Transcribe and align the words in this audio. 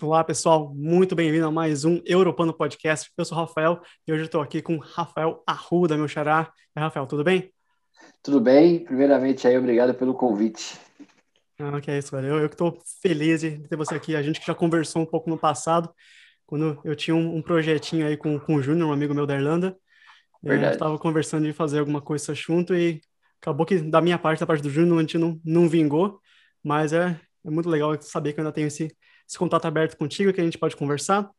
Olá, 0.00 0.22
pessoal, 0.22 0.72
muito 0.76 1.16
bem-vindo 1.16 1.44
a 1.44 1.50
mais 1.50 1.84
um 1.84 2.00
Europano 2.06 2.54
Podcast. 2.54 3.10
Eu 3.18 3.24
sou 3.24 3.36
o 3.36 3.40
Rafael 3.40 3.80
e 4.06 4.12
hoje 4.12 4.26
estou 4.26 4.40
aqui 4.40 4.62
com 4.62 4.78
Rafael 4.78 5.42
Arruda, 5.44 5.96
meu 5.96 6.06
xará. 6.06 6.52
É, 6.76 6.78
Rafael, 6.78 7.04
tudo 7.04 7.24
bem? 7.24 7.52
Tudo 8.22 8.40
bem. 8.40 8.84
Primeiramente, 8.84 9.48
aí, 9.48 9.58
obrigado 9.58 9.92
pelo 9.94 10.14
convite. 10.14 10.78
Ah, 11.58 11.80
que 11.80 11.90
é 11.90 11.98
isso, 11.98 12.14
velho. 12.14 12.28
Eu, 12.28 12.38
eu 12.38 12.48
que 12.48 12.54
estou 12.54 12.78
feliz 13.02 13.40
de 13.40 13.58
ter 13.66 13.74
você 13.74 13.96
aqui. 13.96 14.14
A 14.14 14.22
gente 14.22 14.38
que 14.38 14.46
já 14.46 14.54
conversou 14.54 15.02
um 15.02 15.06
pouco 15.06 15.28
no 15.28 15.36
passado, 15.36 15.92
quando 16.46 16.80
eu 16.84 16.94
tinha 16.94 17.16
um, 17.16 17.34
um 17.34 17.42
projetinho 17.42 18.06
aí 18.06 18.16
com, 18.16 18.38
com 18.38 18.54
o 18.54 18.62
Júnior, 18.62 18.88
um 18.88 18.92
amigo 18.92 19.12
meu 19.12 19.26
da 19.26 19.34
Irlanda. 19.34 19.76
É, 20.44 20.48
Verdade. 20.48 20.74
Estava 20.74 20.96
conversando 20.96 21.44
de 21.44 21.52
fazer 21.52 21.80
alguma 21.80 22.00
coisa 22.00 22.32
junto 22.36 22.72
e 22.72 23.00
acabou 23.42 23.66
que 23.66 23.80
da 23.80 24.00
minha 24.00 24.16
parte, 24.16 24.38
da 24.38 24.46
parte 24.46 24.62
do 24.62 24.70
Júnior, 24.70 24.98
a 24.98 25.00
gente 25.00 25.18
não, 25.18 25.40
não 25.44 25.68
vingou, 25.68 26.20
mas 26.62 26.92
é, 26.92 27.20
é 27.44 27.50
muito 27.50 27.68
legal 27.68 28.00
saber 28.00 28.32
que 28.32 28.38
eu 28.38 28.44
ainda 28.44 28.54
tenho 28.54 28.68
esse 28.68 28.96
esse 29.28 29.38
contato 29.38 29.66
aberto 29.66 29.96
contigo 29.96 30.32
que 30.32 30.40
a 30.40 30.44
gente 30.44 30.56
pode 30.56 30.74
conversar. 30.74 31.30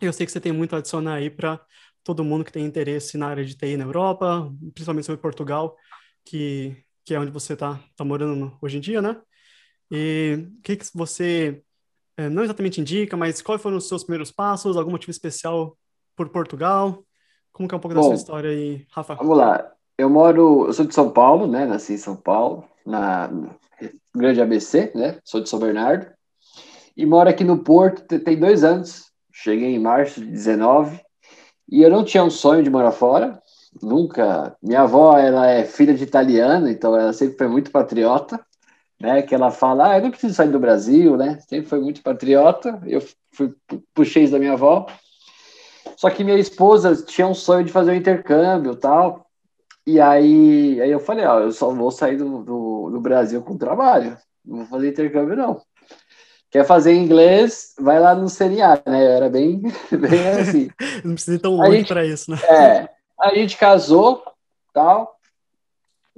Eu 0.00 0.12
sei 0.12 0.24
que 0.24 0.32
você 0.32 0.40
tem 0.40 0.52
muito 0.52 0.74
a 0.74 0.78
adicionar 0.78 1.14
aí 1.14 1.28
para 1.28 1.60
todo 2.04 2.24
mundo 2.24 2.44
que 2.44 2.52
tem 2.52 2.64
interesse 2.64 3.18
na 3.18 3.26
área 3.26 3.44
de 3.44 3.56
TI 3.56 3.76
na 3.76 3.84
Europa, 3.84 4.48
principalmente 4.72 5.06
sobre 5.06 5.20
Portugal, 5.20 5.76
que, 6.24 6.76
que 7.04 7.14
é 7.14 7.18
onde 7.18 7.32
você 7.32 7.54
está 7.54 7.80
tá 7.96 8.04
morando 8.04 8.56
hoje 8.62 8.78
em 8.78 8.80
dia, 8.80 9.02
né? 9.02 9.20
E 9.90 10.46
o 10.58 10.62
que, 10.62 10.76
que 10.76 10.86
você 10.94 11.62
é, 12.16 12.28
não 12.28 12.44
exatamente 12.44 12.80
indica, 12.80 13.16
mas 13.16 13.42
quais 13.42 13.60
foram 13.60 13.76
os 13.76 13.88
seus 13.88 14.04
primeiros 14.04 14.30
passos? 14.30 14.76
Algum 14.76 14.92
motivo 14.92 15.10
especial 15.10 15.76
por 16.16 16.28
Portugal? 16.28 17.04
Como 17.52 17.68
que 17.68 17.74
é 17.74 17.78
um 17.78 17.80
pouco 17.80 17.94
Bom, 17.94 18.02
da 18.02 18.06
sua 18.06 18.14
história 18.14 18.50
aí, 18.50 18.86
Rafa? 18.90 19.16
Vamos 19.16 19.36
lá. 19.36 19.72
Eu 19.98 20.08
moro, 20.08 20.66
eu 20.66 20.72
sou 20.72 20.86
de 20.86 20.94
São 20.94 21.10
Paulo, 21.10 21.46
né? 21.46 21.66
Nasci 21.66 21.94
em 21.94 21.98
São 21.98 22.16
Paulo, 22.16 22.64
na 22.86 23.30
Grande 24.14 24.40
ABC, 24.40 24.92
né? 24.94 25.18
Sou 25.24 25.40
de 25.40 25.48
São 25.48 25.58
Bernardo 25.58 26.06
e 26.96 27.06
moro 27.06 27.28
aqui 27.28 27.44
no 27.44 27.58
Porto 27.58 28.18
tem 28.20 28.38
dois 28.38 28.64
anos. 28.64 29.10
Cheguei 29.32 29.74
em 29.74 29.78
março 29.78 30.20
de 30.20 30.26
19 30.26 31.00
e 31.70 31.82
eu 31.82 31.90
não 31.90 32.04
tinha 32.04 32.22
um 32.22 32.30
sonho 32.30 32.62
de 32.62 32.70
morar 32.70 32.92
fora, 32.92 33.40
nunca. 33.82 34.56
Minha 34.62 34.82
avó, 34.82 35.16
ela 35.16 35.46
é 35.48 35.64
filha 35.64 35.94
de 35.94 36.04
italiano, 36.04 36.68
então 36.68 36.94
ela 36.94 37.12
sempre 37.12 37.38
foi 37.38 37.48
muito 37.48 37.70
patriota, 37.70 38.38
né? 39.00 39.22
Que 39.22 39.34
ela 39.34 39.50
fala, 39.50 39.92
ah, 39.92 39.98
eu 39.98 40.02
não 40.02 40.10
preciso 40.10 40.34
sair 40.34 40.50
do 40.50 40.60
Brasil, 40.60 41.16
né? 41.16 41.38
Sempre 41.48 41.68
foi 41.68 41.80
muito 41.80 42.02
patriota. 42.02 42.78
Eu 42.86 43.02
fui, 43.32 43.54
puxei 43.94 44.24
isso 44.24 44.32
da 44.32 44.38
minha 44.38 44.52
avó. 44.52 44.86
Só 45.96 46.10
que 46.10 46.24
minha 46.24 46.38
esposa 46.38 46.94
tinha 47.04 47.26
um 47.26 47.34
sonho 47.34 47.64
de 47.64 47.72
fazer 47.72 47.92
um 47.92 47.96
intercâmbio, 47.96 48.76
tal. 48.76 49.26
E 49.86 50.00
aí, 50.00 50.80
aí 50.80 50.90
eu 50.90 51.00
falei, 51.00 51.24
ó, 51.24 51.40
eu 51.40 51.52
só 51.52 51.72
vou 51.72 51.90
sair 51.90 52.16
do, 52.16 52.42
do, 52.44 52.90
do 52.90 53.00
Brasil 53.00 53.42
com 53.42 53.56
trabalho, 53.56 54.16
não 54.44 54.58
vou 54.58 54.66
fazer 54.66 54.90
intercâmbio 54.90 55.36
não. 55.36 55.60
Quer 56.52 56.66
fazer 56.66 56.92
inglês, 56.92 57.74
vai 57.80 57.98
lá 57.98 58.14
no 58.14 58.28
CNA, 58.28 58.82
né? 58.86 59.06
Eu 59.06 59.10
era 59.12 59.30
bem, 59.30 59.62
bem 59.90 60.28
assim. 60.38 60.70
Não 61.02 61.14
precisa 61.14 61.36
ir 61.36 61.40
tão 61.40 61.56
longe 61.56 61.86
para 61.86 62.04
isso, 62.04 62.30
né? 62.30 62.36
É. 62.44 62.88
A 63.18 63.34
gente 63.34 63.56
casou, 63.56 64.22
tal. 64.70 65.16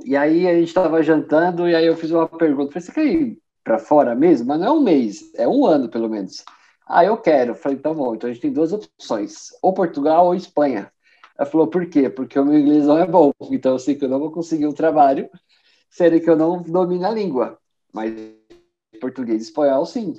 E 0.05 0.17
aí 0.17 0.49
a 0.49 0.55
gente 0.55 0.67
estava 0.67 1.01
jantando 1.05 1.69
e 1.69 1.75
aí 1.77 1.87
eu 1.87 1.97
fiz 1.97 2.11
uma 2.11 2.27
pergunta. 2.29 2.73
Falei, 2.73 2.85
você 2.85 2.93
quer 2.93 3.07
ir 3.07 3.39
para 3.63 3.79
fora 3.79 4.13
mesmo? 4.17 4.49
Mas 4.49 4.59
não 4.59 4.67
é 4.67 4.73
um 4.73 4.83
mês, 4.83 5.33
é 5.37 5.47
um 5.47 5.65
ano 5.65 5.89
pelo 5.89 6.09
menos. 6.09 6.45
Ah, 6.85 7.05
eu 7.05 7.17
quero. 7.17 7.55
Falei, 7.55 7.79
então 7.79 7.95
bom. 7.95 8.17
Então 8.17 8.29
a 8.29 8.33
gente 8.33 8.43
tem 8.43 8.53
duas 8.53 8.73
opções, 8.73 9.51
ou 9.63 9.73
Portugal 9.73 10.27
ou 10.27 10.35
Espanha. 10.35 10.91
Ela 11.39 11.49
falou, 11.49 11.69
por 11.69 11.87
quê? 11.87 12.11
Porque 12.11 12.37
o 12.37 12.45
meu 12.45 12.59
inglês 12.59 12.87
não 12.87 12.99
é 12.99 13.07
bom. 13.07 13.33
Então 13.53 13.73
eu 13.73 13.79
sei 13.79 13.95
que 13.95 14.05
eu 14.05 14.09
não 14.09 14.19
vou 14.19 14.33
conseguir 14.33 14.67
um 14.67 14.73
trabalho, 14.73 15.31
sendo 15.89 16.21
que 16.21 16.29
eu 16.29 16.37
não 16.37 16.61
domino 16.61 17.07
a 17.07 17.11
língua. 17.11 17.57
Mas 17.93 18.13
português 19.05 19.43
e 19.43 19.45
espanhol, 19.45 19.85
sim. 19.85 20.15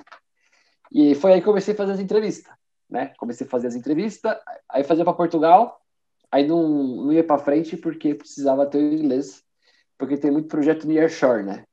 E 0.92 1.16
foi 1.16 1.32
aí 1.32 1.40
que 1.40 1.46
comecei 1.46 1.74
a 1.74 1.76
fazer 1.76 1.92
as 1.92 1.98
entrevistas, 1.98 2.54
né? 2.88 3.12
Comecei 3.18 3.44
a 3.44 3.50
fazer 3.50 3.66
as 3.66 3.74
entrevistas, 3.74 4.36
aí 4.68 4.84
fazia 4.84 5.04
para 5.04 5.12
Portugal, 5.12 5.80
aí 6.30 6.46
não, 6.46 6.62
não 6.68 7.12
ia 7.12 7.24
para 7.24 7.42
frente 7.42 7.76
porque 7.76 8.14
precisava 8.14 8.64
ter 8.64 8.78
o 8.78 8.94
inglês, 8.94 9.42
porque 9.98 10.16
tem 10.16 10.30
muito 10.30 10.48
projeto 10.48 10.86
nearshore, 10.86 11.42
né? 11.42 11.64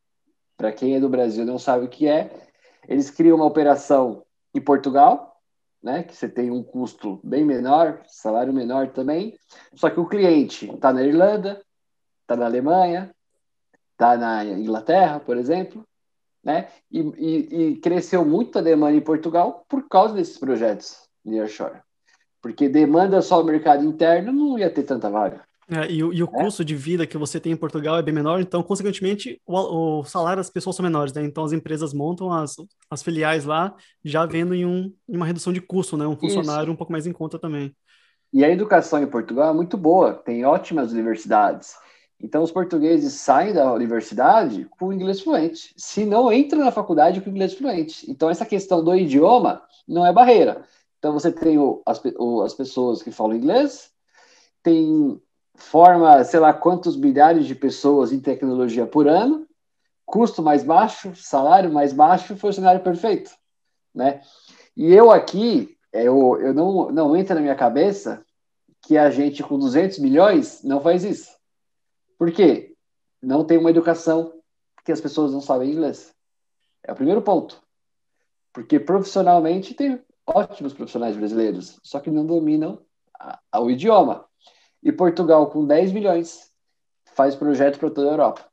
Para 0.57 0.71
quem 0.71 0.95
é 0.95 0.99
do 0.99 1.07
Brasil 1.07 1.45
não 1.45 1.59
sabe 1.59 1.85
o 1.85 1.89
que 1.89 2.07
é, 2.07 2.31
eles 2.87 3.11
criam 3.11 3.35
uma 3.35 3.45
operação 3.45 4.25
em 4.51 4.61
Portugal, 4.61 5.39
né? 5.83 6.01
Que 6.01 6.15
você 6.15 6.27
tem 6.27 6.49
um 6.49 6.63
custo 6.63 7.19
bem 7.23 7.45
menor, 7.45 8.01
salário 8.07 8.51
menor 8.51 8.91
também, 8.91 9.37
só 9.75 9.87
que 9.87 9.99
o 9.99 10.07
cliente 10.07 10.67
está 10.67 10.91
na 10.91 11.03
Irlanda, 11.03 11.63
está 12.21 12.35
na 12.35 12.45
Alemanha, 12.45 13.13
está 13.91 14.17
na 14.17 14.43
Inglaterra, 14.45 15.19
por 15.19 15.37
exemplo, 15.37 15.85
né? 16.43 16.67
E, 16.91 16.99
e, 16.99 17.55
e, 17.55 17.75
cresceu 17.77 18.25
muito 18.25 18.59
a 18.59 18.61
demanda 18.61 18.97
em 18.97 19.01
Portugal 19.01 19.65
por 19.69 19.87
causa 19.87 20.13
desses 20.13 20.37
projetos 20.37 20.97
nearshore. 21.23 21.79
Porque 22.41 22.67
demanda 22.67 23.21
só 23.21 23.41
o 23.41 23.45
mercado 23.45 23.85
interno 23.85 24.33
não 24.33 24.59
ia 24.59 24.69
ter 24.69 24.83
tanta 24.83 25.09
vaga. 25.09 25.41
É, 25.69 25.89
e, 25.89 25.99
e, 25.99 26.23
o 26.23 26.25
é? 26.25 26.27
custo 26.27 26.65
de 26.65 26.75
vida 26.75 27.07
que 27.07 27.17
você 27.17 27.39
tem 27.39 27.53
em 27.53 27.57
Portugal 27.57 27.97
é 27.97 28.03
bem 28.03 28.13
menor, 28.13 28.41
então, 28.41 28.61
consequentemente, 28.61 29.41
o, 29.45 29.99
o, 29.99 30.03
salário 30.03 30.37
das 30.37 30.49
pessoas 30.49 30.75
são 30.75 30.83
menores, 30.83 31.13
né? 31.13 31.23
Então, 31.23 31.45
as 31.45 31.53
empresas 31.53 31.93
montam 31.93 32.31
as, 32.31 32.55
as 32.89 33.01
filiais 33.01 33.45
lá, 33.45 33.73
já 34.03 34.25
vendo 34.25 34.53
em, 34.53 34.65
um, 34.65 34.93
em 35.07 35.15
uma 35.15 35.25
redução 35.25 35.53
de 35.53 35.61
custo, 35.61 35.95
né? 35.95 36.05
Um 36.05 36.17
funcionário 36.17 36.63
Isso. 36.63 36.73
um 36.73 36.75
pouco 36.75 36.91
mais 36.91 37.07
em 37.07 37.13
conta 37.13 37.39
também. 37.39 37.73
E 38.33 38.43
a 38.43 38.49
educação 38.49 39.01
em 39.01 39.07
Portugal 39.07 39.51
é 39.51 39.53
muito 39.53 39.77
boa, 39.77 40.13
tem 40.13 40.43
ótimas 40.43 40.91
universidades. 40.91 41.75
Então, 42.23 42.41
os 42.41 42.51
portugueses 42.53 43.13
saem 43.15 43.53
da 43.53 43.73
universidade 43.73 44.65
com 44.79 44.87
o 44.87 44.93
inglês 44.93 45.19
fluente. 45.19 45.73
Se 45.75 46.05
não 46.05 46.31
entra 46.31 46.57
na 46.57 46.71
faculdade 46.71 47.19
com 47.19 47.29
o 47.29 47.33
inglês 47.33 47.53
fluente. 47.53 48.09
Então, 48.09 48.29
essa 48.29 48.45
questão 48.45 48.81
do 48.81 48.95
idioma 48.95 49.61
não 49.85 50.05
é 50.05 50.13
barreira. 50.13 50.63
Então, 50.97 51.11
você 51.11 51.29
tem 51.29 51.57
o, 51.57 51.81
as, 51.85 52.01
o, 52.17 52.41
as 52.41 52.53
pessoas 52.53 53.03
que 53.03 53.11
falam 53.11 53.35
inglês, 53.35 53.91
tem 54.63 55.21
forma, 55.53 56.23
sei 56.23 56.39
lá, 56.39 56.53
quantos 56.53 56.95
milhares 56.95 57.45
de 57.45 57.55
pessoas 57.55 58.13
em 58.13 58.21
tecnologia 58.21 58.87
por 58.87 59.05
ano, 59.05 59.45
custo 60.05 60.41
mais 60.41 60.63
baixo, 60.63 61.13
salário 61.15 61.73
mais 61.73 61.91
baixo, 61.91 62.37
funcionário 62.37 62.81
perfeito, 62.81 63.31
né? 63.93 64.21
E 64.77 64.93
eu 64.93 65.11
aqui, 65.11 65.77
eu, 65.91 66.39
eu 66.39 66.53
não, 66.53 66.89
não 66.89 67.15
entra 67.17 67.35
na 67.35 67.41
minha 67.41 67.55
cabeça 67.55 68.25
que 68.81 68.97
a 68.97 69.09
gente 69.09 69.43
com 69.43 69.59
200 69.59 69.99
milhões 69.99 70.63
não 70.63 70.79
faz 70.79 71.03
isso. 71.03 71.42
Por 72.17 72.31
quê? 72.31 72.75
Não 73.21 73.43
tem 73.43 73.57
uma 73.57 73.69
educação 73.69 74.33
porque 74.75 74.91
as 74.91 75.01
pessoas 75.01 75.31
não 75.31 75.39
sabem 75.39 75.71
inglês. 75.71 76.13
É 76.83 76.91
o 76.91 76.95
primeiro 76.95 77.21
ponto. 77.21 77.61
Porque 78.51 78.79
profissionalmente 78.79 79.73
tem 79.73 80.01
ótimos 80.27 80.73
profissionais 80.73 81.15
brasileiros, 81.15 81.79
só 81.81 81.99
que 81.99 82.11
não 82.11 82.25
dominam 82.25 82.79
a, 83.17 83.39
a, 83.51 83.59
o 83.61 83.71
idioma. 83.71 84.25
E 84.81 84.91
Portugal, 84.91 85.49
com 85.49 85.65
10 85.65 85.93
milhões, 85.93 86.51
faz 87.15 87.35
projeto 87.35 87.79
para 87.79 87.89
toda 87.89 88.09
a 88.09 88.13
Europa. 88.13 88.45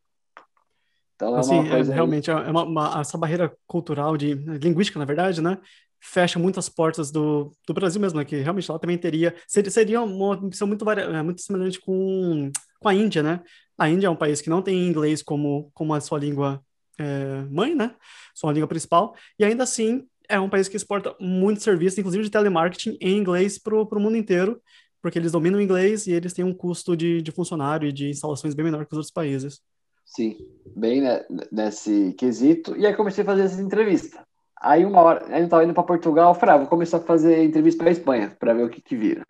Então, 1.16 1.36
é 1.36 1.40
assim, 1.40 1.58
uma 1.58 1.68
coisa 1.70 1.92
é, 1.92 1.94
realmente 1.94 2.30
é 2.30 2.34
uma, 2.34 2.62
uma, 2.62 3.00
essa 3.00 3.18
barreira 3.18 3.54
cultural, 3.66 4.16
de 4.16 4.34
linguística, 4.34 4.98
na 4.98 5.04
verdade, 5.04 5.42
né? 5.42 5.58
Fecha 6.00 6.38
muitas 6.38 6.68
portas 6.68 7.10
do, 7.10 7.52
do 7.66 7.74
Brasil 7.74 8.00
mesmo, 8.00 8.18
né? 8.18 8.24
Que 8.24 8.36
realmente 8.36 8.70
lá 8.70 8.78
também 8.78 8.96
teria. 8.96 9.34
Seria, 9.46 9.70
seria 9.70 10.02
uma 10.02 10.34
opção 10.34 10.66
muito, 10.66 10.88
é, 10.90 11.22
muito 11.22 11.42
semelhante 11.42 11.78
com 11.80 12.50
com 12.80 12.88
a 12.88 12.94
Índia, 12.94 13.22
né? 13.22 13.42
A 13.78 13.88
Índia 13.88 14.06
é 14.06 14.10
um 14.10 14.16
país 14.16 14.40
que 14.40 14.50
não 14.50 14.62
tem 14.62 14.86
inglês 14.86 15.22
como, 15.22 15.70
como 15.74 15.94
a 15.94 16.00
sua 16.00 16.18
língua 16.18 16.64
é, 16.98 17.42
mãe, 17.50 17.74
né? 17.74 17.94
Sua 18.34 18.52
língua 18.52 18.66
principal, 18.66 19.14
e 19.38 19.44
ainda 19.44 19.62
assim 19.62 20.06
é 20.28 20.40
um 20.40 20.48
país 20.48 20.68
que 20.68 20.76
exporta 20.76 21.14
muito 21.20 21.62
serviço, 21.62 21.98
inclusive 21.98 22.24
de 22.24 22.30
telemarketing, 22.30 22.96
em 23.00 23.16
inglês 23.16 23.58
para 23.58 23.74
o 23.74 24.00
mundo 24.00 24.16
inteiro, 24.16 24.62
porque 25.02 25.18
eles 25.18 25.32
dominam 25.32 25.58
o 25.58 25.62
inglês 25.62 26.06
e 26.06 26.12
eles 26.12 26.32
têm 26.32 26.44
um 26.44 26.54
custo 26.54 26.96
de, 26.96 27.20
de 27.20 27.32
funcionário 27.32 27.88
e 27.88 27.92
de 27.92 28.08
instalações 28.08 28.54
bem 28.54 28.64
menor 28.64 28.86
que 28.86 28.92
os 28.92 28.98
outros 28.98 29.12
países. 29.12 29.60
Sim, 30.04 30.36
bem 30.76 31.00
né, 31.00 31.24
nesse 31.50 32.14
quesito. 32.14 32.76
E 32.76 32.86
aí 32.86 32.94
comecei 32.94 33.22
a 33.22 33.26
fazer 33.26 33.42
essa 33.42 33.60
entrevista. 33.60 34.24
Aí 34.60 34.84
uma 34.84 35.00
hora, 35.00 35.24
aí 35.28 35.40
eu 35.40 35.44
estava 35.44 35.64
indo 35.64 35.72
para 35.72 35.82
Portugal, 35.82 36.34
eu 36.34 36.38
falei, 36.38 36.54
ah, 36.54 36.58
vou 36.58 36.66
começar 36.66 36.98
a 36.98 37.00
fazer 37.00 37.42
entrevista 37.42 37.82
para 37.82 37.92
Espanha, 37.92 38.36
para 38.38 38.52
ver 38.52 38.64
o 38.64 38.68
que 38.68 38.80
que 38.80 38.94
vira. 38.94 39.24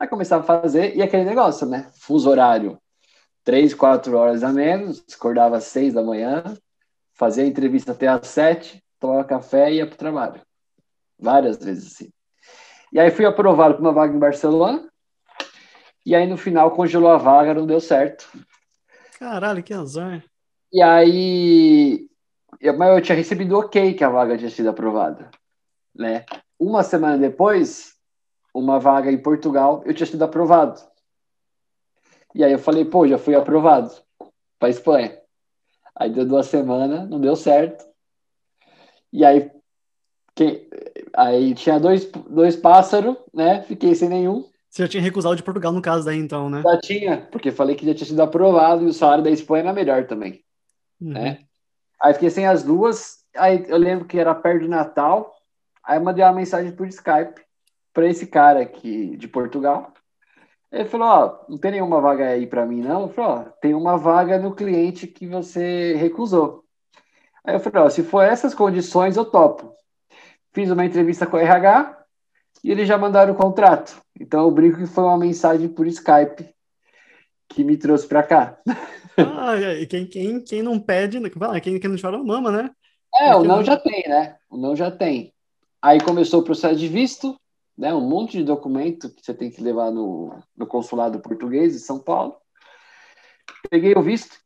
Aí 0.00 0.08
começava 0.08 0.42
a 0.42 0.60
fazer, 0.62 0.96
e 0.96 1.02
aquele 1.02 1.24
negócio, 1.24 1.66
né? 1.66 1.88
Fuso 1.94 2.28
horário 2.28 2.78
três, 3.44 3.74
quatro 3.74 4.16
horas 4.16 4.42
a 4.42 4.50
menos, 4.50 5.04
acordava 5.14 5.58
às 5.58 5.64
seis 5.64 5.92
da 5.92 6.02
manhã, 6.02 6.42
fazia 7.12 7.44
a 7.44 7.46
entrevista 7.46 7.92
até 7.92 8.08
às 8.08 8.26
sete, 8.26 8.82
tomava 8.98 9.22
café 9.22 9.70
e 9.70 9.76
ia 9.76 9.86
para 9.86 9.94
o 9.94 9.98
trabalho. 9.98 10.40
Várias 11.18 11.62
vezes 11.62 11.92
assim. 11.92 12.10
E 12.90 12.98
aí 12.98 13.10
fui 13.10 13.26
aprovado 13.26 13.74
para 13.74 13.82
uma 13.82 13.92
vaga 13.92 14.14
em 14.14 14.18
Barcelona, 14.18 14.88
e 16.06 16.14
aí 16.14 16.26
no 16.26 16.36
final 16.36 16.70
congelou 16.70 17.10
a 17.10 17.18
vaga, 17.18 17.54
não 17.54 17.66
deu 17.66 17.80
certo. 17.80 18.26
Caralho, 19.18 19.62
que 19.62 19.74
azar. 19.74 20.24
E 20.72 20.82
aí, 20.82 22.08
mas 22.76 22.94
eu 22.94 23.02
tinha 23.02 23.16
recebido 23.16 23.58
ok 23.58 23.94
que 23.94 24.04
a 24.04 24.08
vaga 24.08 24.36
tinha 24.38 24.50
sido 24.50 24.70
aprovada, 24.70 25.30
né? 25.94 26.24
Uma 26.58 26.82
semana 26.82 27.18
depois, 27.18 27.94
uma 28.54 28.78
vaga 28.78 29.10
em 29.10 29.18
Portugal, 29.18 29.82
eu 29.84 29.94
tinha 29.94 30.06
sido 30.06 30.22
aprovado. 30.22 30.80
E 32.34 32.42
aí 32.42 32.52
eu 32.52 32.58
falei, 32.58 32.84
pô, 32.84 33.06
já 33.06 33.18
fui 33.18 33.34
aprovado 33.34 33.90
para 34.58 34.68
Espanha. 34.68 35.18
Aí 35.94 36.10
deu 36.10 36.26
duas 36.26 36.46
semanas, 36.46 37.08
não 37.08 37.20
deu 37.20 37.36
certo. 37.36 37.84
E 39.12 39.24
aí, 39.24 39.50
quem, 40.34 40.68
Aí 41.16 41.54
tinha 41.54 41.78
dois, 41.78 42.10
dois 42.28 42.56
pássaros, 42.56 43.16
né? 43.32 43.62
Fiquei 43.62 43.94
sem 43.94 44.08
nenhum. 44.08 44.44
Você 44.68 44.82
já 44.82 44.88
tinha 44.88 45.02
recusado 45.02 45.36
de 45.36 45.42
Portugal 45.42 45.72
no 45.72 45.80
caso 45.80 46.04
daí, 46.04 46.18
então, 46.18 46.50
né? 46.50 46.62
Já 46.62 46.80
tinha, 46.80 47.28
porque 47.30 47.52
falei 47.52 47.76
que 47.76 47.86
já 47.86 47.94
tinha 47.94 48.06
sido 48.06 48.20
aprovado 48.20 48.82
e 48.82 48.86
o 48.86 48.92
salário 48.92 49.22
da 49.22 49.30
Espanha 49.30 49.64
era 49.64 49.72
melhor 49.72 50.06
também, 50.06 50.42
uhum. 51.00 51.12
né? 51.12 51.43
Aí 52.04 52.12
fiquei 52.12 52.28
sem 52.28 52.46
as 52.46 52.62
duas, 52.62 53.24
aí 53.34 53.64
eu 53.66 53.78
lembro 53.78 54.04
que 54.04 54.18
era 54.18 54.34
perto 54.34 54.64
do 54.64 54.68
Natal, 54.68 55.34
aí 55.82 55.96
eu 55.96 56.04
mandei 56.04 56.22
uma 56.22 56.34
mensagem 56.34 56.70
por 56.70 56.86
Skype 56.86 57.40
para 57.94 58.06
esse 58.06 58.26
cara 58.26 58.60
aqui 58.60 59.16
de 59.16 59.26
Portugal. 59.26 59.90
Ele 60.70 60.84
falou, 60.84 61.08
ó, 61.08 61.44
não 61.48 61.56
tem 61.56 61.70
nenhuma 61.70 62.02
vaga 62.02 62.28
aí 62.28 62.46
para 62.46 62.66
mim, 62.66 62.82
não? 62.82 63.04
Eu 63.04 63.08
falei, 63.08 63.30
ó, 63.30 63.50
tem 63.58 63.72
uma 63.72 63.96
vaga 63.96 64.38
no 64.38 64.54
cliente 64.54 65.06
que 65.06 65.26
você 65.26 65.94
recusou. 65.94 66.62
Aí 67.42 67.54
eu 67.54 67.60
falei, 67.60 67.80
ó, 67.80 67.88
se 67.88 68.02
for 68.02 68.20
essas 68.20 68.54
condições, 68.54 69.16
eu 69.16 69.24
topo. 69.24 69.74
Fiz 70.52 70.70
uma 70.70 70.84
entrevista 70.84 71.26
com 71.26 71.38
o 71.38 71.40
RH 71.40 72.04
e 72.62 72.70
eles 72.70 72.86
já 72.86 72.98
mandaram 72.98 73.32
o 73.32 73.36
contrato. 73.36 73.98
Então 74.20 74.42
eu 74.42 74.50
brinco 74.50 74.76
que 74.76 74.86
foi 74.86 75.04
uma 75.04 75.16
mensagem 75.16 75.70
por 75.70 75.86
Skype 75.86 76.53
que 77.48 77.64
me 77.64 77.76
trouxe 77.76 78.06
para 78.06 78.22
cá. 78.22 78.58
Ah, 79.16 79.56
e 79.56 79.86
quem, 79.86 80.06
quem, 80.06 80.40
quem 80.40 80.62
não 80.62 80.78
pede, 80.78 81.20
quem, 81.60 81.78
quem 81.78 81.90
não 81.90 81.98
chora 82.00 82.18
não 82.18 82.24
mama, 82.24 82.50
né? 82.50 82.70
É, 83.20 83.34
o 83.36 83.44
não 83.44 83.62
já 83.62 83.76
tem, 83.76 84.02
né? 84.08 84.36
O 84.50 84.56
não 84.56 84.74
já 84.74 84.90
tem. 84.90 85.32
Aí 85.80 86.00
começou 86.00 86.40
o 86.40 86.44
processo 86.44 86.76
de 86.76 86.88
visto, 86.88 87.38
né? 87.78 87.94
Um 87.94 88.00
monte 88.00 88.38
de 88.38 88.44
documento 88.44 89.08
que 89.08 89.24
você 89.24 89.32
tem 89.32 89.50
que 89.50 89.62
levar 89.62 89.90
no, 89.90 90.36
no 90.56 90.66
consulado 90.66 91.20
português 91.20 91.74
de 91.74 91.78
São 91.78 91.98
Paulo. 91.98 92.36
Peguei 93.70 93.94
o 93.94 94.02
visto, 94.02 94.36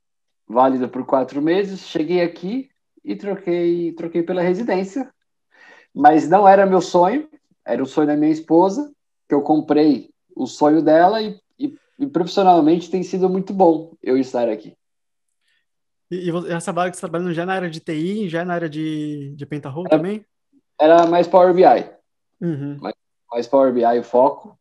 válido 0.47 0.89
por 0.89 1.07
quatro 1.07 1.41
meses. 1.41 1.89
Cheguei 1.89 2.21
aqui 2.21 2.69
e 3.03 3.17
troquei, 3.17 3.93
troquei 3.93 4.23
pela 4.23 4.43
residência. 4.43 5.11
Mas 5.95 6.29
não 6.29 6.47
era 6.47 6.67
meu 6.67 6.81
sonho, 6.81 7.29
era 7.65 7.83
o 7.83 7.87
sonho 7.87 8.07
da 8.09 8.17
minha 8.17 8.31
esposa, 8.31 8.93
que 9.29 9.35
eu 9.35 9.43
comprei 9.43 10.11
o 10.37 10.47
sonho 10.47 10.83
dela 10.83 11.23
e, 11.23 11.41
e, 11.99 12.07
profissionalmente 12.07 12.91
tem 12.91 13.03
sido 13.03 13.29
muito 13.29 13.53
bom 13.53 13.95
eu 14.03 14.17
estar 14.17 14.49
aqui. 14.49 14.77
E, 16.11 16.31
e 16.31 16.53
essa 16.53 16.73
vaga 16.73 16.91
que 16.91 16.97
você 16.97 17.01
está 17.01 17.09
trabalhando 17.09 17.35
já 17.35 17.45
na 17.45 17.55
área 17.55 17.71
de 17.71 17.81
TI, 17.81 18.29
já 18.29 18.45
na 18.45 18.55
área 18.55 18.69
de, 18.69 19.35
de 19.37 19.47
Pentaho 19.47 19.85
também? 19.85 20.25
Era 20.81 21.07
mais 21.07 21.27
Power 21.27 21.53
BI. 21.53 21.65
Uhum. 22.41 22.79
Mais, 22.81 22.95
mais 23.31 23.47
Power 23.47 23.73
BI 23.73 23.99
o 23.99 24.05
foco. 24.05 24.59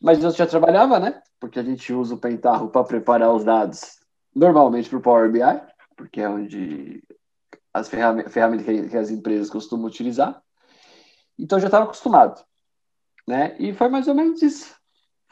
Mas 0.00 0.22
eu 0.22 0.30
já 0.30 0.46
trabalhava, 0.46 0.98
né? 0.98 1.22
Porque 1.40 1.58
a 1.58 1.62
gente 1.62 1.92
usa 1.92 2.14
o 2.14 2.18
Pentaho 2.18 2.68
para 2.68 2.84
preparar 2.84 3.32
os 3.32 3.44
dados 3.44 3.98
normalmente 4.34 4.88
para 4.88 4.98
o 4.98 5.02
Power 5.02 5.30
BI, 5.30 5.40
porque 5.96 6.20
é 6.20 6.28
onde 6.28 7.02
as 7.72 7.88
ferramentas, 7.88 8.32
ferramentas 8.32 8.66
que, 8.90 8.96
as 8.96 9.10
empresas 9.10 9.50
costumam 9.50 9.86
utilizar. 9.86 10.42
Então 11.38 11.58
já 11.58 11.66
estava 11.66 11.84
acostumado, 11.84 12.44
né? 13.26 13.56
E 13.58 13.72
foi 13.72 13.88
mais 13.88 14.08
ou 14.08 14.14
menos 14.14 14.42
isso, 14.42 14.74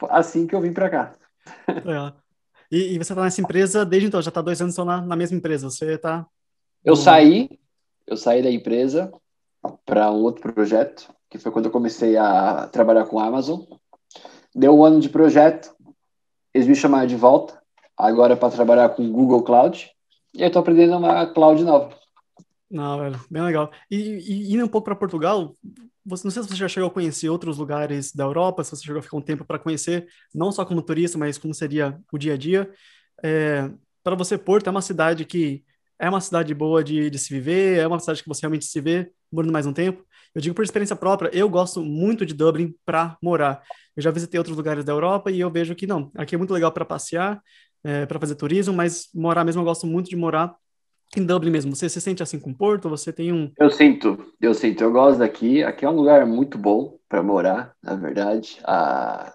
assim 0.09 0.47
que 0.47 0.55
eu 0.55 0.61
vim 0.61 0.73
para 0.73 0.89
cá. 0.89 1.15
É. 1.67 2.21
E, 2.71 2.93
e, 2.93 2.97
você 2.97 3.11
está 3.11 3.21
nessa 3.21 3.41
empresa 3.41 3.85
desde 3.85 4.07
então, 4.07 4.21
já 4.21 4.29
está 4.29 4.41
dois 4.41 4.61
anos 4.61 4.77
na, 4.77 5.01
na 5.01 5.15
mesma 5.15 5.37
empresa, 5.37 5.69
você 5.69 5.95
está... 5.95 6.25
Eu 6.85 6.95
saí, 6.95 7.49
eu 8.07 8.15
saí 8.15 8.41
da 8.41 8.49
empresa 8.49 9.11
para 9.85 10.09
um 10.11 10.23
outro 10.23 10.53
projeto, 10.53 11.13
que 11.29 11.37
foi 11.37 11.51
quando 11.51 11.65
eu 11.65 11.71
comecei 11.71 12.17
a 12.17 12.67
trabalhar 12.67 13.05
com 13.05 13.19
a 13.19 13.25
Amazon. 13.25 13.61
Deu 14.55 14.75
um 14.77 14.83
ano 14.83 14.99
de 14.99 15.09
projeto, 15.09 15.75
eles 16.53 16.67
me 16.67 16.75
chamaram 16.75 17.07
de 17.07 17.15
volta, 17.15 17.61
agora 17.97 18.37
para 18.37 18.53
trabalhar 18.53 18.89
com 18.89 19.11
Google 19.11 19.43
Cloud, 19.43 19.91
e 20.33 20.41
eu 20.41 20.47
estou 20.47 20.61
aprendendo 20.61 20.97
uma 20.97 21.27
cloud 21.27 21.63
nova. 21.63 21.93
Não, 22.69 22.97
velho, 22.97 23.19
bem 23.29 23.43
legal. 23.43 23.69
E, 23.89 23.97
e 23.97 24.53
indo 24.53 24.63
um 24.63 24.69
pouco 24.69 24.85
para 24.85 24.95
Portugal, 24.95 25.53
você, 26.05 26.25
não 26.25 26.31
sei 26.31 26.43
se 26.43 26.49
você 26.49 26.55
já 26.55 26.67
chegou 26.67 26.89
a 26.89 26.93
conhecer 26.93 27.29
outros 27.29 27.57
lugares 27.57 28.11
da 28.11 28.23
Europa, 28.23 28.63
se 28.63 28.71
você 28.71 28.83
chegou 28.83 28.99
a 28.99 29.03
ficar 29.03 29.17
um 29.17 29.21
tempo 29.21 29.45
para 29.45 29.59
conhecer, 29.59 30.07
não 30.33 30.51
só 30.51 30.65
como 30.65 30.81
turista, 30.81 31.17
mas 31.17 31.37
como 31.37 31.53
seria 31.53 31.99
o 32.11 32.17
dia 32.17 32.33
a 32.33 32.37
dia. 32.37 32.71
É, 33.23 33.69
para 34.03 34.15
você, 34.15 34.37
Porto 34.37 34.67
é 34.67 34.71
uma 34.71 34.81
cidade 34.81 35.25
que 35.25 35.63
é 35.99 36.09
uma 36.09 36.19
cidade 36.19 36.53
boa 36.53 36.83
de, 36.83 37.09
de 37.09 37.19
se 37.19 37.31
viver, 37.31 37.77
é 37.77 37.87
uma 37.87 37.99
cidade 37.99 38.23
que 38.23 38.27
você 38.27 38.41
realmente 38.41 38.65
se 38.65 38.81
vê 38.81 39.11
morando 39.31 39.53
mais 39.53 39.65
um 39.65 39.73
tempo. 39.73 40.03
Eu 40.33 40.41
digo 40.41 40.55
por 40.55 40.63
experiência 40.63 40.95
própria, 40.95 41.29
eu 41.33 41.47
gosto 41.47 41.83
muito 41.83 42.25
de 42.25 42.33
Dublin 42.33 42.73
para 42.85 43.17
morar. 43.21 43.61
Eu 43.95 44.01
já 44.01 44.09
visitei 44.09 44.39
outros 44.39 44.57
lugares 44.57 44.83
da 44.83 44.91
Europa 44.91 45.29
e 45.29 45.39
eu 45.39 45.49
vejo 45.51 45.75
que 45.75 45.85
não, 45.85 46.11
aqui 46.15 46.33
é 46.33 46.37
muito 46.37 46.53
legal 46.53 46.71
para 46.71 46.85
passear, 46.85 47.41
é, 47.83 48.05
para 48.05 48.19
fazer 48.19 48.35
turismo, 48.35 48.73
mas 48.73 49.09
morar 49.13 49.43
mesmo 49.43 49.61
eu 49.61 49.65
gosto 49.65 49.85
muito 49.85 50.09
de 50.09 50.15
morar 50.15 50.55
em 51.17 51.25
Dublin 51.25 51.51
mesmo. 51.51 51.75
Você 51.75 51.89
se 51.89 51.99
sente 51.99 52.23
assim 52.23 52.39
com 52.39 52.53
Porto? 52.53 52.89
Você 52.89 53.11
tem 53.11 53.31
um. 53.31 53.51
Eu 53.59 53.69
sinto, 53.69 54.33
eu 54.39 54.53
sinto. 54.53 54.83
Eu 54.83 54.91
gosto 54.91 55.19
daqui. 55.19 55.63
Aqui 55.63 55.85
é 55.85 55.89
um 55.89 55.95
lugar 55.95 56.25
muito 56.25 56.57
bom 56.57 56.97
para 57.09 57.21
morar, 57.21 57.73
na 57.83 57.95
verdade. 57.95 58.59
Ah, 58.63 59.33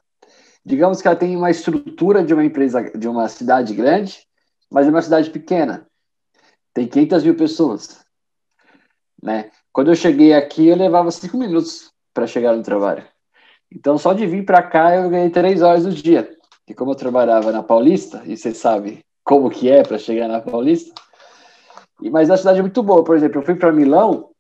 digamos 0.65 1.03
que 1.03 1.09
ela 1.09 1.17
tem 1.17 1.37
uma 1.37 1.51
estrutura 1.51 2.25
de 2.25 2.33
uma 2.33 2.45
empresa, 2.45 2.83
de 2.83 3.07
uma 3.07 3.29
cidade 3.29 3.75
grande, 3.75 4.27
mas 4.71 4.87
é 4.87 4.91
uma 4.91 5.03
cidade 5.03 5.31
pequena. 5.31 5.87
Tem 6.73 6.87
500 6.87 7.25
mil 7.25 7.37
pessoas. 7.37 8.05
Né? 9.23 9.51
Quando 9.73 9.91
eu 9.91 9.95
cheguei 9.95 10.33
aqui, 10.33 10.69
eu 10.69 10.77
levava 10.77 11.11
cinco 11.11 11.37
minutos 11.37 11.91
para 12.15 12.27
chegar 12.27 12.57
no 12.57 12.63
trabalho. 12.63 13.05
Então, 13.71 13.99
só 13.99 14.13
de 14.13 14.27
vir 14.27 14.45
para 14.45 14.63
cá, 14.63 14.95
eu 14.95 15.11
ganhei 15.11 15.31
três 15.31 15.61
horas 15.61 15.85
do 15.85 15.93
dia. 15.93 16.31
E 16.69 16.75
como 16.75 16.93
eu 16.93 16.97
trabalhava 16.97 17.53
na 17.53 17.63
Paulista, 17.63 18.23
e 18.25 18.37
você 18.37 18.55
sabe 18.55 19.05
como 19.25 19.51
que 19.51 19.71
é 19.71 19.83
para 19.83 19.99
chegar 19.99 20.29
na 20.29 20.41
Paulista, 20.41 20.95
mas 22.01 22.31
a 22.31 22.37
cidade 22.37 22.59
é 22.59 22.63
muito 22.63 22.83
boa. 22.83 23.05
Por 23.05 23.17
exemplo, 23.17 23.41
eu 23.41 23.45
fui 23.45 23.55
para 23.55 23.73
Milão 23.73 24.31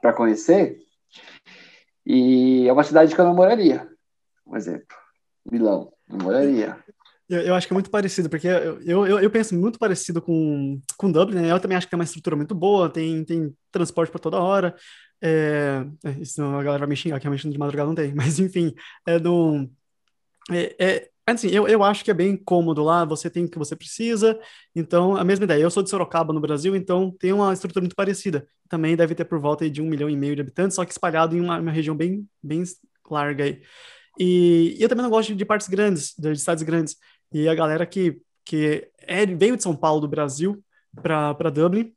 para 0.00 0.12
conhecer 0.12 0.78
e 2.04 2.68
é 2.68 2.72
uma 2.72 2.84
cidade 2.84 3.14
que 3.14 3.20
eu 3.20 3.24
não 3.24 3.34
moraria. 3.34 3.88
Um 4.46 4.56
exemplo, 4.56 4.96
Milão, 5.50 5.92
não 6.08 6.18
moraria. 6.18 6.76
Eu, 7.28 7.40
eu, 7.40 7.54
acho 7.56 7.66
que 7.66 7.72
é 7.72 7.74
muito 7.74 7.90
parecido, 7.90 8.30
porque 8.30 8.46
eu, 8.46 8.80
eu, 8.82 9.18
eu, 9.18 9.30
penso 9.30 9.52
muito 9.56 9.80
parecido 9.80 10.22
com, 10.22 10.80
com 10.96 11.10
Dublin, 11.10 11.40
né? 11.40 11.50
Eu 11.50 11.58
também 11.58 11.76
acho 11.76 11.86
que 11.86 11.90
tem 11.90 11.98
uma 11.98 12.04
estrutura 12.04 12.36
muito 12.36 12.54
boa, 12.54 12.88
tem, 12.88 13.24
tem 13.24 13.52
transporte 13.72 14.10
para 14.10 14.20
toda 14.20 14.40
hora. 14.40 14.76
É, 15.20 15.84
é, 16.04 16.10
isso 16.20 16.40
a 16.40 16.62
galera 16.62 16.78
vai 16.78 16.88
me 16.88 16.96
xingar, 16.96 17.18
que 17.18 17.24
realmente 17.24 17.48
de 17.48 17.58
madrugada 17.58 17.88
não 17.88 17.96
tem, 17.96 18.12
mas 18.14 18.38
enfim, 18.38 18.72
é 19.06 19.18
do. 19.18 19.68
É, 20.52 20.76
é, 20.78 21.10
Assim, 21.28 21.48
eu, 21.48 21.66
eu 21.66 21.82
acho 21.82 22.04
que 22.04 22.10
é 22.10 22.14
bem 22.14 22.36
cômodo 22.36 22.84
lá, 22.84 23.04
você 23.04 23.28
tem 23.28 23.44
o 23.46 23.50
que 23.50 23.58
você 23.58 23.74
precisa, 23.74 24.38
então, 24.74 25.16
a 25.16 25.24
mesma 25.24 25.44
ideia. 25.44 25.62
Eu 25.62 25.70
sou 25.70 25.82
de 25.82 25.90
Sorocaba, 25.90 26.32
no 26.32 26.40
Brasil, 26.40 26.76
então 26.76 27.10
tem 27.18 27.32
uma 27.32 27.52
estrutura 27.52 27.82
muito 27.82 27.96
parecida. 27.96 28.46
Também 28.68 28.94
deve 28.96 29.14
ter 29.14 29.24
por 29.24 29.40
volta 29.40 29.68
de 29.68 29.82
um 29.82 29.86
milhão 29.86 30.08
e 30.08 30.16
meio 30.16 30.36
de 30.36 30.42
habitantes, 30.42 30.76
só 30.76 30.84
que 30.84 30.92
espalhado 30.92 31.36
em 31.36 31.40
uma, 31.40 31.58
uma 31.58 31.72
região 31.72 31.96
bem, 31.96 32.28
bem 32.40 32.62
larga 33.10 33.44
aí. 33.44 33.60
E, 34.18 34.76
e, 34.78 34.82
eu 34.82 34.88
também 34.88 35.02
não 35.02 35.10
gosto 35.10 35.34
de, 35.34 35.44
partes 35.44 35.68
grandes, 35.68 36.14
de, 36.16 36.32
de 36.32 36.38
cidades 36.38 36.62
grandes. 36.62 36.96
E 37.32 37.48
a 37.48 37.54
galera 37.54 37.84
que, 37.86 38.20
que 38.44 38.88
é, 39.00 39.26
veio 39.26 39.56
de 39.56 39.62
São 39.64 39.74
Paulo, 39.74 40.00
do 40.00 40.08
Brasil, 40.08 40.62
para 41.02 41.50
Dublin, 41.50 41.92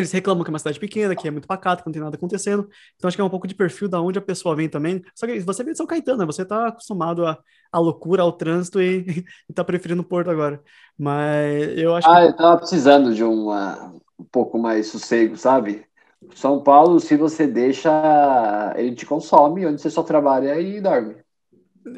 eles 0.00 0.12
reclamam 0.12 0.44
que 0.44 0.50
é 0.50 0.52
uma 0.52 0.58
cidade 0.58 0.78
pequena, 0.78 1.14
que 1.14 1.26
é 1.26 1.30
muito 1.30 1.48
pacata, 1.48 1.82
que 1.82 1.88
não 1.88 1.92
tem 1.92 2.02
nada 2.02 2.16
acontecendo. 2.16 2.68
Então 2.96 3.08
acho 3.08 3.16
que 3.16 3.20
é 3.20 3.24
um 3.24 3.30
pouco 3.30 3.46
de 3.46 3.54
perfil 3.54 3.88
da 3.88 4.00
onde 4.00 4.18
a 4.18 4.22
pessoa 4.22 4.54
vem 4.54 4.68
também. 4.68 5.02
Só 5.14 5.26
que 5.26 5.40
você 5.40 5.62
vem 5.62 5.72
de 5.72 5.78
São 5.78 5.86
Caetano, 5.86 6.18
né? 6.18 6.26
Você 6.26 6.44
tá 6.44 6.68
acostumado 6.68 7.26
à, 7.26 7.38
à 7.72 7.78
loucura, 7.78 8.22
ao 8.22 8.32
trânsito 8.32 8.80
e, 8.80 9.24
e 9.48 9.52
tá 9.52 9.64
preferindo 9.64 10.02
o 10.02 10.04
Porto 10.04 10.30
agora. 10.30 10.62
Mas 10.98 11.78
eu 11.78 11.94
acho 11.94 12.08
ah, 12.08 12.20
que... 12.20 12.28
eu 12.28 12.36
tava 12.36 12.58
precisando 12.58 13.14
de 13.14 13.24
uma, 13.24 13.94
um 14.18 14.24
pouco 14.24 14.58
mais 14.58 14.86
sossego, 14.88 15.36
sabe? 15.36 15.86
São 16.34 16.60
Paulo, 16.62 16.98
se 16.98 17.16
você 17.16 17.46
deixa, 17.46 18.74
ele 18.76 18.94
te 18.94 19.06
consome, 19.06 19.66
onde 19.66 19.80
você 19.80 19.90
só 19.90 20.02
trabalha 20.02 20.60
e 20.60 20.80
dorme. 20.80 21.16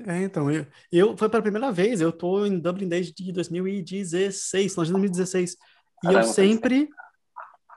É, 0.07 0.23
então, 0.23 0.51
eu, 0.51 0.67
eu 0.93 1.17
foi 1.17 1.29
pela 1.29 1.43
primeira 1.43 1.73
vez, 1.73 2.01
eu 2.01 2.13
tô 2.13 2.47
em 2.47 2.59
Dublin 2.59 2.89
desde 2.89 3.33
2016, 3.33 4.77
nós 4.77 4.87
de 4.87 4.93
2016. 4.93 5.53
E 5.53 5.57
Caramba, 6.03 6.21
eu 6.21 6.25
sempre 6.25 6.89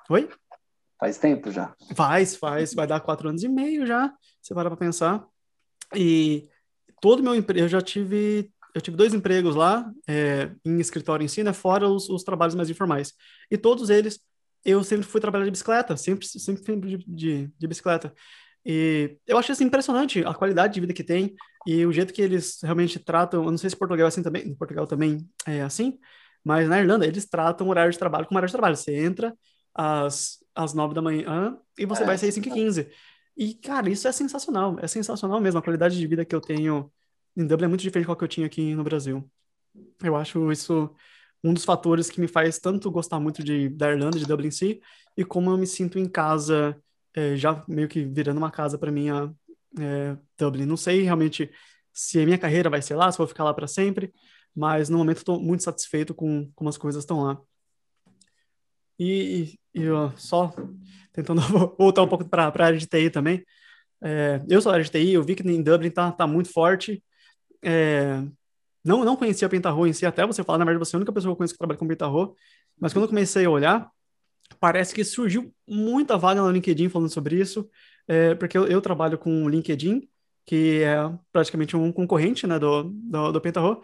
Oi? 0.10 0.30
Faz 1.00 1.18
tempo 1.18 1.52
já. 1.52 1.74
Faz, 1.96 2.36
faz. 2.36 2.74
Vai 2.74 2.88
dar 2.88 3.00
quatro 3.00 3.30
anos 3.30 3.44
e 3.44 3.48
meio 3.48 3.86
já. 3.86 4.14
Você 4.42 4.54
para 4.54 4.70
pra 4.70 4.78
pensar. 4.78 5.26
E 5.96 6.50
todo 7.02 7.24
meu 7.24 7.36
emprego, 7.36 7.66
eu 7.66 7.70
já 7.70 7.82
tive, 7.82 8.50
eu 8.74 8.82
tive 8.82 8.98
dois 8.98 9.14
empregos 9.14 9.56
lá, 9.56 9.92
é, 10.08 10.52
em 10.66 10.80
escritório 10.80 11.24
em 11.24 11.28
si, 11.28 11.44
né? 11.44 11.54
Fora 11.54 11.88
os, 11.88 12.10
os, 12.10 12.24
trabalhos 12.24 12.56
mais 12.56 12.70
informais. 12.70 13.14
E 13.52 13.58
todos 13.58 13.90
eles, 13.90 14.20
eu 14.64 14.84
sempre 14.84 15.06
fui 15.06 15.20
trabalhar 15.20 15.46
de 15.46 15.52
bicicleta, 15.52 15.96
sempre, 15.98 16.26
sempre 16.26 16.64
fui 16.64 16.76
de, 16.80 16.98
de, 17.06 17.52
de 17.58 17.68
bicicleta. 17.68 18.14
E 18.66 19.18
eu 19.28 19.38
acho 19.38 19.52
assim, 19.52 19.66
impressionante 19.66 20.24
a 20.26 20.34
qualidade 20.34 20.74
de 20.74 20.80
vida 20.80 20.94
que 20.94 21.04
tem 21.04 21.36
e 21.68 21.86
o 21.86 21.92
jeito 21.92 22.14
que 22.14 22.22
eles 22.22 22.60
realmente 22.62 22.98
tratam. 22.98 23.44
Eu 23.44 23.52
não 23.52 23.58
sei 23.58 23.70
se 23.70 23.76
Portugal 23.76 24.06
é 24.06 24.08
assim 24.08 24.24
também, 24.24 24.48
em 24.48 24.56
Portugal 24.56 24.88
também 24.88 25.28
é 25.46 25.62
assim, 25.62 26.00
mas 26.44 26.68
na 26.70 26.80
Irlanda 26.80 27.06
eles 27.06 27.26
tratam 27.26 27.68
o 27.68 27.70
horário 27.70 27.92
de 27.92 28.00
trabalho 28.00 28.26
como 28.26 28.38
horário 28.38 28.48
de 28.48 28.54
trabalho. 28.54 28.78
Você 28.78 28.96
entra, 28.96 29.36
às, 29.74 30.40
às 30.56 30.74
9 30.74 30.94
da 30.94 31.02
manhã 31.02 31.58
e 31.78 31.86
você 31.86 32.04
é, 32.04 32.06
vai 32.06 32.18
sair 32.18 32.30
às 32.30 32.36
5 32.36 32.48
e 32.48 32.52
15. 32.52 32.92
E, 33.36 33.54
cara, 33.56 33.90
isso 33.90 34.08
é 34.08 34.12
sensacional. 34.12 34.78
É 34.80 34.88
sensacional 34.88 35.40
mesmo. 35.42 35.60
A 35.60 35.64
qualidade 35.64 35.98
de 35.98 36.08
vida 36.08 36.24
que 36.24 36.36
eu 36.36 36.42
tenho 36.42 36.92
em 37.36 37.46
Dublin 37.46 37.66
é 37.66 37.70
muito 37.70 37.82
diferente 37.82 38.08
do 38.08 38.16
que 38.16 38.24
eu 38.24 38.28
tinha 38.28 38.46
aqui 38.46 38.76
no 38.76 38.84
Brasil. 38.84 39.30
Eu 40.04 40.16
acho 40.16 40.52
isso 40.52 40.94
um 41.44 41.54
dos 41.54 41.66
fatores 41.66 42.10
que 42.10 42.22
me 42.22 42.28
faz 42.28 42.58
tanto 42.60 42.90
gostar 42.90 43.20
muito 43.20 43.44
de, 43.44 43.70
da 43.70 43.92
Irlanda, 43.92 44.18
de 44.18 44.26
Dublin 44.26 44.48
em 44.48 44.52
si, 44.52 44.82
e 45.18 45.26
como 45.26 45.52
eu 45.52 45.58
me 45.58 45.68
sinto 45.68 46.00
em 46.00 46.08
casa 46.08 46.80
é, 47.14 47.36
já 47.36 47.64
meio 47.68 47.88
que 47.88 48.04
virando 48.06 48.38
uma 48.38 48.50
casa 48.50 48.78
para 48.78 48.92
mim 48.92 49.10
a 49.10 49.30
é, 49.80 50.18
Dublin. 50.38 50.66
Não 50.66 50.78
sei 50.78 51.02
realmente 51.02 51.52
se 51.92 52.20
a 52.20 52.26
minha 52.26 52.38
carreira 52.38 52.70
vai 52.70 52.82
ser 52.82 52.96
lá, 52.96 53.12
se 53.12 53.18
vou 53.18 53.28
ficar 53.28 53.44
lá 53.44 53.54
para 53.54 53.68
sempre, 53.68 54.14
mas 54.56 54.90
no 54.90 54.98
momento 54.98 55.18
estou 55.18 55.40
muito 55.40 55.64
satisfeito 55.64 56.14
com 56.14 56.50
como 56.56 56.70
as 56.70 56.78
coisas 56.78 57.04
estão 57.04 57.24
lá. 57.24 57.40
E, 59.00 59.58
e, 59.74 59.82
e 59.82 59.88
só 60.18 60.54
tentando 61.12 61.42
voltar 61.78 62.04
um 62.04 62.08
pouco 62.08 62.26
para 62.26 62.46
a 62.46 62.64
área 62.66 62.78
de 62.78 62.88
TI 62.88 63.10
também. 63.10 63.44
É, 64.02 64.42
eu 64.50 64.62
sou 64.62 64.72
da 64.72 64.78
área 64.78 64.86
de 64.86 64.92
TI, 64.92 65.14
eu 65.14 65.24
vi 65.24 65.36
que 65.36 65.48
em 65.48 65.62
Dublin 65.62 65.90
tá, 65.90 66.12
tá 66.12 66.28
muito 66.28 66.52
forte. 66.52 67.04
É, 67.64 68.22
não, 68.84 69.06
não 69.06 69.16
conhecia 69.16 69.48
a 69.48 69.50
Pentaho 69.50 69.88
em 69.88 69.94
si, 69.94 70.06
até 70.06 70.26
você 70.26 70.44
falar, 70.44 70.58
na 70.58 70.66
verdade, 70.66 70.86
você 70.86 70.96
é 70.96 70.98
a 70.98 71.00
única 71.00 71.14
pessoa 71.14 71.30
que 71.30 71.34
eu 71.34 71.38
conheço 71.38 71.54
que 71.54 71.58
trabalha 71.58 71.80
com 71.80 71.88
Pentaho, 71.88 72.36
mas 72.78 72.92
quando 72.92 73.04
eu 73.04 73.10
comecei 73.10 73.46
a 73.46 73.50
olhar, 73.50 73.90
parece 74.60 74.94
que 74.94 75.04
surgiu 75.06 75.54
muita 75.68 76.18
vaga 76.18 76.42
no 76.42 76.52
LinkedIn 76.52 76.90
falando 76.90 77.10
sobre 77.10 77.40
isso, 77.40 77.70
é, 78.08 78.36
porque 78.36 78.58
eu, 78.58 78.68
eu, 78.68 78.82
trabalho 78.82 79.18
com 79.18 79.46
o 79.46 79.50
LinkedIn, 79.50 80.08
que 80.46 80.82
é 80.84 80.98
praticamente 81.32 81.78
um 81.78 81.92
concorrente 81.94 82.46
né, 82.46 82.60
do, 82.60 82.84
do, 82.84 83.32
do 83.32 83.42
Pentaho, 83.42 83.82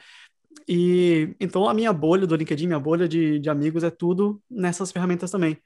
e 0.72 1.36
então 1.40 1.68
a 1.68 1.74
minha 1.74 1.92
bolha 1.92 2.28
do 2.28 2.36
LinkedIn, 2.36 2.68
minha 2.68 2.80
bolha 2.80 3.08
de, 3.08 3.40
de 3.40 3.50
amigos 3.50 3.84
é 3.84 3.90
tudo 3.90 4.40
nessas 4.48 4.92
ferramentas 4.92 5.32
também. 5.32 5.58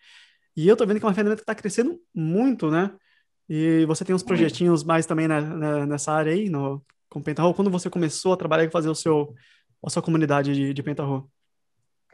E 0.55 0.65
eu 0.65 0.77
tô 0.77 0.85
vendo 0.85 0.97
que 0.97 1.05
é 1.05 1.07
uma 1.09 1.13
ferramenta 1.13 1.35
que 1.35 1.41
está 1.41 1.53
crescendo 1.53 1.99
muito, 2.15 2.71
né? 2.71 2.89
E 3.49 3.85
você 3.85 4.05
tem 4.05 4.15
uns 4.15 4.23
projetinhos 4.23 4.81
mais 4.81 5.05
também 5.05 5.27
na, 5.27 5.41
na, 5.41 5.85
nessa 5.85 6.13
área 6.13 6.31
aí, 6.31 6.47
no, 6.47 6.81
com 7.09 7.21
Pentaho. 7.21 7.53
Quando 7.53 7.69
você 7.69 7.89
começou 7.89 8.31
a 8.31 8.37
trabalhar 8.37 8.63
e 8.63 8.71
fazer 8.71 8.87
o 8.87 8.95
seu, 8.95 9.33
a 9.85 9.89
sua 9.89 10.01
comunidade 10.01 10.53
de, 10.53 10.73
de 10.73 10.81
Pentaho? 10.81 11.29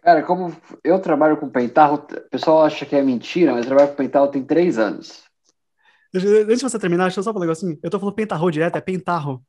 Cara, 0.01 0.23
como 0.23 0.55
eu 0.83 0.99
trabalho 0.99 1.37
com 1.37 1.47
Pentaho, 1.47 1.95
o 1.95 2.29
pessoal 2.31 2.63
acha 2.63 2.87
que 2.87 2.95
é 2.95 3.03
mentira, 3.03 3.51
mas 3.51 3.65
eu 3.65 3.67
trabalho 3.67 3.89
com 3.89 3.97
Pentaho 3.97 4.31
tem 4.31 4.43
três 4.43 4.79
anos. 4.79 5.23
Deixa, 6.11 6.43
deixa 6.43 6.67
você 6.67 6.79
terminar, 6.79 7.03
deixa 7.03 7.19
eu 7.19 7.23
só 7.23 7.31
falar 7.31 7.45
um 7.45 7.47
negocinho. 7.47 7.77
Eu 7.83 7.89
tô 7.91 7.99
falando 7.99 8.15
Pentaho 8.15 8.49
direto, 8.49 8.77
é 8.77 8.81
Pentarro. 8.81 9.45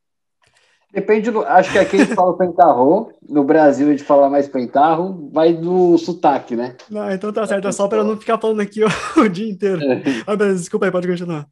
Depende 0.92 1.30
do. 1.30 1.44
Acho 1.44 1.70
que 1.70 1.78
aqui 1.78 1.96
a 1.96 1.98
gente 2.00 2.14
fala 2.14 2.36
pentarro, 2.36 3.12
no 3.28 3.44
Brasil 3.44 3.86
a 3.86 3.90
gente 3.90 4.02
fala 4.02 4.28
mais 4.28 4.48
pentarro, 4.48 5.30
vai 5.32 5.52
do 5.52 5.96
sotaque, 5.96 6.56
né? 6.56 6.76
Não, 6.90 7.10
então 7.10 7.32
tá 7.32 7.46
certo, 7.46 7.68
é 7.68 7.72
só 7.72 7.86
para 7.86 8.02
não 8.02 8.16
ficar 8.16 8.38
falando 8.38 8.60
aqui 8.60 8.82
o, 8.82 8.88
o 9.20 9.28
dia 9.28 9.50
inteiro. 9.50 9.80
É. 9.84 10.02
Ah, 10.26 10.34
desculpa 10.34 10.86
aí, 10.86 10.92
pode 10.92 11.06
continuar. 11.06 11.46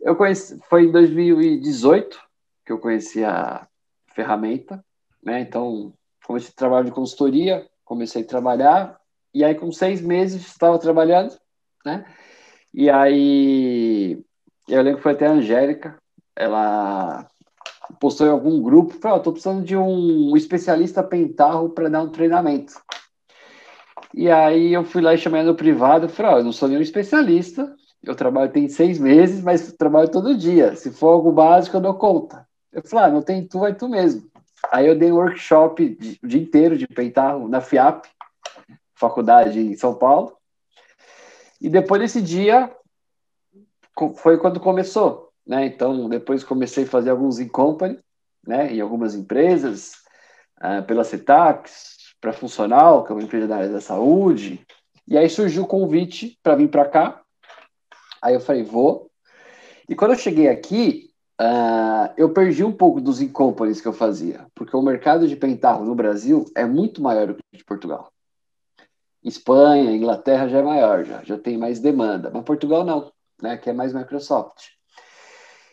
Eu 0.00 0.16
conheci, 0.16 0.58
foi 0.68 0.84
em 0.84 0.92
2018 0.92 2.18
que 2.66 2.72
eu 2.72 2.78
conheci 2.78 3.24
a 3.24 3.66
ferramenta, 4.14 4.84
né? 5.22 5.40
Então, 5.40 5.92
comecei 6.26 6.50
a 6.50 6.58
trabalhar 6.58 6.84
de 6.84 6.90
consultoria, 6.90 7.66
comecei 7.84 8.22
a 8.22 8.26
trabalhar, 8.26 8.98
e 9.32 9.44
aí 9.44 9.54
com 9.54 9.70
seis 9.70 10.00
meses 10.00 10.44
estava 10.46 10.78
trabalhando, 10.78 11.38
né? 11.84 12.04
E 12.74 12.90
aí 12.90 14.20
eu 14.68 14.82
lembro 14.82 14.96
que 14.96 15.02
foi 15.02 15.12
até 15.12 15.26
a 15.26 15.32
Angélica, 15.32 15.96
ela 16.36 17.26
postou 18.00 18.26
em 18.26 18.30
algum 18.30 18.62
grupo, 18.62 18.94
falou, 18.94 19.20
tô 19.20 19.32
precisando 19.32 19.64
de 19.64 19.76
um 19.76 20.36
especialista 20.36 21.02
pentarro 21.02 21.70
para 21.70 21.88
dar 21.88 22.02
um 22.02 22.10
treinamento. 22.10 22.74
E 24.14 24.30
aí 24.30 24.72
eu 24.72 24.84
fui 24.84 25.02
lá 25.02 25.14
e 25.14 25.18
chamei 25.18 25.42
no 25.42 25.54
privado, 25.54 26.08
falei, 26.08 26.34
oh, 26.34 26.38
eu 26.38 26.44
não 26.44 26.52
sou 26.52 26.68
nenhum 26.68 26.80
especialista, 26.80 27.74
eu 28.02 28.14
trabalho 28.14 28.50
tem 28.50 28.68
seis 28.68 28.98
meses, 28.98 29.42
mas 29.42 29.72
trabalho 29.72 30.10
todo 30.10 30.36
dia. 30.36 30.74
Se 30.76 30.90
for 30.90 31.08
algo 31.08 31.32
básico, 31.32 31.76
eu 31.76 31.80
dou 31.80 31.94
conta. 31.94 32.46
Eu 32.72 32.82
falei, 32.82 33.06
ah, 33.06 33.10
não 33.10 33.22
tem 33.22 33.46
tu, 33.46 33.60
vai 33.60 33.74
tu 33.74 33.88
mesmo. 33.88 34.30
Aí 34.70 34.86
eu 34.86 34.98
dei 34.98 35.10
um 35.10 35.16
workshop 35.16 35.96
de, 35.96 36.18
o 36.22 36.26
dia 36.26 36.40
inteiro 36.40 36.76
de 36.76 36.86
pentarro 36.86 37.48
na 37.48 37.60
FIAP, 37.60 38.06
faculdade 38.94 39.58
em 39.60 39.76
São 39.76 39.94
Paulo. 39.94 40.36
E 41.60 41.68
depois 41.68 42.00
desse 42.00 42.22
dia, 42.22 42.70
foi 44.16 44.38
quando 44.38 44.60
começou 44.60 45.27
né? 45.48 45.64
Então, 45.64 46.08
depois 46.10 46.44
comecei 46.44 46.84
a 46.84 46.88
fazer 46.88 47.08
alguns 47.08 47.40
in 47.40 47.48
company, 47.48 47.98
né? 48.46 48.72
Em 48.72 48.80
algumas 48.80 49.14
empresas, 49.14 49.94
uh, 50.58 50.84
pela 50.86 51.02
Cetax, 51.02 51.96
para 52.20 52.34
Funcional, 52.34 53.04
que 53.04 53.12
é 53.12 53.14
uma 53.14 53.24
empresa 53.24 53.48
da 53.48 53.56
área 53.56 53.70
da 53.70 53.80
saúde. 53.80 54.60
E 55.06 55.16
aí 55.16 55.30
surgiu 55.30 55.62
o 55.62 55.66
convite 55.66 56.38
para 56.42 56.54
vir 56.54 56.68
para 56.68 56.84
cá. 56.84 57.22
Aí 58.20 58.34
eu 58.34 58.40
falei, 58.40 58.62
vou. 58.62 59.10
E 59.88 59.94
quando 59.94 60.10
eu 60.10 60.18
cheguei 60.18 60.48
aqui, 60.48 61.10
uh, 61.40 62.12
eu 62.16 62.30
perdi 62.30 62.62
um 62.62 62.72
pouco 62.72 63.00
dos 63.00 63.22
in 63.22 63.28
companies 63.28 63.80
que 63.80 63.88
eu 63.88 63.92
fazia, 63.92 64.46
porque 64.54 64.76
o 64.76 64.82
mercado 64.82 65.26
de 65.26 65.34
pentarro 65.34 65.84
no 65.84 65.94
Brasil 65.94 66.44
é 66.54 66.66
muito 66.66 67.00
maior 67.00 67.28
do 67.28 67.34
que 67.34 67.40
o 67.54 67.56
de 67.56 67.64
Portugal. 67.64 68.12
Espanha, 69.24 69.92
Inglaterra 69.92 70.48
já 70.48 70.58
é 70.58 70.62
maior, 70.62 71.04
já, 71.04 71.22
já 71.24 71.38
tem 71.38 71.56
mais 71.56 71.80
demanda, 71.80 72.30
mas 72.32 72.44
Portugal 72.44 72.84
não, 72.84 73.10
né? 73.40 73.56
Que 73.56 73.70
é 73.70 73.72
mais 73.72 73.94
Microsoft. 73.94 74.77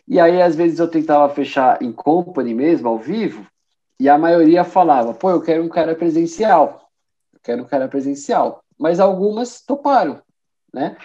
E 0.08 0.20
aí, 0.20 0.40
às 0.40 0.54
vezes, 0.54 0.78
eu 0.78 0.88
tentava 0.88 1.32
fechar 1.34 1.82
em 1.82 1.92
company 1.92 2.54
mesmo, 2.54 2.88
ao 2.88 2.98
vivo, 2.98 3.46
e 3.98 4.08
a 4.08 4.18
maioria 4.18 4.62
falava, 4.62 5.14
pô, 5.14 5.30
eu 5.30 5.40
quero 5.40 5.64
um 5.64 5.68
cara 5.68 5.94
presencial. 5.94 6.90
Eu 7.32 7.40
quero 7.42 7.62
um 7.62 7.66
cara 7.66 7.88
presencial. 7.88 8.62
Mas 8.78 9.00
algumas 9.00 9.62
toparam, 9.62 10.22
né? 10.72 10.96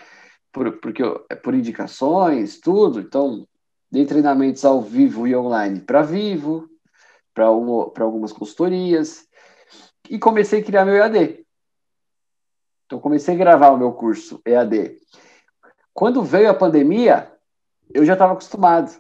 Por, 0.51 0.79
porque 0.79 1.01
é 1.29 1.35
por 1.35 1.53
indicações, 1.53 2.59
tudo. 2.59 2.99
Então, 2.99 3.47
dei 3.89 4.05
treinamentos 4.05 4.65
ao 4.65 4.81
vivo 4.81 5.25
e 5.25 5.35
online 5.35 5.79
para 5.79 6.01
vivo, 6.01 6.69
para 7.33 7.45
algumas 7.45 8.33
consultorias, 8.33 9.25
e 10.09 10.19
comecei 10.19 10.59
a 10.59 10.63
criar 10.63 10.83
meu 10.83 10.95
EAD. 10.95 11.45
Então, 12.85 12.99
comecei 12.99 13.33
a 13.33 13.37
gravar 13.37 13.69
o 13.69 13.77
meu 13.77 13.93
curso 13.93 14.41
EAD. 14.45 14.97
Quando 15.93 16.21
veio 16.23 16.49
a 16.49 16.53
pandemia, 16.53 17.30
eu 17.93 18.05
já 18.05 18.13
estava 18.13 18.33
acostumado. 18.33 18.97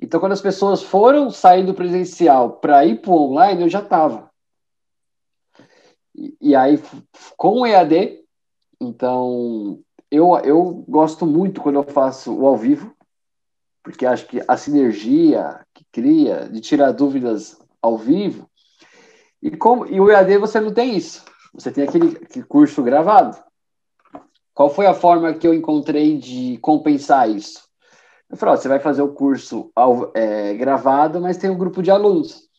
Então, 0.00 0.18
quando 0.18 0.32
as 0.32 0.40
pessoas 0.40 0.82
foram 0.82 1.30
sair 1.30 1.64
do 1.64 1.74
presencial 1.74 2.54
para 2.54 2.84
ir 2.84 3.00
para 3.00 3.10
o 3.12 3.30
online, 3.30 3.62
eu 3.62 3.68
já 3.68 3.80
estava. 3.80 4.30
E, 6.14 6.36
e, 6.40 6.56
aí, 6.56 6.82
com 7.36 7.60
o 7.60 7.66
EAD, 7.66 8.22
então, 8.80 9.80
eu, 10.10 10.36
eu 10.38 10.84
gosto 10.88 11.24
muito 11.24 11.60
quando 11.60 11.76
eu 11.76 11.84
faço 11.84 12.36
o 12.36 12.46
ao 12.46 12.56
vivo, 12.56 12.94
porque 13.82 14.04
acho 14.04 14.26
que 14.26 14.42
a 14.46 14.56
sinergia 14.56 15.64
que 15.72 15.84
cria, 15.92 16.48
de 16.48 16.60
tirar 16.60 16.92
dúvidas 16.92 17.58
ao 17.80 17.96
vivo, 17.96 18.50
e, 19.40 19.56
como, 19.56 19.86
e 19.86 20.00
o 20.00 20.10
EAD 20.10 20.38
você 20.38 20.60
não 20.60 20.72
tem 20.72 20.96
isso. 20.96 21.24
Você 21.54 21.70
tem 21.70 21.84
aquele, 21.84 22.16
aquele 22.16 22.44
curso 22.44 22.82
gravado. 22.82 23.36
Qual 24.54 24.68
foi 24.68 24.86
a 24.86 24.94
forma 24.94 25.32
que 25.32 25.46
eu 25.46 25.54
encontrei 25.54 26.18
de 26.18 26.58
compensar 26.58 27.28
isso? 27.28 27.62
Eu 28.28 28.36
falei, 28.36 28.54
ó, 28.54 28.56
você 28.56 28.68
vai 28.68 28.80
fazer 28.80 29.02
o 29.02 29.12
curso 29.12 29.70
ao, 29.74 30.10
é, 30.14 30.54
gravado, 30.54 31.20
mas 31.20 31.36
tem 31.36 31.50
um 31.50 31.58
grupo 31.58 31.82
de 31.82 31.90
alunos. 31.90 32.50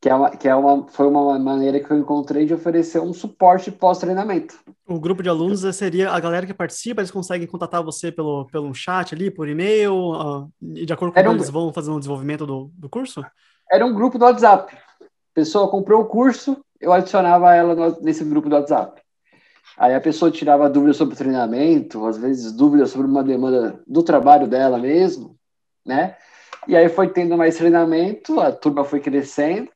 Que, 0.00 0.08
é 0.08 0.14
uma, 0.14 0.30
que 0.30 0.48
é 0.48 0.54
uma, 0.54 0.88
foi 0.88 1.06
uma 1.06 1.38
maneira 1.38 1.78
que 1.78 1.90
eu 1.90 1.98
encontrei 1.98 2.46
de 2.46 2.54
oferecer 2.54 3.00
um 3.00 3.12
suporte 3.12 3.70
pós-treinamento. 3.70 4.58
O 4.86 4.98
grupo 4.98 5.22
de 5.22 5.28
alunos 5.28 5.60
seria 5.76 6.10
a 6.10 6.18
galera 6.18 6.46
que 6.46 6.54
participa, 6.54 7.02
eles 7.02 7.10
conseguem 7.10 7.46
contatar 7.46 7.82
você 7.82 8.10
pelo, 8.10 8.46
pelo 8.46 8.72
chat 8.74 9.14
ali, 9.14 9.30
por 9.30 9.46
e-mail, 9.46 9.94
uh, 9.94 10.50
de 10.60 10.90
acordo 10.90 11.12
com 11.12 11.20
como 11.20 11.32
um, 11.32 11.36
eles 11.36 11.50
vão 11.50 11.72
fazendo 11.72 11.96
o 11.96 12.00
desenvolvimento 12.00 12.46
do, 12.46 12.70
do 12.74 12.88
curso? 12.88 13.22
Era 13.70 13.84
um 13.84 13.94
grupo 13.94 14.18
do 14.18 14.24
WhatsApp. 14.24 14.74
A 14.74 15.06
pessoa 15.34 15.70
comprou 15.70 16.00
o 16.00 16.06
curso, 16.06 16.64
eu 16.80 16.92
adicionava 16.92 17.54
ela 17.54 17.74
no, 17.74 18.00
nesse 18.00 18.24
grupo 18.24 18.48
do 18.48 18.56
WhatsApp. 18.56 18.99
Aí 19.76 19.94
a 19.94 20.00
pessoa 20.00 20.30
tirava 20.30 20.68
dúvidas 20.68 20.96
sobre 20.96 21.14
o 21.14 21.18
treinamento, 21.18 22.04
às 22.06 22.18
vezes 22.18 22.52
dúvidas 22.52 22.90
sobre 22.90 23.06
uma 23.06 23.24
demanda 23.24 23.80
do 23.86 24.02
trabalho 24.02 24.46
dela 24.46 24.78
mesmo, 24.78 25.36
né? 25.84 26.16
E 26.68 26.76
aí 26.76 26.88
foi 26.88 27.08
tendo 27.08 27.36
mais 27.36 27.56
treinamento, 27.56 28.38
a 28.40 28.52
turma 28.52 28.84
foi 28.84 29.00
crescendo, 29.00 29.70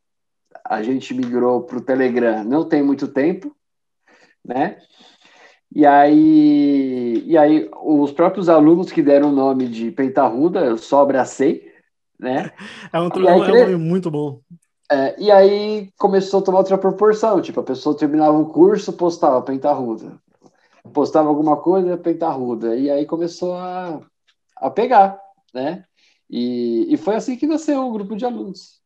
a 0.65 0.83
gente 0.83 1.15
migrou 1.15 1.63
para 1.63 1.79
o 1.79 1.85
Telegram 1.85 2.45
não 2.45 2.69
tem 2.69 2.83
muito 2.83 3.09
tempo, 3.09 3.55
né? 4.45 4.79
E 5.75 5.85
aí, 5.85 7.25
e 7.27 7.37
aí 7.37 7.69
os 7.83 8.13
próprios 8.13 8.49
alunos 8.49 8.93
que 8.93 9.03
deram 9.03 9.31
o 9.31 9.35
nome 9.35 9.67
de 9.67 9.91
Pentarruda, 9.91 10.61
eu 10.61 10.79
só 10.79 11.03
abracei, 11.03 11.73
né? 12.19 12.53
É 12.93 13.01
um, 13.01 13.09
aí, 13.13 13.27
é 13.27 13.35
um 13.35 13.59
nome 13.61 13.77
muito 13.77 14.11
bom. 14.11 14.41
É, 14.95 15.21
e 15.21 15.29
aí 15.29 15.91
começou 15.99 16.39
a 16.39 16.43
tomar 16.45 16.59
outra 16.59 16.79
proporção, 16.79 17.43
tipo, 17.43 17.59
a 17.59 17.65
pessoa 17.65 17.97
terminava 17.97 18.39
o 18.39 18.47
curso, 18.47 18.93
postava 18.93 19.43
pentarruda. 19.43 20.21
Postava 20.93 21.29
alguma 21.29 21.57
coisa, 21.57 21.97
pentarruda. 21.97 22.77
E 22.77 22.89
aí 22.89 23.05
começou 23.05 23.55
a, 23.55 24.01
a 24.57 24.71
pegar, 24.71 25.19
né? 25.53 25.85
E, 26.31 26.87
e 26.95 26.97
foi 26.97 27.17
assim 27.17 27.37
que 27.37 27.47
nasceu 27.47 27.81
o 27.81 27.93
grupo 27.93 28.15
de 28.15 28.25
alunos. 28.25 28.81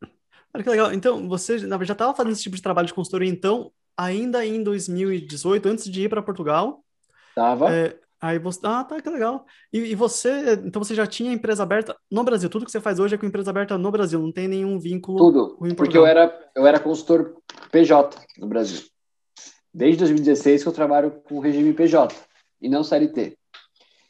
Olha 0.54 0.64
que 0.64 0.70
legal. 0.70 0.92
Então, 0.94 1.28
você 1.28 1.58
já 1.58 1.76
estava 1.92 2.14
fazendo 2.14 2.32
esse 2.32 2.42
tipo 2.42 2.56
de 2.56 2.62
trabalho 2.62 2.86
de 2.86 2.94
consultoria, 2.94 3.28
então, 3.28 3.70
ainda 3.94 4.46
em 4.46 4.62
2018, 4.62 5.68
antes 5.68 5.90
de 5.90 6.04
ir 6.04 6.08
para 6.08 6.22
Portugal? 6.22 6.82
Tava. 7.34 7.70
É, 7.70 7.98
Aí 8.20 8.38
você, 8.38 8.60
ah, 8.64 8.82
tá, 8.82 9.00
que 9.00 9.08
legal. 9.08 9.46
E, 9.72 9.78
e, 9.78 9.94
você, 9.94 10.54
então 10.64 10.82
você 10.82 10.94
já 10.94 11.06
tinha 11.06 11.32
empresa 11.32 11.62
aberta 11.62 11.96
no 12.10 12.25
Brasil? 12.25 12.50
Tudo 12.50 12.64
que 12.64 12.70
você 12.70 12.80
faz 12.80 12.98
hoje 12.98 13.14
é 13.14 13.18
com 13.18 13.26
empresa 13.26 13.50
aberta 13.50 13.78
no 13.78 13.90
Brasil, 13.92 14.20
não 14.20 14.32
tem 14.32 14.48
nenhum 14.48 14.78
vínculo 14.78 15.18
Tudo, 15.18 15.56
porque 15.76 15.96
eu 15.96 16.04
era, 16.04 16.37
eu 16.54 16.66
era 16.66 16.80
consultor 16.80 17.37
PJ 17.70 18.18
no 18.38 18.48
Brasil. 18.48 18.82
Desde 19.72 19.98
2016 19.98 20.62
que 20.62 20.68
eu 20.68 20.72
trabalho 20.72 21.22
com 21.22 21.38
regime 21.38 21.72
PJ. 21.72 22.14
e 22.60 22.68
não 22.68 22.82
CLT. 22.82 23.38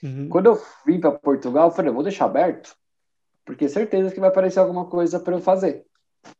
Uhum. 0.03 0.29
Quando 0.29 0.47
eu 0.47 0.63
vim 0.87 1.01
para 1.01 1.13
Portugal, 1.13 1.69
eu 1.69 1.75
falei, 1.75 1.91
eu 1.91 1.95
vou 1.95 2.03
deixar 2.03 2.25
aberto, 2.25 2.75
porque 3.45 3.69
certeza 3.69 4.11
que 4.11 4.21
vai 4.21 4.31
aparecer 4.31 4.61
alguma 4.61 4.87
coisa 4.87 5.21
para 5.21 5.35
eu 5.35 5.41
fazer, 5.41 5.85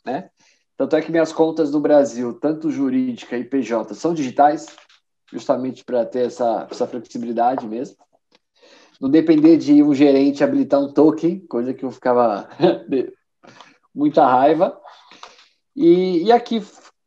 né? 0.07 0.31
Tanto 0.77 0.95
é 0.95 1.03
que 1.03 1.11
minhas 1.11 1.33
contas 1.33 1.71
do 1.73 1.81
Brasil, 1.81 2.33
tanto 2.35 2.71
jurídica 2.71 3.37
e 3.37 3.45
PJ, 3.45 3.95
são 3.95 4.15
digitais, 4.15 4.69
justamente 5.33 5.85
para 5.85 6.05
ter 6.05 6.27
essa, 6.27 6.67
essa 6.71 6.87
flexibilidade 6.87 7.67
mesmo. 7.67 7.97
Não 9.01 9.09
depender 9.09 9.57
de 9.57 9.83
um 9.83 9.95
gerente 9.95 10.43
habilitar 10.43 10.81
um 10.81 10.93
token, 10.93 11.47
coisa 11.47 11.73
que 11.73 11.85
eu 11.85 11.91
ficava 11.91 12.49
muita 13.95 14.27
raiva. 14.27 14.79
E, 15.77 16.25
e 16.25 16.33
aqui 16.33 16.61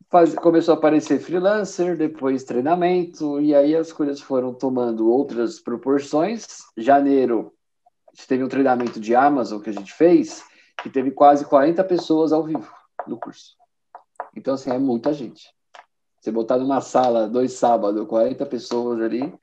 faz, 0.10 0.36
começou 0.36 0.74
a 0.74 0.78
aparecer 0.78 1.20
freelancer, 1.20 1.98
depois 1.98 2.44
treinamento, 2.44 3.42
e 3.42 3.54
aí 3.54 3.76
as 3.76 3.92
coisas 3.92 4.22
foram 4.22 4.54
tomando 4.54 5.10
outras 5.10 5.60
proporções. 5.60 6.46
Janeiro, 6.78 7.54
teve 8.28 8.44
um 8.44 8.50
treinamento 8.50 9.00
de 9.00 9.16
Amazon 9.16 9.62
que 9.62 9.70
a 9.70 9.74
gente 9.74 9.94
fez, 9.94 10.44
que 10.82 10.90
teve 10.90 11.12
quase 11.12 11.46
40 11.46 11.84
pessoas 11.84 12.32
ao 12.32 12.44
vivo 12.44 12.72
no 13.08 13.18
curso. 13.18 13.56
Então, 14.36 14.54
assim, 14.54 14.70
é 14.70 14.78
muita 14.78 15.14
gente. 15.14 15.50
Você 16.22 16.32
botar 16.32 16.58
numa 16.58 16.82
sala, 16.82 17.28
dois 17.28 17.54
sábados, 17.54 18.08
40 18.08 18.46
pessoas 18.46 19.02
ali. 19.02 19.34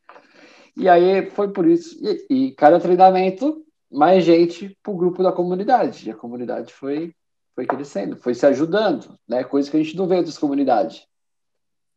E 0.76 0.88
aí 0.88 1.28
foi 1.30 1.48
por 1.48 1.66
isso. 1.66 1.98
E, 2.00 2.26
e 2.30 2.52
cada 2.52 2.78
treinamento, 2.78 3.64
mais 3.90 4.24
gente 4.24 4.78
para 4.80 4.92
o 4.92 4.96
grupo 4.96 5.20
da 5.20 5.32
comunidade. 5.32 6.08
E 6.08 6.12
a 6.12 6.14
comunidade 6.14 6.72
foi, 6.72 7.12
foi 7.56 7.66
crescendo, 7.66 8.16
foi 8.16 8.32
se 8.32 8.46
ajudando, 8.46 9.18
né? 9.26 9.42
Coisa 9.42 9.68
que 9.68 9.76
a 9.76 9.82
gente 9.82 9.96
não 9.96 10.06
vê 10.06 10.14
em 10.14 10.18
outras 10.18 10.38
comunidades. 10.38 11.04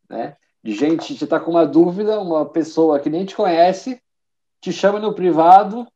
Né? 0.10 0.36
De 0.64 0.74
gente, 0.74 1.16
você 1.16 1.26
está 1.26 1.40
com 1.40 1.52
uma 1.52 1.66
dúvida, 1.66 2.20
uma 2.20 2.44
pessoa 2.44 3.00
que 3.00 3.10
nem 3.10 3.24
te 3.24 3.36
conhece, 3.36 4.02
te 4.60 4.74
chama 4.74 5.00
no 5.00 5.14
privado, 5.14 5.88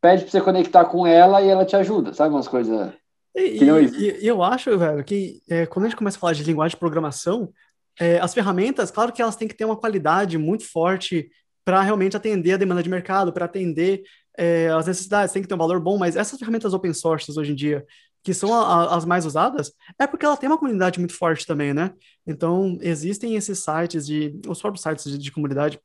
pede 0.00 0.22
para 0.22 0.30
você 0.32 0.40
conectar 0.40 0.86
com 0.86 1.06
ela 1.06 1.40
e 1.40 1.48
ela 1.48 1.64
te 1.64 1.76
ajuda, 1.76 2.12
sabe? 2.12 2.34
Umas 2.34 2.48
coisas 2.48 2.92
e, 3.34 4.24
e, 4.24 4.26
eu 4.26 4.42
acho, 4.42 4.76
velho, 4.76 5.02
que 5.02 5.40
é, 5.48 5.64
quando 5.64 5.86
a 5.86 5.88
gente 5.88 5.96
começa 5.96 6.18
a 6.18 6.20
falar 6.20 6.34
de 6.34 6.44
linguagem 6.44 6.74
de 6.74 6.80
programação, 6.80 7.50
é, 7.98 8.18
as 8.18 8.32
ferramentas, 8.34 8.90
claro 8.90 9.12
que 9.12 9.20
elas 9.20 9.36
têm 9.36 9.48
que 9.48 9.54
ter 9.54 9.64
uma 9.64 9.76
qualidade 9.76 10.38
muito 10.38 10.64
forte 10.64 11.30
para 11.64 11.82
realmente 11.82 12.16
atender 12.16 12.52
a 12.52 12.56
demanda 12.56 12.82
de 12.82 12.88
mercado, 12.88 13.32
para 13.32 13.44
atender 13.44 14.02
é, 14.36 14.68
as 14.68 14.86
necessidades, 14.86 15.32
tem 15.32 15.42
que 15.42 15.48
ter 15.48 15.54
um 15.54 15.58
valor 15.58 15.80
bom, 15.80 15.98
mas 15.98 16.16
essas 16.16 16.38
ferramentas 16.38 16.74
open 16.74 16.92
source 16.92 17.30
hoje 17.38 17.52
em 17.52 17.54
dia, 17.54 17.84
que 18.22 18.32
são 18.32 18.52
a, 18.54 18.84
a, 18.84 18.96
as 18.96 19.04
mais 19.04 19.26
usadas, 19.26 19.72
é 19.98 20.06
porque 20.06 20.24
ela 20.24 20.36
tem 20.36 20.48
uma 20.48 20.58
comunidade 20.58 20.98
muito 20.98 21.14
forte 21.14 21.46
também, 21.46 21.74
né? 21.74 21.92
Então, 22.26 22.78
existem 22.80 23.36
esses 23.36 23.58
sites, 23.62 24.06
de, 24.06 24.40
os 24.48 24.60
próprios 24.60 24.82
sites 24.82 25.04
de, 25.04 25.18
de 25.18 25.32
comunidade 25.32 25.78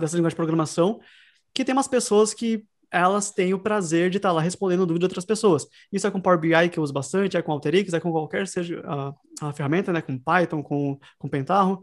dessa 0.00 0.16
linguagem 0.16 0.34
de 0.34 0.36
programação, 0.36 1.00
que 1.52 1.64
tem 1.64 1.74
umas 1.74 1.88
pessoas 1.88 2.32
que 2.32 2.64
elas 2.90 3.30
têm 3.30 3.52
o 3.52 3.58
prazer 3.58 4.10
de 4.10 4.16
estar 4.18 4.32
lá 4.32 4.40
respondendo 4.40 4.86
dúvidas 4.86 5.00
de 5.00 5.04
outras 5.06 5.24
pessoas. 5.24 5.66
Isso 5.92 6.06
é 6.06 6.10
com 6.10 6.20
Power 6.20 6.38
BI, 6.38 6.68
que 6.70 6.78
eu 6.78 6.82
uso 6.82 6.92
bastante, 6.92 7.36
é 7.36 7.42
com 7.42 7.52
Alteryx, 7.52 7.92
é 7.92 8.00
com 8.00 8.10
qualquer 8.10 8.46
seja 8.46 8.82
a, 8.84 9.14
a 9.48 9.52
ferramenta, 9.52 9.92
né, 9.92 10.00
com 10.00 10.18
Python, 10.18 10.62
com, 10.62 10.98
com 11.18 11.28
Pentaho. 11.28 11.80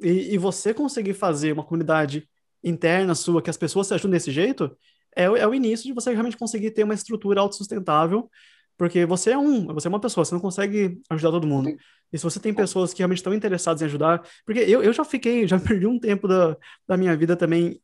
E, 0.00 0.34
e, 0.34 0.38
você 0.38 0.72
conseguir 0.72 1.14
fazer 1.14 1.52
uma 1.52 1.64
comunidade 1.64 2.28
interna 2.62 3.14
sua, 3.14 3.42
que 3.42 3.50
as 3.50 3.56
pessoas 3.56 3.88
se 3.88 3.94
ajudem 3.94 4.12
desse 4.12 4.30
jeito, 4.30 4.76
é, 5.16 5.24
é 5.24 5.46
o 5.46 5.54
início 5.54 5.86
de 5.86 5.92
você 5.92 6.12
realmente 6.12 6.36
conseguir 6.36 6.70
ter 6.70 6.84
uma 6.84 6.94
estrutura 6.94 7.40
autossustentável, 7.40 8.30
porque 8.76 9.04
você 9.04 9.32
é 9.32 9.38
um, 9.38 9.66
você 9.74 9.88
é 9.88 9.90
uma 9.90 10.00
pessoa, 10.00 10.24
você 10.24 10.34
não 10.34 10.40
consegue 10.40 11.00
ajudar 11.10 11.32
todo 11.32 11.46
mundo. 11.46 11.76
E 12.12 12.16
se 12.16 12.24
você 12.24 12.38
tem 12.38 12.54
pessoas 12.54 12.92
que 12.92 13.00
realmente 13.00 13.18
estão 13.18 13.34
interessadas 13.34 13.82
em 13.82 13.86
ajudar, 13.86 14.22
porque 14.46 14.60
eu, 14.60 14.82
eu 14.82 14.92
já 14.92 15.04
fiquei, 15.04 15.46
já 15.46 15.58
perdi 15.60 15.86
um 15.86 15.98
tempo 15.98 16.28
da, 16.28 16.56
da 16.86 16.96
minha 16.96 17.16
vida 17.16 17.36
também 17.36 17.80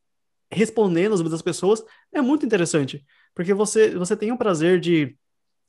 respondendo 0.50 1.12
as 1.12 1.18
dúvidas 1.18 1.38
das 1.38 1.42
pessoas, 1.42 1.84
é 2.12 2.20
muito 2.20 2.46
interessante. 2.46 3.04
Porque 3.34 3.52
você, 3.52 3.90
você 3.90 4.16
tem 4.16 4.32
o 4.32 4.38
prazer 4.38 4.78
de 4.80 5.16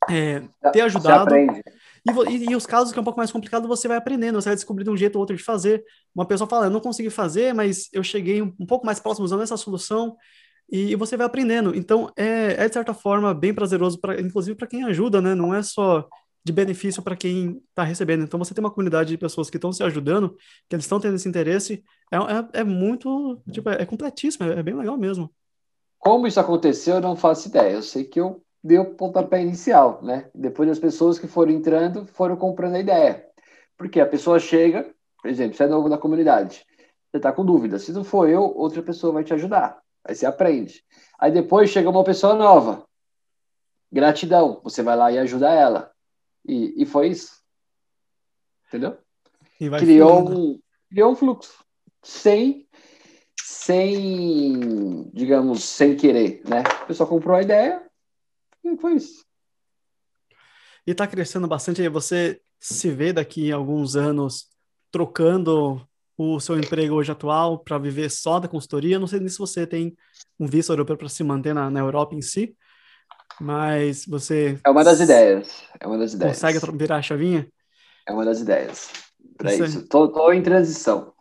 é, 0.09 0.43
ter 0.71 0.81
ajudado. 0.81 1.35
E, 1.35 2.51
e, 2.51 2.55
os 2.55 2.67
casos 2.67 2.93
que 2.93 2.99
é 2.99 3.01
um 3.01 3.05
pouco 3.05 3.17
mais 3.17 3.31
complicado, 3.31 3.67
você 3.67 3.87
vai 3.87 3.97
aprendendo, 3.97 4.39
você 4.39 4.49
vai 4.49 4.55
descobrindo 4.55 4.91
um 4.91 4.97
jeito 4.97 5.15
ou 5.15 5.21
outro 5.21 5.35
de 5.35 5.41
fazer. 5.41 5.83
Uma 6.13 6.25
pessoa 6.25 6.47
fala, 6.47 6.67
eu 6.67 6.71
não 6.71 6.79
consegui 6.79 7.09
fazer, 7.09 7.53
mas 7.53 7.89
eu 7.91 8.03
cheguei 8.03 8.41
um, 8.41 8.53
um 8.59 8.65
pouco 8.65 8.85
mais 8.85 8.99
próximo 8.99 9.25
usando 9.25 9.41
essa 9.41 9.57
solução, 9.57 10.15
e, 10.71 10.91
e 10.91 10.95
você 10.95 11.15
vai 11.17 11.25
aprendendo. 11.25 11.75
Então, 11.75 12.11
é, 12.15 12.63
é 12.63 12.67
de 12.67 12.73
certa 12.73 12.93
forma 12.93 13.33
bem 13.33 13.53
prazeroso, 13.53 13.99
pra, 13.99 14.19
inclusive 14.19 14.55
para 14.55 14.67
quem 14.67 14.83
ajuda, 14.83 15.21
né? 15.21 15.35
Não 15.35 15.53
é 15.53 15.61
só 15.61 16.07
de 16.45 16.53
benefício 16.53 17.01
para 17.01 17.15
quem 17.15 17.59
está 17.69 17.83
recebendo. 17.83 18.23
Então, 18.23 18.37
você 18.37 18.53
tem 18.53 18.63
uma 18.63 18.69
comunidade 18.69 19.09
de 19.09 19.17
pessoas 19.17 19.49
que 19.49 19.57
estão 19.57 19.73
se 19.73 19.81
ajudando, 19.81 20.37
que 20.69 20.75
eles 20.75 20.85
estão 20.85 20.99
tendo 20.99 21.15
esse 21.15 21.27
interesse, 21.27 21.83
é, 22.11 22.17
é, 22.17 22.61
é 22.61 22.63
muito, 22.63 23.41
tipo, 23.51 23.67
é, 23.67 23.81
é 23.81 23.85
completíssimo, 23.85 24.45
é, 24.45 24.59
é, 24.59 24.63
bem 24.63 24.75
legal 24.75 24.95
mesmo. 24.95 25.33
Como 25.97 26.27
isso 26.27 26.39
aconteceu, 26.39 26.95
eu 26.95 27.01
não 27.01 27.15
faço 27.15 27.47
ideia. 27.47 27.71
Eu 27.71 27.81
sei 27.81 28.03
que 28.03 28.21
eu 28.21 28.43
dei 28.63 28.77
o 28.77 28.93
pontapé 28.93 29.41
inicial, 29.41 29.99
né? 30.03 30.29
Depois 30.35 30.69
as 30.69 30.77
pessoas 30.77 31.17
que 31.17 31.27
foram 31.27 31.51
entrando 31.51 32.05
foram 32.05 32.35
comprando 32.35 32.75
a 32.75 32.79
ideia. 32.79 33.25
Porque 33.75 33.99
a 33.99 34.05
pessoa 34.05 34.37
chega, 34.37 34.93
por 35.19 35.29
exemplo, 35.29 35.57
você 35.57 35.63
é 35.63 35.67
novo 35.67 35.89
na 35.89 35.97
comunidade, 35.97 36.63
você 37.09 37.17
está 37.17 37.31
com 37.31 37.43
dúvida. 37.43 37.79
Se 37.79 37.91
não 37.91 38.03
for 38.03 38.29
eu, 38.29 38.43
outra 38.55 38.83
pessoa 38.83 39.11
vai 39.11 39.23
te 39.23 39.33
ajudar. 39.33 39.79
Aí 40.03 40.13
você 40.13 40.27
aprende. 40.27 40.83
Aí 41.17 41.31
depois 41.31 41.71
chega 41.71 41.89
uma 41.89 42.03
pessoa 42.03 42.35
nova. 42.35 42.85
Gratidão. 43.91 44.61
Você 44.63 44.83
vai 44.83 44.95
lá 44.95 45.11
e 45.11 45.17
ajuda 45.17 45.51
ela. 45.51 45.94
E, 46.47 46.83
e 46.83 46.85
foi 46.85 47.09
isso. 47.09 47.41
Entendeu? 48.67 48.97
criou, 49.79 50.29
um, 50.29 50.59
criou 50.89 51.11
um 51.11 51.15
fluxo. 51.15 51.63
Sem, 52.03 52.67
sem, 53.41 55.09
digamos, 55.11 55.63
sem 55.63 55.95
querer, 55.95 56.41
né? 56.47 56.63
O 56.83 56.87
pessoal 56.87 57.09
comprou 57.09 57.35
a 57.35 57.41
ideia 57.41 57.83
e 58.63 58.77
foi 58.77 58.95
isso. 58.95 59.25
E 60.85 60.91
está 60.91 61.07
crescendo 61.07 61.47
bastante 61.47 61.81
aí. 61.81 61.89
Você 61.89 62.39
se 62.59 62.91
vê 62.91 63.11
daqui 63.11 63.51
a 63.51 63.55
alguns 63.55 63.95
anos 63.95 64.49
trocando 64.91 65.87
o 66.17 66.39
seu 66.39 66.57
emprego 66.57 66.95
hoje 66.95 67.11
atual 67.11 67.59
para 67.59 67.77
viver 67.77 68.09
só 68.09 68.39
da 68.39 68.47
consultoria? 68.47 68.99
Não 68.99 69.07
sei 69.07 69.19
nem 69.19 69.29
se 69.29 69.39
você 69.39 69.65
tem 69.65 69.95
um 70.39 70.45
visto 70.45 70.71
europeu 70.71 70.95
para 70.95 71.09
se 71.09 71.23
manter 71.23 71.53
na, 71.53 71.69
na 71.69 71.79
Europa 71.79 72.13
em 72.13 72.21
si, 72.21 72.55
mas 73.39 74.05
você. 74.05 74.59
É 74.65 74.69
uma 74.69 74.83
das 74.83 74.99
ideias. 74.99 75.63
É 75.79 75.87
uma 75.87 75.97
das 75.97 76.13
ideias. 76.13 76.33
Consegue 76.33 76.77
virar 76.77 76.97
a 76.97 77.01
chavinha? 77.01 77.47
É 78.07 78.13
uma 78.13 78.25
das 78.25 78.39
ideias. 78.39 78.89
Para 79.37 79.53
isso. 79.53 79.87
Tô, 79.87 80.07
tô, 80.07 80.31
em 80.31 80.41
transição. 80.41 81.13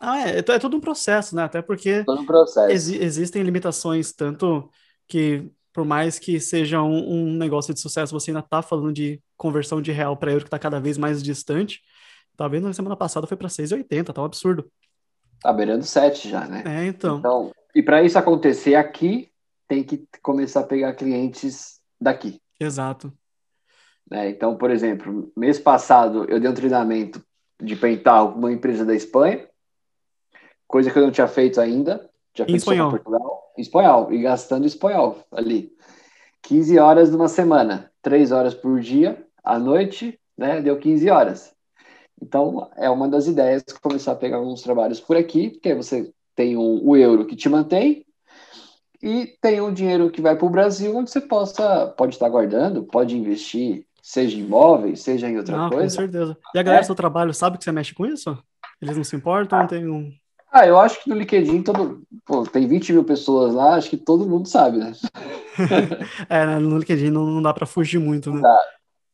Ah, 0.00 0.28
é, 0.28 0.38
é, 0.38 0.38
é 0.38 0.58
todo 0.58 0.76
um 0.76 0.80
processo, 0.80 1.34
né? 1.34 1.42
Até 1.42 1.60
porque 1.60 2.04
todo 2.04 2.22
um 2.22 2.26
processo. 2.26 2.70
Ex 2.70 2.88
existem 2.88 3.42
limitações, 3.42 4.12
tanto 4.12 4.70
que, 5.06 5.50
por 5.72 5.84
mais 5.84 6.18
que 6.18 6.40
seja 6.40 6.82
um, 6.82 7.12
um 7.12 7.32
negócio 7.34 7.74
de 7.74 7.80
sucesso, 7.80 8.12
você 8.12 8.30
ainda 8.30 8.40
está 8.40 8.62
falando 8.62 8.92
de 8.92 9.20
conversão 9.36 9.82
de 9.82 9.92
real 9.92 10.16
para 10.16 10.30
euro 10.30 10.44
que 10.44 10.48
está 10.48 10.58
cada 10.58 10.80
vez 10.80 10.96
mais 10.96 11.22
distante. 11.22 11.82
Tá 12.36 12.46
vendo? 12.46 12.68
Na 12.68 12.72
semana 12.72 12.96
passada 12.96 13.26
foi 13.26 13.36
para 13.36 13.48
6,80, 13.48 14.12
tá 14.12 14.22
um 14.22 14.24
absurdo. 14.24 14.70
Tá 15.40 15.52
beirando 15.52 15.84
7 15.84 16.28
já, 16.30 16.46
né? 16.46 16.62
É, 16.64 16.86
então. 16.86 17.18
então 17.18 17.52
e 17.74 17.82
para 17.82 18.02
isso 18.02 18.18
acontecer 18.18 18.74
aqui, 18.74 19.27
tem 19.68 19.84
que 19.84 20.04
começar 20.22 20.60
a 20.60 20.66
pegar 20.66 20.94
clientes 20.94 21.80
daqui. 22.00 22.40
Exato. 22.58 23.12
É, 24.10 24.30
então, 24.30 24.56
por 24.56 24.70
exemplo, 24.70 25.30
mês 25.36 25.58
passado 25.58 26.24
eu 26.24 26.40
dei 26.40 26.50
um 26.50 26.54
treinamento 26.54 27.22
de 27.62 27.76
pental 27.76 28.32
com 28.32 28.38
uma 28.38 28.52
empresa 28.52 28.84
da 28.84 28.94
Espanha, 28.94 29.46
coisa 30.66 30.90
que 30.90 30.98
eu 30.98 31.02
não 31.02 31.10
tinha 31.10 31.28
feito 31.28 31.60
ainda. 31.60 32.08
Já 32.34 32.44
em 32.46 32.54
espanhol. 32.54 32.90
Portugal, 32.90 33.52
em 33.56 33.60
espanhol, 33.60 34.12
e 34.12 34.22
gastando 34.22 34.66
espanhol 34.66 35.18
ali. 35.30 35.72
15 36.42 36.78
horas 36.78 37.10
numa 37.10 37.28
semana, 37.28 37.90
3 38.00 38.32
horas 38.32 38.54
por 38.54 38.80
dia, 38.80 39.26
à 39.42 39.58
noite, 39.58 40.18
né? 40.36 40.62
Deu 40.62 40.78
15 40.78 41.10
horas. 41.10 41.54
Então, 42.22 42.70
é 42.76 42.88
uma 42.88 43.08
das 43.08 43.26
ideias 43.26 43.62
começar 43.82 44.12
a 44.12 44.16
pegar 44.16 44.38
alguns 44.38 44.62
trabalhos 44.62 45.00
por 45.00 45.16
aqui, 45.16 45.50
porque 45.50 45.74
você 45.74 46.12
tem 46.34 46.56
o, 46.56 46.84
o 46.84 46.96
euro 46.96 47.26
que 47.26 47.36
te 47.36 47.48
mantém, 47.48 48.04
e 49.02 49.26
tem 49.40 49.60
um 49.60 49.72
dinheiro 49.72 50.10
que 50.10 50.20
vai 50.20 50.36
para 50.36 50.46
o 50.46 50.50
Brasil, 50.50 50.96
onde 50.96 51.10
você 51.10 51.20
possa, 51.20 51.86
pode 51.96 52.14
estar 52.14 52.28
guardando, 52.28 52.82
pode 52.82 53.16
investir, 53.16 53.86
seja 54.02 54.36
em 54.36 54.40
imóveis, 54.40 55.00
seja 55.02 55.28
em 55.28 55.36
outra 55.36 55.56
não, 55.56 55.70
coisa. 55.70 55.96
Com 55.96 56.02
certeza. 56.02 56.36
E 56.54 56.58
a 56.58 56.62
galera 56.62 56.80
é. 56.80 56.82
do 56.82 56.86
seu 56.86 56.94
trabalho 56.94 57.32
sabe 57.32 57.58
que 57.58 57.64
você 57.64 57.70
mexe 57.70 57.94
com 57.94 58.04
isso? 58.04 58.36
Eles 58.82 58.96
não 58.96 59.04
se 59.04 59.14
importam? 59.14 59.60
Ah. 59.60 59.66
Tem 59.66 59.88
um... 59.88 60.12
ah, 60.50 60.66
eu 60.66 60.78
acho 60.78 61.02
que 61.02 61.08
no 61.08 61.16
LinkedIn 61.16 61.62
todo, 61.62 62.02
pô, 62.26 62.44
tem 62.44 62.66
20 62.66 62.92
mil 62.92 63.04
pessoas 63.04 63.54
lá, 63.54 63.74
acho 63.74 63.88
que 63.88 63.96
todo 63.96 64.28
mundo 64.28 64.48
sabe, 64.48 64.78
né? 64.78 64.92
é, 66.28 66.46
né, 66.46 66.58
no 66.58 66.78
LinkedIn 66.78 67.10
não, 67.10 67.24
não 67.24 67.42
dá 67.42 67.54
para 67.54 67.66
fugir 67.66 67.98
muito, 68.00 68.32
né? 68.32 68.40
Dá, 68.40 68.60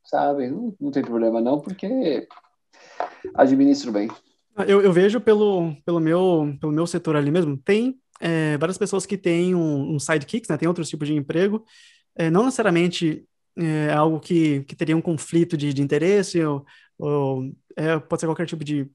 sabe, 0.04 0.48
não, 0.48 0.74
não 0.80 0.90
tem 0.90 1.02
problema 1.02 1.42
não, 1.42 1.60
porque 1.60 2.26
administro 3.34 3.92
bem. 3.92 4.08
Eu, 4.66 4.80
eu 4.80 4.92
vejo 4.92 5.20
pelo, 5.20 5.74
pelo, 5.84 6.00
meu, 6.00 6.56
pelo 6.60 6.72
meu 6.72 6.86
setor 6.86 7.16
ali 7.16 7.30
mesmo, 7.30 7.56
tem 7.56 7.98
é, 8.24 8.56
várias 8.56 8.78
pessoas 8.78 9.04
que 9.04 9.18
têm 9.18 9.54
um, 9.54 9.94
um 9.94 9.98
sidekicks, 9.98 10.48
né, 10.48 10.56
tem 10.56 10.66
outros 10.66 10.88
tipos 10.88 11.06
de 11.06 11.14
emprego, 11.14 11.62
é, 12.16 12.30
não 12.30 12.44
necessariamente 12.44 13.26
é 13.56 13.92
algo 13.92 14.18
que, 14.18 14.64
que 14.64 14.74
teria 14.74 14.96
um 14.96 15.02
conflito 15.02 15.56
de, 15.56 15.72
de 15.74 15.82
interesse, 15.82 16.42
ou, 16.42 16.64
ou 16.98 17.52
é, 17.76 17.98
pode 17.98 18.20
ser 18.20 18.26
qualquer 18.26 18.46
tipo 18.46 18.64
de, 18.64 18.90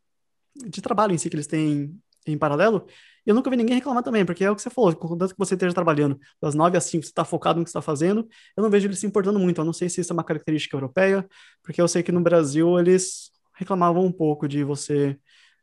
de 0.55 0.81
trabalho 0.81 1.13
em 1.13 1.17
si 1.17 1.29
que 1.29 1.35
eles 1.35 1.47
têm 1.47 1.95
em 2.25 2.37
paralelo, 2.37 2.87
eu 3.25 3.35
nunca 3.35 3.49
vi 3.51 3.55
ninguém 3.55 3.75
reclamar 3.75 4.01
também, 4.01 4.25
porque 4.25 4.43
é 4.43 4.49
o 4.49 4.55
que 4.55 4.61
você 4.61 4.71
falou, 4.71 4.95
contanto 4.95 5.33
que 5.33 5.37
você 5.37 5.53
esteja 5.53 5.73
trabalhando 5.73 6.19
das 6.41 6.55
9 6.55 6.75
às 6.75 6.85
5, 6.85 7.03
você 7.03 7.09
está 7.09 7.23
focado 7.23 7.59
no 7.59 7.63
que 7.63 7.69
está 7.69 7.81
fazendo, 7.81 8.27
eu 8.57 8.63
não 8.63 8.71
vejo 8.71 8.87
eles 8.87 8.97
se 8.97 9.05
importando 9.05 9.37
muito. 9.37 9.61
Eu 9.61 9.65
não 9.65 9.73
sei 9.73 9.87
se 9.87 10.01
isso 10.01 10.11
é 10.11 10.15
uma 10.15 10.23
característica 10.23 10.75
europeia, 10.75 11.27
porque 11.61 11.79
eu 11.79 11.87
sei 11.87 12.01
que 12.01 12.11
no 12.11 12.21
Brasil 12.21 12.79
eles 12.79 13.31
reclamavam 13.53 14.03
um 14.03 14.11
pouco 14.11 14.47
de 14.47 14.63
você 14.63 15.15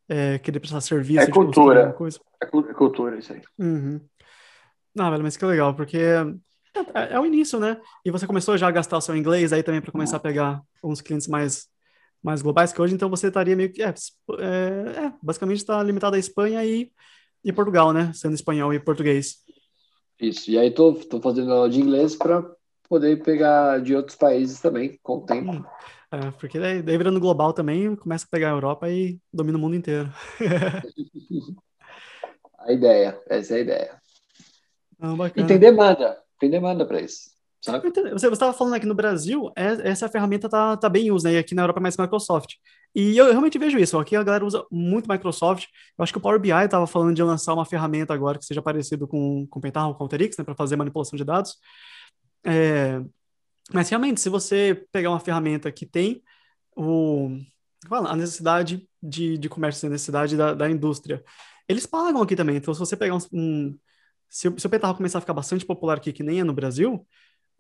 é, 0.09 0.39
querer 0.39 0.61
prestar 0.61 0.81
serviço. 0.81 1.21
É 1.21 1.31
cultura. 1.31 1.93
Coisa. 1.93 2.21
É 2.41 2.47
cultura, 2.47 3.19
isso 3.19 3.33
aí. 3.33 3.43
Uhum. 3.59 4.01
Não, 4.95 5.11
velho, 5.11 5.23
mas 5.23 5.37
que 5.37 5.45
legal, 5.45 5.75
porque 5.75 5.99
é, 5.99 6.23
é, 6.95 7.15
é, 7.15 7.21
o 7.21 7.27
início, 7.27 7.59
né? 7.59 7.81
E 8.05 8.11
você 8.11 8.27
começou 8.27 8.57
já 8.57 8.69
a 8.69 8.71
gastar 8.71 8.97
o 8.97 9.01
seu 9.01 9.17
inglês 9.17 9.53
aí 9.53 9.63
também 9.63 9.81
para 9.81 9.93
começar 9.93 10.17
a 10.17 10.21
pegar 10.21 10.63
uns 10.83 11.01
clientes 11.01 11.29
mais, 11.29 11.67
mais 12.23 12.43
globais, 12.43 12.73
que 12.73 12.81
hoje 12.81 12.95
então 12.95 13.11
você 13.11 13.29
estaria 13.29 13.57
meio 13.57 13.73
que. 13.73 13.83
É, 13.83 13.89
é, 13.89 15.05
é 15.07 15.13
basicamente 15.23 15.59
está 15.59 15.83
limitado 15.83 16.17
à 16.17 16.19
Espanha 16.19 16.65
e, 16.65 16.91
e 17.45 17.53
Portugal, 17.53 17.93
né? 17.93 18.11
Sendo 18.15 18.35
espanhol 18.35 18.73
e 18.73 18.81
português. 18.81 19.37
Isso, 20.21 20.51
e 20.51 20.59
aí 20.59 20.71
tô, 20.71 20.95
tô 20.95 21.21
fazendo 21.21 21.53
aula 21.53 21.69
de 21.69 21.81
inglês 21.81 22.17
para 22.17 22.43
poder 22.89 23.23
pegar 23.23 23.83
de 23.83 23.95
outros 23.95 24.17
países 24.17 24.61
também, 24.61 24.99
com 25.03 25.19
o 25.19 25.27
tempo. 25.27 25.53
Hum. 25.53 25.65
É, 26.13 26.31
porque 26.33 26.59
daí, 26.59 26.83
daí 26.83 26.97
virando 26.97 27.21
global 27.21 27.53
também, 27.53 27.97
começa 27.97 28.25
a 28.25 28.29
pegar 28.31 28.49
a 28.49 28.55
Europa 28.55 28.89
e 28.89 29.19
domina 29.33 29.59
o 29.59 29.61
mundo 29.61 29.77
inteiro. 29.77 30.13
a 32.59 32.73
ideia, 32.73 33.21
essa 33.27 33.55
é 33.55 33.57
a 33.57 33.61
ideia. 33.61 34.01
Ah, 35.01 35.15
e 35.35 35.45
tem 35.45 35.59
demanda, 35.59 36.19
tem 36.39 36.49
demanda 36.51 36.87
para 36.87 37.01
isso. 37.01 37.37
Sabe? 37.61 37.91
Você 38.13 38.29
estava 38.29 38.53
falando 38.53 38.75
aqui 38.75 38.87
no 38.87 38.95
Brasil, 38.95 39.51
é, 39.57 39.89
essa 39.91 40.09
ferramenta 40.09 40.49
tá, 40.49 40.77
tá 40.77 40.89
bem 40.89 41.11
usa, 41.11 41.29
né? 41.29 41.35
E 41.35 41.39
aqui 41.39 41.55
na 41.55 41.63
Europa 41.63 41.81
é 41.81 41.83
mais 41.83 41.97
Microsoft. 41.97 42.55
E 42.95 43.17
eu, 43.17 43.27
eu 43.27 43.33
realmente 43.33 43.59
vejo 43.59 43.77
isso. 43.77 43.99
Aqui 43.99 44.15
a 44.15 44.23
galera 44.23 44.45
usa 44.45 44.65
muito 44.71 45.11
Microsoft. 45.11 45.67
Eu 45.99 46.03
acho 46.05 46.13
que 46.13 46.19
o 46.19 46.21
Power 46.21 46.39
BI 46.39 46.51
estava 46.51 46.87
falando 46.87 47.15
de 47.15 47.23
lançar 47.25 47.55
uma 47.55 47.65
ferramenta 47.65 48.15
agora 48.15 48.39
que 48.39 48.45
seja 48.45 48.63
parecido 48.63 49.09
com, 49.09 49.47
com 49.49 49.59
o 49.59 49.63
Pentaho, 49.63 49.95
com 49.95 50.01
o 50.01 50.05
Alteryx, 50.05 50.37
né? 50.39 50.45
Para 50.45 50.55
fazer 50.55 50.77
manipulação 50.77 51.17
de 51.17 51.25
dados. 51.25 51.57
É, 52.45 53.03
mas 53.73 53.89
realmente, 53.89 54.21
se 54.21 54.29
você 54.29 54.87
pegar 54.93 55.11
uma 55.11 55.21
ferramenta 55.21 55.73
que 55.73 55.87
tem 55.87 56.23
o, 56.77 57.39
a 57.91 58.17
necessidade 58.17 58.89
de, 59.03 59.37
de 59.39 59.49
comércio, 59.49 59.87
a 59.87 59.91
necessidade 59.91 60.37
da, 60.37 60.55
da 60.55 60.71
indústria, 60.71 61.25
eles 61.69 61.87
pagam 61.87 62.23
aqui 62.23 62.37
também. 62.37 62.57
Então, 62.57 62.73
se 62.73 62.81
você 62.81 62.97
pegar 62.97 63.15
um, 63.15 63.21
um 63.33 63.79
se, 64.29 64.53
se 64.57 64.67
o 64.67 64.71
Petarro 64.71 64.95
começar 64.95 65.19
a 65.19 65.21
ficar 65.21 65.35
bastante 65.35 65.65
popular 65.65 65.97
aqui, 65.97 66.13
que 66.13 66.23
nem 66.23 66.41
é 66.41 66.45
no 66.45 66.53
Brasil, 66.53 67.07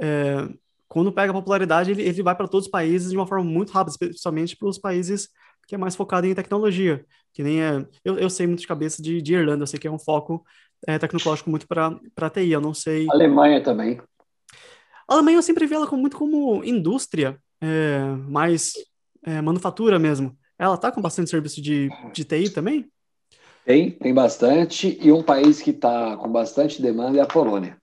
é, 0.00 0.48
quando 0.88 1.12
pega 1.12 1.32
popularidade, 1.32 1.90
ele, 1.90 2.02
ele 2.02 2.22
vai 2.22 2.34
para 2.34 2.48
todos 2.48 2.66
os 2.66 2.70
países 2.70 3.10
de 3.10 3.16
uma 3.16 3.26
forma 3.26 3.44
muito 3.44 3.72
rápida, 3.72 3.92
especialmente 3.92 4.56
para 4.56 4.68
os 4.68 4.78
países 4.78 5.28
que 5.66 5.74
é 5.74 5.78
mais 5.78 5.96
focado 5.96 6.26
em 6.26 6.34
tecnologia, 6.34 7.04
que 7.32 7.42
nem 7.42 7.60
é... 7.60 7.84
Eu, 8.04 8.16
eu 8.18 8.30
sei 8.30 8.46
muito 8.46 8.60
de 8.60 8.68
cabeça 8.68 9.02
de, 9.02 9.20
de 9.20 9.34
Irlanda, 9.34 9.64
eu 9.64 9.66
sei 9.66 9.80
que 9.80 9.88
é 9.88 9.90
um 9.90 9.98
foco 9.98 10.44
é, 10.86 10.96
tecnológico 10.96 11.50
muito 11.50 11.66
para 11.66 12.30
TI, 12.30 12.52
eu 12.52 12.60
não 12.60 12.72
sei... 12.72 13.06
Alemanha 13.10 13.60
também. 13.60 14.00
A 15.08 15.14
Alemanha 15.14 15.38
eu 15.38 15.42
sempre 15.42 15.66
vi 15.66 15.74
ela 15.74 15.86
como, 15.86 16.00
muito 16.00 16.16
como 16.16 16.64
indústria, 16.64 17.38
é, 17.60 18.00
mais 18.28 18.72
é, 19.24 19.40
manufatura 19.40 19.98
mesmo. 19.98 20.36
Ela 20.58 20.76
tá 20.76 20.90
com 20.90 21.00
bastante 21.00 21.30
serviço 21.30 21.60
de, 21.60 21.88
de 22.12 22.24
TI 22.24 22.50
também? 22.50 22.90
Tem, 23.64 23.90
tem 23.90 24.14
bastante. 24.14 24.98
E 25.00 25.12
um 25.12 25.22
país 25.22 25.60
que 25.60 25.70
está 25.70 26.16
com 26.16 26.30
bastante 26.30 26.80
demanda 26.80 27.18
é 27.18 27.20
a 27.20 27.26
Polônia. 27.26 27.76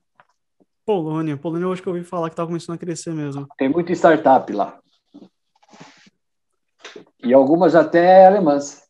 Polônia. 0.85 1.37
Polônia 1.37 1.65
eu 1.65 1.73
acho 1.73 1.81
que 1.81 1.87
eu 1.87 1.93
ouvi 1.93 2.05
falar 2.05 2.29
que 2.29 2.33
está 2.33 2.45
começando 2.45 2.75
a 2.75 2.79
crescer 2.79 3.13
mesmo. 3.13 3.47
Tem 3.57 3.69
muita 3.69 3.93
startup 3.93 4.51
lá. 4.51 4.79
E 7.23 7.33
algumas 7.33 7.73
até 7.73 8.25
alemãs, 8.25 8.83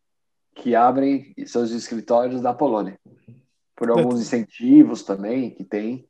que 0.55 0.75
abrem 0.75 1.33
seus 1.45 1.71
escritórios 1.71 2.41
na 2.41 2.53
Polônia. 2.53 2.99
Por 3.75 3.89
alguns 3.89 4.21
incentivos 4.21 5.03
também 5.03 5.51
que 5.51 5.63
tem. 5.63 6.07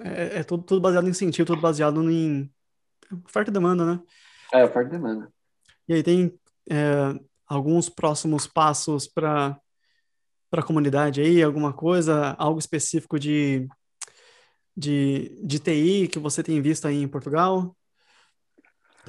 É, 0.00 0.40
é 0.40 0.44
tudo, 0.44 0.62
tudo, 0.62 0.80
baseado 0.80 1.06
em 1.06 1.10
incentivo, 1.10 1.46
tudo 1.46 1.60
baseado 1.60 2.10
em 2.10 2.50
oferta 3.24 3.50
e 3.50 3.52
demanda, 3.52 3.84
né? 3.84 4.00
É, 4.52 4.64
oferta 4.64 4.88
e 4.88 4.98
demanda. 4.98 5.32
E 5.88 5.94
aí 5.94 6.02
tem 6.02 6.38
é, 6.68 7.18
alguns 7.46 7.88
próximos 7.88 8.46
passos 8.46 9.06
para 9.06 9.60
a 10.52 10.62
comunidade 10.62 11.20
aí? 11.20 11.42
Alguma 11.42 11.72
coisa, 11.72 12.34
algo 12.38 12.58
específico 12.58 13.18
de, 13.18 13.68
de, 14.76 15.40
de 15.42 15.58
TI 15.58 16.08
que 16.08 16.18
você 16.18 16.42
tem 16.42 16.60
visto 16.60 16.86
aí 16.86 17.02
em 17.02 17.08
Portugal? 17.08 17.76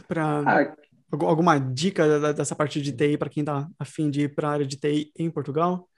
Para 0.07 0.39
ah, 0.45 0.75
alguma 1.11 1.57
dica 1.59 2.33
dessa 2.33 2.55
parte 2.55 2.81
de 2.81 2.91
TI 2.91 3.17
para 3.17 3.29
quem 3.29 3.41
está 3.41 3.67
afim 3.79 4.09
de 4.09 4.21
ir 4.21 4.35
para 4.35 4.49
a 4.49 4.51
área 4.51 4.65
de 4.65 4.77
TI 4.77 5.11
em 5.17 5.29
Portugal? 5.29 5.89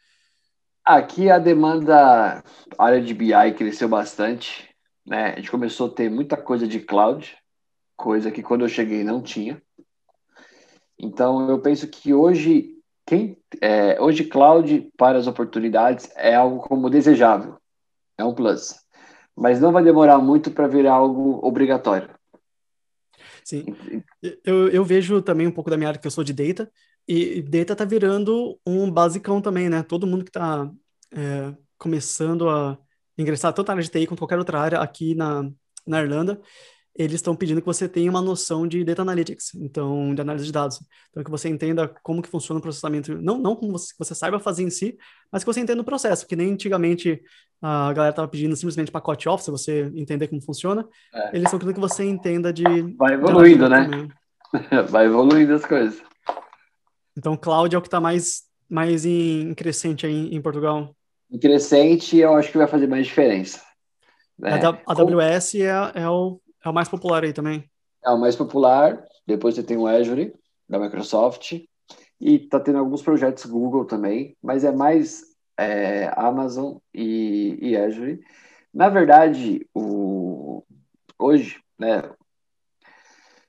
Aqui 0.85 1.29
a 1.29 1.37
demanda, 1.37 2.43
a 2.77 2.83
área 2.83 3.01
de 3.01 3.13
BI 3.13 3.53
cresceu 3.55 3.87
bastante, 3.87 4.68
né? 5.09 5.33
A 5.33 5.35
gente 5.37 5.49
começou 5.49 5.87
a 5.87 5.93
ter 5.93 6.09
muita 6.09 6.37
coisa 6.37 6.67
de 6.67 6.79
cloud, 6.79 7.35
coisa 7.97 8.31
que 8.31 8.43
quando 8.43 8.63
eu 8.63 8.69
cheguei 8.69 9.03
não 9.03 9.21
tinha. 9.21 9.61
Então 10.97 11.49
eu 11.49 11.59
penso 11.59 11.87
que 11.87 12.13
hoje 12.13 12.79
quem, 13.09 13.35
é, 13.59 13.99
hoje, 13.99 14.23
cloud 14.23 14.87
para 14.95 15.17
as 15.17 15.25
oportunidades 15.25 16.11
é 16.15 16.35
algo 16.35 16.59
como 16.59 16.91
desejável, 16.91 17.57
é 18.15 18.23
um 18.23 18.35
plus, 18.35 18.75
mas 19.35 19.59
não 19.59 19.71
vai 19.71 19.83
demorar 19.83 20.19
muito 20.19 20.51
para 20.51 20.67
virar 20.67 20.93
algo 20.93 21.39
obrigatório. 21.43 22.07
Sim, 23.43 23.65
eu, 24.45 24.69
eu 24.69 24.85
vejo 24.85 25.23
também 25.23 25.47
um 25.47 25.51
pouco 25.51 25.71
da 25.71 25.77
minha 25.77 25.87
área 25.87 25.99
que 25.99 26.05
eu 26.05 26.11
sou 26.11 26.23
de 26.23 26.33
data, 26.33 26.71
e 27.07 27.41
data 27.41 27.73
está 27.73 27.83
virando 27.83 28.59
um 28.63 28.91
basicão 28.91 29.41
também, 29.41 29.69
né? 29.69 29.81
Todo 29.81 30.05
mundo 30.05 30.23
que 30.23 30.29
está 30.29 30.69
é, 31.11 31.51
começando 31.79 32.47
a 32.47 32.77
ingressar 33.21 33.53
tanto 33.53 33.67
na 33.67 33.73
área 33.73 33.83
de 33.83 33.89
TI 33.89 34.07
quanto 34.07 34.19
qualquer 34.19 34.39
outra 34.39 34.59
área 34.59 34.79
aqui 34.79 35.13
na, 35.13 35.49
na 35.85 36.01
Irlanda, 36.01 36.39
eles 36.95 37.15
estão 37.15 37.35
pedindo 37.35 37.61
que 37.61 37.67
você 37.67 37.87
tenha 37.87 38.09
uma 38.09 38.21
noção 38.21 38.67
de 38.67 38.83
data 38.83 39.01
analytics, 39.01 39.53
então 39.55 40.13
de 40.13 40.21
análise 40.21 40.45
de 40.45 40.51
dados, 40.51 40.81
então 41.09 41.23
que 41.23 41.31
você 41.31 41.47
entenda 41.47 41.87
como 42.03 42.21
que 42.21 42.29
funciona 42.29 42.59
o 42.59 42.61
processamento, 42.61 43.21
não 43.21 43.37
não 43.37 43.55
como 43.55 43.73
você, 43.73 43.93
você 43.97 44.15
saiba 44.15 44.39
fazer 44.39 44.63
em 44.63 44.69
si, 44.69 44.97
mas 45.31 45.43
que 45.43 45.47
você 45.47 45.61
entenda 45.61 45.81
o 45.81 45.85
processo, 45.85 46.27
que 46.27 46.35
nem 46.35 46.51
antigamente 46.51 47.21
a 47.61 47.93
galera 47.93 48.09
estava 48.09 48.27
pedindo 48.27 48.55
simplesmente 48.55 48.91
pacote 48.91 49.29
Office, 49.29 49.47
você 49.47 49.91
entender 49.95 50.27
como 50.27 50.41
funciona, 50.41 50.87
é. 51.13 51.29
eles 51.29 51.43
estão 51.43 51.59
querendo 51.59 51.75
que 51.75 51.81
você 51.81 52.03
entenda 52.03 52.51
de 52.51 52.63
vai 52.97 53.13
evoluindo, 53.13 53.69
né? 53.69 53.83
Também. 53.83 54.11
vai 54.89 55.05
evoluindo 55.05 55.53
as 55.53 55.65
coisas. 55.65 56.01
Então 57.17 57.37
cloud 57.37 57.73
é 57.73 57.77
o 57.77 57.81
que 57.81 57.87
está 57.87 58.01
mais 58.01 58.43
mais 58.69 59.05
em 59.05 59.53
crescente 59.53 60.05
aí 60.05 60.35
em 60.35 60.41
Portugal. 60.41 60.95
Em 61.31 61.37
crescente, 61.37 62.17
eu 62.17 62.33
acho 62.33 62.51
que 62.51 62.57
vai 62.57 62.67
fazer 62.67 62.87
mais 62.87 63.05
diferença. 63.05 63.61
Né? 64.37 64.59
A 64.85 64.93
AWS 64.93 65.55
é, 65.55 65.91
é 65.95 66.09
o 66.09 66.39
é 66.63 66.69
o 66.69 66.73
mais 66.73 66.89
popular 66.89 67.23
aí 67.23 67.33
também. 67.33 67.69
É 68.03 68.09
o 68.09 68.19
mais 68.19 68.35
popular. 68.35 69.03
Depois 69.25 69.55
você 69.55 69.63
tem 69.63 69.77
o 69.77 69.87
Azure, 69.87 70.33
da 70.67 70.79
Microsoft. 70.79 71.53
E 72.19 72.39
tá 72.39 72.59
tendo 72.59 72.79
alguns 72.79 73.01
projetos 73.01 73.45
Google 73.45 73.85
também, 73.85 74.35
mas 74.41 74.65
é 74.65 74.71
mais 74.71 75.23
é, 75.57 76.11
Amazon 76.17 76.77
e, 76.93 77.57
e 77.61 77.77
Azure. 77.77 78.19
Na 78.73 78.89
verdade, 78.89 79.65
o, 79.73 80.63
hoje, 81.17 81.61
né, 81.77 81.99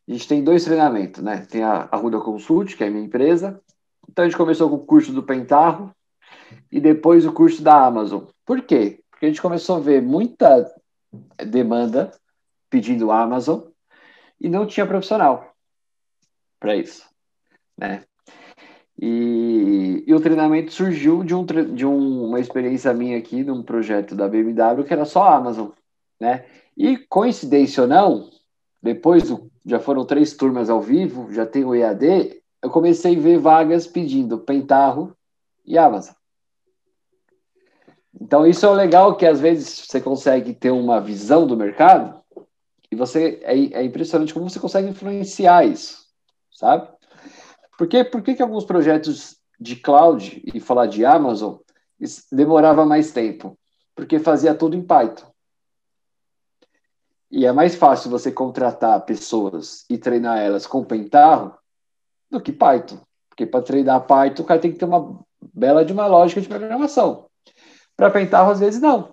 a 0.08 0.12
gente 0.12 0.28
tem 0.28 0.44
dois 0.44 0.64
treinamentos, 0.64 1.20
né? 1.22 1.46
Tem 1.50 1.64
a 1.64 1.88
Arruda 1.90 2.20
Consult, 2.20 2.76
que 2.76 2.84
é 2.84 2.86
a 2.86 2.90
minha 2.90 3.04
empresa. 3.04 3.60
Então 4.08 4.24
a 4.24 4.28
gente 4.28 4.38
começou 4.38 4.68
com 4.70 4.76
o 4.76 4.86
curso 4.86 5.12
do 5.12 5.22
Pentarro 5.22 5.94
e 6.70 6.80
depois 6.80 7.26
o 7.26 7.32
curso 7.32 7.62
da 7.62 7.84
Amazon. 7.84 8.24
Por 8.44 8.62
quê? 8.62 9.00
Porque 9.10 9.26
a 9.26 9.28
gente 9.28 9.42
começou 9.42 9.76
a 9.76 9.80
ver 9.80 10.02
muita 10.02 10.72
demanda 11.46 12.10
pedindo 12.68 13.10
Amazon 13.10 13.62
e 14.40 14.48
não 14.48 14.66
tinha 14.66 14.86
profissional 14.86 15.54
para 16.58 16.76
isso, 16.76 17.04
né? 17.76 18.02
E, 19.02 20.04
e, 20.06 20.12
o 20.12 20.20
treinamento 20.20 20.72
surgiu 20.72 21.24
de, 21.24 21.34
um, 21.34 21.44
de 21.44 21.86
um, 21.86 22.26
uma 22.26 22.38
experiência 22.38 22.92
minha 22.92 23.16
aqui, 23.16 23.42
num 23.42 23.62
projeto 23.62 24.14
da 24.14 24.28
BMW, 24.28 24.84
que 24.84 24.92
era 24.92 25.06
só 25.06 25.26
Amazon, 25.26 25.70
né? 26.20 26.44
E 26.76 26.98
coincidência 26.98 27.82
ou 27.82 27.88
não, 27.88 28.30
depois 28.82 29.22
do, 29.22 29.50
já 29.64 29.80
foram 29.80 30.04
três 30.04 30.34
turmas 30.34 30.68
ao 30.68 30.82
vivo, 30.82 31.32
já 31.32 31.46
tem 31.46 31.64
o 31.64 31.74
EAD, 31.74 32.42
eu 32.62 32.68
comecei 32.68 33.16
a 33.16 33.20
ver 33.20 33.38
vagas 33.38 33.86
pedindo 33.86 34.38
Pentarro 34.38 35.16
e 35.64 35.78
Amazon. 35.78 36.14
Então 38.20 38.46
isso 38.46 38.66
é 38.66 38.70
legal 38.70 39.16
que 39.16 39.24
às 39.24 39.40
vezes 39.40 39.86
você 39.86 40.00
consegue 40.00 40.52
ter 40.52 40.70
uma 40.70 41.00
visão 41.00 41.46
do 41.46 41.56
mercado 41.56 42.20
e 42.90 42.96
você 42.96 43.40
é, 43.42 43.80
é 43.80 43.82
impressionante 43.82 44.34
como 44.34 44.48
você 44.48 44.60
consegue 44.60 44.88
influenciar 44.88 45.64
isso, 45.64 46.04
sabe? 46.52 46.88
Porque 47.78 48.04
por 48.04 48.20
que, 48.20 48.34
que 48.34 48.42
alguns 48.42 48.64
projetos 48.64 49.38
de 49.58 49.76
cloud 49.76 50.42
e 50.52 50.60
falar 50.60 50.86
de 50.86 51.04
Amazon 51.04 51.56
demorava 52.30 52.84
mais 52.84 53.10
tempo? 53.10 53.58
Porque 53.94 54.18
fazia 54.18 54.54
tudo 54.54 54.76
em 54.76 54.82
Python. 54.82 55.30
E 57.30 57.46
é 57.46 57.52
mais 57.52 57.76
fácil 57.76 58.10
você 58.10 58.30
contratar 58.30 59.04
pessoas 59.06 59.86
e 59.88 59.96
treinar 59.96 60.38
elas 60.38 60.66
com 60.66 60.84
Pentarro 60.84 61.54
do 62.30 62.40
que 62.40 62.52
Python. 62.52 62.98
Porque 63.28 63.46
para 63.46 63.62
treinar 63.62 64.06
Python, 64.06 64.42
o 64.42 64.46
cara 64.46 64.60
tem 64.60 64.72
que 64.72 64.78
ter 64.78 64.84
uma 64.84 65.20
bela 65.54 65.84
de 65.84 65.92
uma 65.92 66.06
lógica 66.06 66.40
de 66.40 66.48
programação. 66.48 67.29
Para 68.00 68.10
Pentaho, 68.10 68.50
às 68.50 68.60
vezes, 68.60 68.80
não, 68.80 69.12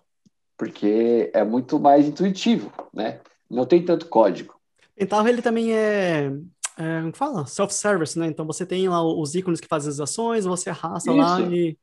porque 0.58 1.30
é 1.34 1.44
muito 1.44 1.78
mais 1.78 2.08
intuitivo, 2.08 2.72
né? 2.94 3.20
Não 3.52 3.66
tem 3.66 3.84
tanto 3.84 4.08
código. 4.08 4.56
Pentaho, 4.96 5.28
ele 5.28 5.42
também 5.42 5.74
é, 5.74 6.32
é 6.78 7.02
como 7.02 7.14
fala? 7.14 7.46
Self-service, 7.46 8.18
né? 8.18 8.28
Então, 8.28 8.46
você 8.46 8.66
tem 8.66 8.88
lá 8.88 9.04
os 9.04 9.36
ícones 9.36 9.60
que 9.60 9.68
fazem 9.68 9.90
as 9.90 10.00
ações, 10.00 10.46
você 10.46 10.70
arrasta 10.70 11.12
Isso. 11.12 11.20
lá 11.20 11.42
e... 11.42 11.78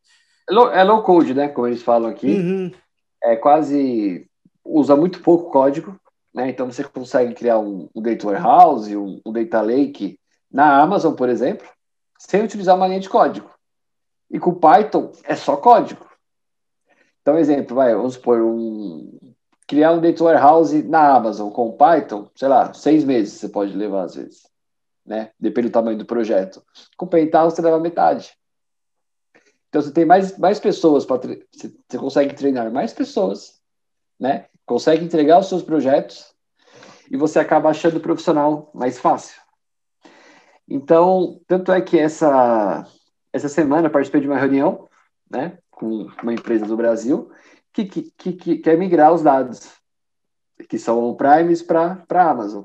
É 0.48 0.54
low, 0.54 0.70
é 0.70 0.82
low 0.82 1.02
code, 1.02 1.34
né? 1.34 1.48
Como 1.48 1.66
eles 1.66 1.82
falam 1.82 2.08
aqui. 2.08 2.26
Uhum. 2.26 2.72
É 3.22 3.36
quase... 3.36 4.26
Usa 4.64 4.96
muito 4.96 5.20
pouco 5.20 5.50
código, 5.50 6.00
né? 6.34 6.48
Então, 6.48 6.72
você 6.72 6.82
consegue 6.84 7.34
criar 7.34 7.58
um, 7.58 7.86
um 7.94 8.00
data 8.00 8.26
warehouse, 8.26 8.96
um, 8.96 9.20
um 9.26 9.30
data 9.30 9.60
lake 9.60 10.18
na 10.50 10.80
Amazon, 10.80 11.14
por 11.14 11.28
exemplo, 11.28 11.66
sem 12.18 12.42
utilizar 12.42 12.74
uma 12.74 12.88
linha 12.88 13.00
de 13.00 13.10
código. 13.10 13.50
E 14.30 14.40
com 14.40 14.54
Python 14.54 15.12
é 15.22 15.36
só 15.36 15.54
código. 15.54 16.03
Então, 17.24 17.38
exemplo, 17.38 17.74
vai, 17.74 17.94
vamos 17.94 18.14
supor, 18.14 18.38
um, 18.42 19.18
criar 19.66 19.92
um 19.92 20.00
data 20.00 20.22
warehouse 20.22 20.82
na 20.82 21.16
Amazon 21.16 21.50
com 21.50 21.72
Python, 21.72 22.28
sei 22.34 22.48
lá, 22.48 22.74
seis 22.74 23.02
meses 23.02 23.40
você 23.40 23.48
pode 23.48 23.74
levar 23.74 24.02
às 24.02 24.14
vezes, 24.14 24.46
né? 25.06 25.30
Depende 25.40 25.68
do 25.68 25.72
tamanho 25.72 25.96
do 25.96 26.04
projeto. 26.04 26.62
Com 26.98 27.06
Pentaho 27.06 27.50
você 27.50 27.62
leva 27.62 27.80
metade. 27.80 28.37
Então 29.70 29.80
você 29.80 29.90
tem 29.90 30.04
mais, 30.04 30.37
mais 30.37 30.60
pessoas 30.60 31.06
para 31.06 31.16
você, 31.16 31.74
você 31.88 31.96
consegue 31.96 32.34
treinar 32.34 32.70
mais 32.70 32.92
pessoas, 32.92 33.58
né? 34.20 34.44
Consegue 34.66 35.02
entregar 35.02 35.38
os 35.38 35.48
seus 35.48 35.62
projetos 35.62 36.30
e 37.10 37.16
você 37.16 37.38
acaba 37.38 37.70
achando 37.70 37.96
o 37.96 38.02
profissional 38.02 38.70
mais 38.74 38.98
fácil. 38.98 39.40
Então, 40.68 41.40
tanto 41.46 41.72
é 41.72 41.80
que 41.80 41.98
essa 41.98 42.87
essa 43.32 43.48
semana 43.48 43.88
participei 43.88 44.20
de 44.20 44.28
uma 44.28 44.38
reunião, 44.38 44.87
né, 45.28 45.58
com 45.74 46.06
uma 46.22 46.32
empresa 46.32 46.64
do 46.66 46.76
Brasil 46.76 47.30
que, 47.72 47.84
que, 47.84 48.02
que, 48.16 48.32
que 48.32 48.58
quer 48.58 48.78
migrar 48.78 49.12
os 49.12 49.22
dados 49.22 49.72
que 50.68 50.78
são 50.78 51.02
on-primes 51.02 51.62
para 51.62 52.04
a 52.08 52.30
Amazon. 52.30 52.64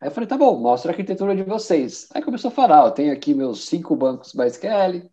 Aí 0.00 0.08
eu 0.08 0.12
falei, 0.12 0.28
tá 0.28 0.36
bom, 0.36 0.58
mostra 0.58 0.90
a 0.90 0.92
arquitetura 0.92 1.34
de 1.34 1.42
vocês. 1.42 2.08
Aí 2.14 2.22
começou 2.22 2.48
a 2.48 2.54
falar, 2.54 2.84
ó, 2.84 2.90
tenho 2.90 3.12
aqui 3.12 3.34
meus 3.34 3.66
cinco 3.66 3.96
bancos 3.96 4.34
MySQL, 4.34 5.10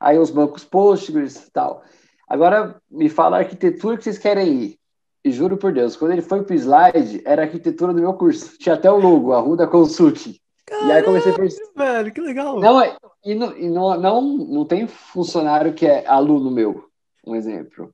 aí 0.00 0.18
os 0.18 0.30
bancos 0.30 0.64
Postgres 0.64 1.46
e 1.46 1.50
tal. 1.50 1.82
Agora 2.28 2.80
me 2.90 3.08
fala 3.08 3.36
a 3.36 3.40
arquitetura 3.40 3.96
que 3.96 4.04
vocês 4.04 4.18
querem 4.18 4.48
ir. 4.48 4.78
E 5.24 5.32
juro 5.32 5.56
por 5.56 5.72
Deus, 5.72 5.96
quando 5.96 6.12
ele 6.12 6.22
foi 6.22 6.44
pro 6.44 6.54
slide, 6.54 7.20
era 7.24 7.42
a 7.42 7.44
arquitetura 7.46 7.92
do 7.92 8.00
meu 8.00 8.14
curso. 8.14 8.56
Tinha 8.58 8.76
até 8.76 8.90
o 8.90 8.96
logo, 8.96 9.32
a 9.32 9.40
Ruda 9.40 9.66
Consult. 9.66 10.40
Caralho, 10.64 10.88
e 10.88 10.92
aí 10.92 11.02
comecei 11.02 11.32
a 11.32 11.36
pensar. 11.36 11.62
velho, 11.76 12.12
que 12.12 12.20
legal. 12.20 12.60
Não, 12.60 12.80
e, 13.26 13.34
não, 13.34 13.56
e 13.58 13.68
não, 13.68 14.00
não, 14.00 14.22
não 14.22 14.64
tem 14.64 14.86
funcionário 14.86 15.74
que 15.74 15.84
é 15.84 16.06
aluno 16.06 16.48
meu, 16.48 16.88
um 17.26 17.34
exemplo. 17.34 17.92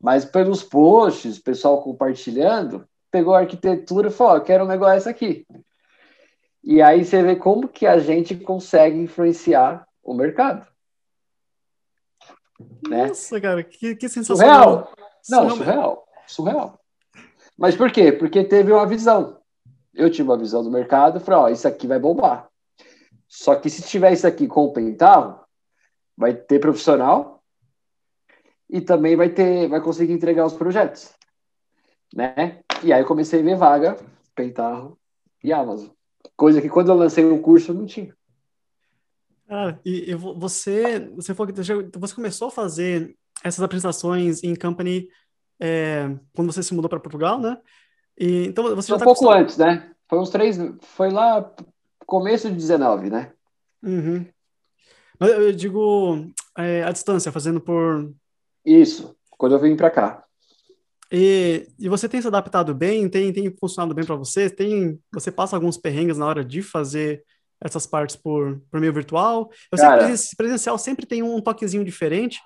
Mas 0.00 0.24
pelos 0.24 0.62
posts, 0.62 1.36
o 1.36 1.42
pessoal 1.42 1.82
compartilhando, 1.82 2.88
pegou 3.10 3.34
a 3.34 3.40
arquitetura 3.40 4.08
e 4.08 4.12
falou: 4.12 4.38
oh, 4.38 4.40
quero 4.40 4.64
um 4.64 4.68
negócio 4.68 5.10
aqui. 5.10 5.46
E 6.64 6.80
aí 6.80 7.04
você 7.04 7.22
vê 7.22 7.36
como 7.36 7.68
que 7.68 7.86
a 7.86 7.98
gente 7.98 8.34
consegue 8.34 8.98
influenciar 8.98 9.86
o 10.02 10.14
mercado. 10.14 10.66
Né? 12.88 13.08
Nossa, 13.08 13.34
né? 13.34 13.40
cara, 13.42 13.62
que, 13.62 13.94
que 13.94 14.08
sensacional. 14.08 14.64
Surreal. 14.64 14.94
Não, 15.28 15.50
surreal. 15.50 16.08
Surreal. 16.26 16.80
Mas 17.56 17.76
por 17.76 17.92
quê? 17.92 18.12
Porque 18.12 18.42
teve 18.44 18.72
uma 18.72 18.86
visão. 18.86 19.38
Eu 19.92 20.10
tive 20.10 20.28
uma 20.28 20.38
visão 20.38 20.62
do 20.62 20.70
mercado 20.70 21.18
e 21.18 21.20
falei, 21.22 21.40
ó, 21.40 21.48
isso 21.50 21.68
aqui 21.68 21.86
vai 21.86 21.98
bombar. 21.98 22.49
Só 23.30 23.54
que 23.54 23.70
se 23.70 23.80
tiver 23.82 24.12
isso 24.12 24.26
aqui 24.26 24.48
com 24.48 24.64
o 24.64 24.72
Pentarro, 24.72 25.38
vai 26.16 26.34
ter 26.34 26.58
profissional 26.58 27.40
e 28.68 28.80
também 28.80 29.14
vai 29.14 29.28
ter, 29.28 29.68
vai 29.68 29.80
conseguir 29.80 30.12
entregar 30.12 30.44
os 30.44 30.52
projetos, 30.52 31.14
né? 32.12 32.60
E 32.82 32.92
aí 32.92 33.00
eu 33.00 33.06
comecei 33.06 33.38
a 33.38 33.42
ver 33.44 33.56
vaga, 33.56 33.96
Pentarro 34.34 34.98
e 35.44 35.52
Amazon. 35.52 35.90
Coisa 36.36 36.60
que 36.60 36.68
quando 36.68 36.88
eu 36.88 36.96
lancei 36.96 37.24
o 37.24 37.40
curso 37.40 37.72
não 37.72 37.86
tinha. 37.86 38.12
Ah, 39.48 39.78
e, 39.84 40.10
e 40.10 40.14
você, 40.16 40.98
você 41.10 41.32
falou 41.32 41.52
que 41.52 41.62
você 41.98 42.14
começou 42.14 42.48
a 42.48 42.52
fazer 42.52 43.16
essas 43.44 43.62
apresentações 43.62 44.42
em 44.42 44.56
company 44.56 45.08
é, 45.60 46.16
quando 46.34 46.52
você 46.52 46.64
se 46.64 46.74
mudou 46.74 46.88
para 46.88 46.98
Portugal, 46.98 47.40
né? 47.40 47.56
E, 48.18 48.46
então 48.46 48.74
você 48.74 48.88
já 48.88 48.96
um 48.96 48.98
tá 48.98 49.04
pouco 49.04 49.30
acostumado... 49.30 49.42
antes, 49.42 49.56
né? 49.56 49.92
Foi 50.08 50.18
uns 50.18 50.30
três, 50.30 50.58
foi 50.82 51.10
lá 51.10 51.54
começo 52.10 52.48
de 52.48 52.56
19, 52.56 53.08
né? 53.08 53.32
Uhum. 53.82 54.26
Mas 55.18 55.30
eu 55.30 55.52
digo 55.52 56.26
é, 56.58 56.82
a 56.82 56.90
distância, 56.90 57.30
fazendo 57.30 57.60
por 57.60 58.12
isso, 58.66 59.16
quando 59.30 59.54
eu 59.54 59.60
vim 59.60 59.76
para 59.76 59.90
cá. 59.90 60.24
E, 61.12 61.68
e 61.78 61.88
você 61.88 62.08
tem 62.08 62.20
se 62.20 62.26
adaptado 62.26 62.74
bem? 62.74 63.08
Tem, 63.08 63.32
tem 63.32 63.54
funcionado 63.56 63.94
bem 63.94 64.04
para 64.04 64.16
você? 64.16 64.50
Tem, 64.50 64.98
você 65.12 65.30
passa 65.30 65.56
alguns 65.56 65.76
perrengues 65.76 66.18
na 66.18 66.26
hora 66.26 66.44
de 66.44 66.62
fazer 66.62 67.22
essas 67.60 67.86
partes 67.86 68.16
por, 68.16 68.60
por 68.70 68.80
meio 68.80 68.92
virtual? 68.92 69.48
Eu 69.70 69.78
Cara, 69.78 70.16
sei 70.16 70.30
que 70.30 70.36
presencial 70.36 70.78
sempre 70.78 71.06
tem 71.06 71.22
um 71.22 71.40
toquezinho 71.40 71.84
diferente, 71.84 72.40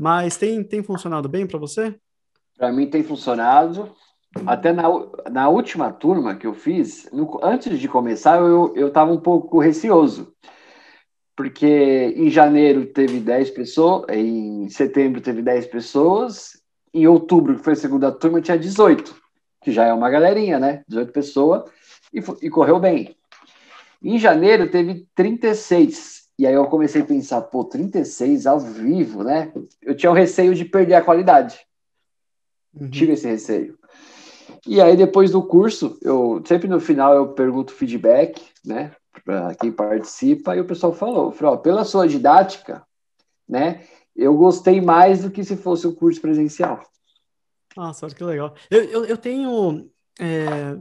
mas 0.00 0.36
tem, 0.36 0.62
tem 0.64 0.82
funcionado 0.82 1.28
bem 1.28 1.46
para 1.46 1.58
você? 1.58 1.94
Para 2.56 2.72
mim 2.72 2.88
tem 2.88 3.02
funcionado. 3.02 3.94
Até 4.46 4.72
na, 4.72 4.84
na 5.30 5.48
última 5.48 5.92
turma 5.92 6.34
que 6.34 6.46
eu 6.46 6.54
fiz, 6.54 7.08
no, 7.12 7.38
antes 7.42 7.78
de 7.78 7.88
começar, 7.88 8.38
eu 8.38 8.88
estava 8.88 9.12
um 9.12 9.20
pouco 9.20 9.58
receoso 9.58 10.34
porque 11.36 12.14
em 12.16 12.30
janeiro 12.30 12.86
teve 12.86 13.18
10 13.18 13.50
pessoas, 13.50 14.04
em 14.10 14.68
setembro 14.68 15.20
teve 15.20 15.42
10 15.42 15.66
pessoas, 15.66 16.60
em 16.92 17.06
outubro, 17.06 17.56
que 17.56 17.64
foi 17.64 17.72
a 17.72 17.76
segunda 17.76 18.12
turma, 18.12 18.40
tinha 18.40 18.58
18, 18.58 19.14
que 19.62 19.72
já 19.72 19.86
é 19.86 19.92
uma 19.92 20.10
galerinha, 20.10 20.58
né? 20.58 20.84
18 20.88 21.12
pessoas, 21.12 21.70
e, 22.12 22.22
e 22.42 22.50
correu 22.50 22.78
bem. 22.78 23.16
Em 24.02 24.18
janeiro 24.18 24.70
teve 24.70 25.06
36, 25.14 26.28
e 26.38 26.46
aí 26.46 26.54
eu 26.54 26.66
comecei 26.66 27.02
a 27.02 27.06
pensar, 27.06 27.40
pô, 27.42 27.64
36 27.64 28.46
ao 28.46 28.60
vivo, 28.60 29.22
né? 29.22 29.52
Eu 29.80 29.96
tinha 29.96 30.10
o 30.10 30.14
receio 30.14 30.54
de 30.54 30.64
perder 30.64 30.94
a 30.94 31.02
qualidade. 31.02 31.58
Uhum. 32.74 32.90
Tive 32.90 33.12
esse 33.12 33.26
receio. 33.26 33.78
E 34.66 34.80
aí, 34.80 34.96
depois 34.96 35.30
do 35.30 35.42
curso, 35.42 35.98
eu 36.02 36.42
sempre 36.46 36.68
no 36.68 36.80
final 36.80 37.14
eu 37.14 37.28
pergunto 37.32 37.72
feedback, 37.72 38.40
né? 38.64 38.92
para 39.24 39.54
quem 39.54 39.70
participa, 39.70 40.56
e 40.56 40.60
o 40.60 40.66
pessoal 40.66 40.92
falou, 40.92 41.30
falou 41.32 41.58
pela 41.58 41.84
sua 41.84 42.08
didática, 42.08 42.84
né, 43.48 43.86
eu 44.16 44.34
gostei 44.36 44.80
mais 44.80 45.22
do 45.22 45.30
que 45.30 45.44
se 45.44 45.56
fosse 45.56 45.86
o 45.86 45.94
curso 45.94 46.20
presencial. 46.20 46.82
Nossa, 47.76 48.06
que 48.08 48.24
legal. 48.24 48.54
Eu, 48.70 48.84
eu, 48.84 49.04
eu 49.06 49.16
tenho 49.16 49.90
é, 50.20 50.78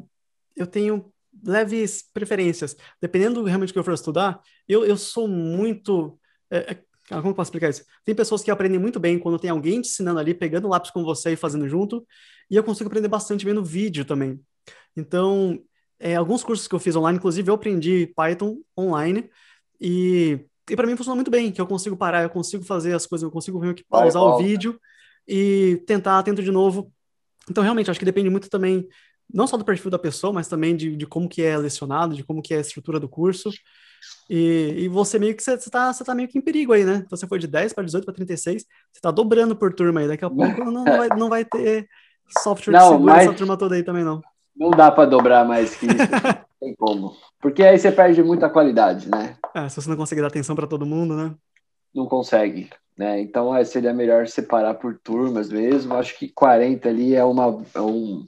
eu 0.56 0.68
tenho 0.68 1.12
leves 1.44 2.04
preferências. 2.14 2.76
Dependendo 3.02 3.44
realmente 3.44 3.70
do 3.70 3.74
que 3.74 3.80
eu 3.80 3.84
for 3.84 3.94
estudar, 3.94 4.42
eu, 4.68 4.84
eu 4.84 4.98
sou 4.98 5.28
muito. 5.28 6.20
É, 6.50 6.78
é 7.18 7.22
como 7.22 7.36
posso 7.36 7.50
explicar 7.50 7.70
isso? 7.70 7.84
Tem 8.06 8.16
pessoas 8.16 8.42
que 8.44 8.52
aprendem 8.52 8.80
muito 8.80 9.00
bem 9.00 9.20
quando 9.20 9.40
tem 9.40 9.50
alguém 9.50 9.82
te 9.82 9.90
ensinando 9.90 10.20
ali, 10.20 10.34
pegando 10.34 10.68
lápis 10.68 10.92
com 10.92 11.04
você 11.04 11.34
e 11.34 11.36
fazendo 11.36 11.68
junto, 11.68 12.06
e 12.50 12.56
eu 12.56 12.64
consigo 12.64 12.88
aprender 12.88 13.08
bastante 13.08 13.46
vendo 13.46 13.64
vídeo 13.64 14.06
também. 14.06 14.40
Então, 14.96 15.60
é, 16.00 16.16
alguns 16.16 16.44
cursos 16.44 16.68
que 16.68 16.76
eu 16.76 16.80
fiz 16.80 16.96
online, 16.96 17.18
inclusive 17.18 17.50
eu 17.50 17.56
aprendi 17.56 18.12
Python 18.16 18.58
online 18.78 19.30
e, 19.80 20.40
e 20.70 20.76
para 20.76 20.88
mim 20.88 20.96
funcionou 20.96 21.16
muito 21.16 21.32
bem, 21.32 21.52
que 21.52 21.62
eu 21.62 21.68
consigo 21.68 21.96
parar, 21.96 22.24
eu 22.24 22.30
consigo 22.30 22.64
fazer 22.64 22.94
as 22.94 23.06
coisas, 23.06 23.24
eu 23.24 23.32
consigo 23.32 23.60
ver 23.60 23.74
que 23.74 23.84
pausar 23.84 24.22
o 24.22 24.38
vídeo 24.38 24.80
e 25.28 25.82
tentar, 25.86 26.22
tento 26.24 26.42
de 26.42 26.52
novo. 26.52 26.92
Então, 27.50 27.64
realmente, 27.64 27.90
acho 27.90 28.00
que 28.00 28.06
depende 28.06 28.30
muito 28.30 28.50
também, 28.50 28.88
não 29.32 29.48
só 29.48 29.58
do 29.58 29.66
perfil 29.66 29.92
da 29.92 30.00
pessoa, 30.00 30.34
mas 30.34 30.48
também 30.48 30.76
de, 30.76 30.96
de 30.96 31.06
como 31.06 31.28
que 31.28 31.42
é 31.42 31.58
lecionado, 31.58 32.16
de 32.16 32.24
como 32.24 32.42
que 32.42 32.54
é 32.54 32.58
a 32.58 32.62
estrutura 32.62 33.00
do 33.00 33.10
curso. 33.10 33.50
E, 34.30 34.76
e 34.78 34.88
você 34.88 35.20
meio 35.20 35.36
que 35.36 35.44
você 35.44 35.54
está 35.54 35.92
você 35.92 36.04
tá 36.04 36.16
meio 36.16 36.28
que 36.28 36.38
em 36.38 36.42
perigo 36.42 36.74
aí, 36.74 36.84
né? 36.84 37.04
Então 37.06 37.18
você 37.18 37.28
foi 37.28 37.40
de 37.40 37.48
10 37.48 37.74
para 37.74 37.84
18 37.84 38.06
para 38.06 38.14
36, 38.14 38.64
você 38.64 38.68
está 38.96 39.12
dobrando 39.12 39.56
por 39.56 39.74
turma 39.74 40.00
aí. 40.00 40.08
Daqui 40.08 40.26
a 40.26 40.30
pouco 40.30 40.64
não, 40.66 40.72
não, 40.86 40.98
vai, 40.98 41.10
não 41.10 41.30
vai 41.30 41.46
ter 41.46 41.88
software 42.40 42.74
não, 42.74 42.80
que 42.80 42.94
segura 42.94 43.14
mas... 43.14 43.28
essa 43.28 43.38
turma 43.38 43.58
toda 43.58 43.76
aí 43.76 43.84
também, 43.84 44.04
não. 44.04 44.22
Não 44.56 44.72
dá 44.72 44.92
para 44.92 45.10
dobrar 45.10 45.46
mais 45.46 45.76
que 45.76 45.86
isso. 45.86 45.98
não 45.98 46.46
tem 46.60 46.76
como. 46.76 47.16
Porque 47.40 47.64
aí 47.64 47.78
você 47.78 47.92
perde 47.92 48.22
muita 48.22 48.50
qualidade, 48.50 49.10
né? 49.10 49.36
É, 49.56 49.68
se 49.68 49.76
você 49.82 49.90
não 49.90 49.98
conseguir 49.98 50.22
dar 50.22 50.28
atenção 50.28 50.56
para 50.56 50.68
todo 50.68 50.86
mundo, 50.86 51.16
né? 51.16 51.34
Não 51.94 52.06
consegue. 52.06 52.70
Né? 52.98 53.22
Então 53.22 53.56
é, 53.56 53.64
seria 53.64 53.94
melhor 53.94 54.28
separar 54.28 54.76
por 54.76 54.98
turmas 55.00 55.50
mesmo. 55.50 55.96
Acho 55.96 56.18
que 56.18 56.30
40 56.30 56.88
ali 56.88 57.16
é, 57.16 57.24
uma, 57.24 57.64
é, 57.74 57.82
um, 57.82 58.26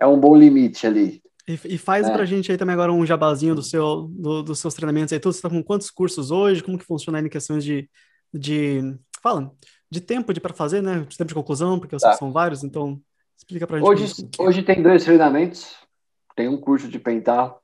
é 0.00 0.06
um 0.06 0.18
bom 0.18 0.34
limite 0.34 0.86
ali. 0.86 1.22
E, 1.48 1.58
e 1.64 1.78
faz 1.78 2.08
é. 2.08 2.12
pra 2.12 2.24
gente 2.24 2.50
aí 2.50 2.58
também 2.58 2.74
agora 2.74 2.92
um 2.92 3.06
jabazinho 3.06 3.54
do 3.54 3.62
seu, 3.62 4.08
do, 4.10 4.42
dos 4.42 4.58
seus 4.58 4.74
treinamentos 4.74 5.12
aí. 5.12 5.20
Você 5.22 5.40
tá 5.40 5.48
com 5.48 5.62
quantos 5.62 5.90
cursos 5.90 6.30
hoje? 6.30 6.62
Como 6.62 6.78
que 6.78 6.84
funciona 6.84 7.18
aí 7.18 7.24
em 7.24 7.28
questões 7.28 7.64
de, 7.64 7.88
de 8.32 8.80
fala, 9.22 9.52
de 9.90 10.00
tempo 10.00 10.32
de 10.32 10.40
para 10.40 10.54
fazer, 10.54 10.82
né? 10.82 11.00
De 11.00 11.16
tempo 11.16 11.28
de 11.28 11.34
conclusão, 11.34 11.78
porque 11.78 11.96
tá. 11.96 12.14
são 12.14 12.32
vários, 12.32 12.64
então 12.64 13.00
Explica 13.36 13.66
pra 13.66 13.78
gente. 13.78 13.88
Hoje, 13.88 14.28
hoje 14.38 14.62
tem 14.62 14.82
dois 14.82 15.04
treinamentos. 15.04 15.76
Tem 16.34 16.48
um 16.48 16.56
curso 16.56 16.88
de 16.88 16.98
pentarro, 16.98 17.56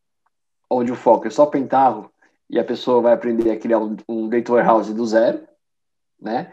onde 0.70 0.92
o 0.92 0.96
foco 0.96 1.26
é 1.26 1.30
só 1.30 1.46
pentarro, 1.46 2.10
e 2.48 2.58
a 2.58 2.64
pessoa 2.64 3.02
vai 3.02 3.12
aprender 3.12 3.50
a 3.50 3.58
criar 3.58 3.78
um, 3.78 3.96
um 4.08 4.28
data 4.28 4.52
warehouse 4.52 4.94
do 4.94 5.04
zero, 5.06 5.46
né? 6.20 6.52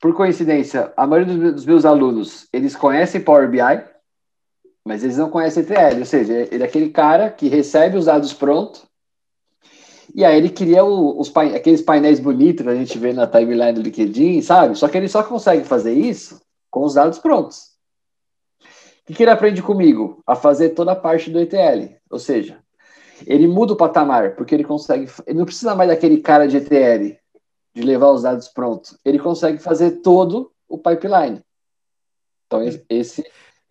por 0.00 0.16
coincidência, 0.16 0.92
a 0.96 1.06
maioria 1.06 1.52
dos 1.52 1.64
meus 1.64 1.84
alunos, 1.84 2.48
eles 2.52 2.74
conhecem 2.74 3.20
Power 3.20 3.48
BI, 3.48 3.60
mas 4.84 5.04
eles 5.04 5.16
não 5.16 5.30
conhecem 5.30 5.62
ETL, 5.62 5.98
ou 5.98 6.04
seja, 6.04 6.48
ele 6.50 6.62
é 6.62 6.66
aquele 6.66 6.90
cara 6.90 7.30
que 7.30 7.48
recebe 7.48 7.96
os 7.96 8.06
dados 8.06 8.32
prontos, 8.32 8.84
e 10.14 10.24
aí 10.24 10.36
ele 10.36 10.50
cria 10.50 10.84
os, 10.84 11.34
aqueles 11.36 11.80
painéis 11.80 12.20
bonitos 12.20 12.64
que 12.64 12.70
a 12.70 12.74
gente 12.74 12.98
vê 12.98 13.12
na 13.12 13.26
timeline 13.26 13.72
do 13.72 13.82
LinkedIn, 13.82 14.42
sabe? 14.42 14.76
Só 14.76 14.88
que 14.88 14.96
ele 14.96 15.08
só 15.08 15.22
consegue 15.22 15.64
fazer 15.64 15.94
isso 15.94 16.40
com 16.70 16.84
os 16.84 16.94
dados 16.94 17.18
prontos. 17.18 17.72
O 19.02 19.06
que, 19.06 19.14
que 19.14 19.22
ele 19.22 19.30
aprende 19.30 19.62
comigo? 19.62 20.22
A 20.26 20.36
fazer 20.36 20.70
toda 20.70 20.92
a 20.92 20.96
parte 20.96 21.30
do 21.30 21.40
ETL. 21.40 21.96
Ou 22.10 22.18
seja, 22.18 22.58
ele 23.26 23.48
muda 23.48 23.72
o 23.72 23.76
patamar, 23.76 24.36
porque 24.36 24.54
ele 24.54 24.64
consegue. 24.64 25.10
Ele 25.26 25.38
não 25.38 25.44
precisa 25.44 25.74
mais 25.74 25.88
daquele 25.90 26.20
cara 26.20 26.46
de 26.46 26.58
ETL, 26.58 27.16
de 27.74 27.82
levar 27.82 28.10
os 28.10 28.22
dados 28.22 28.48
prontos. 28.48 28.96
Ele 29.04 29.18
consegue 29.18 29.58
fazer 29.58 30.02
todo 30.02 30.52
o 30.68 30.78
pipeline. 30.78 31.42
Então, 32.46 32.60
esse. 32.88 33.24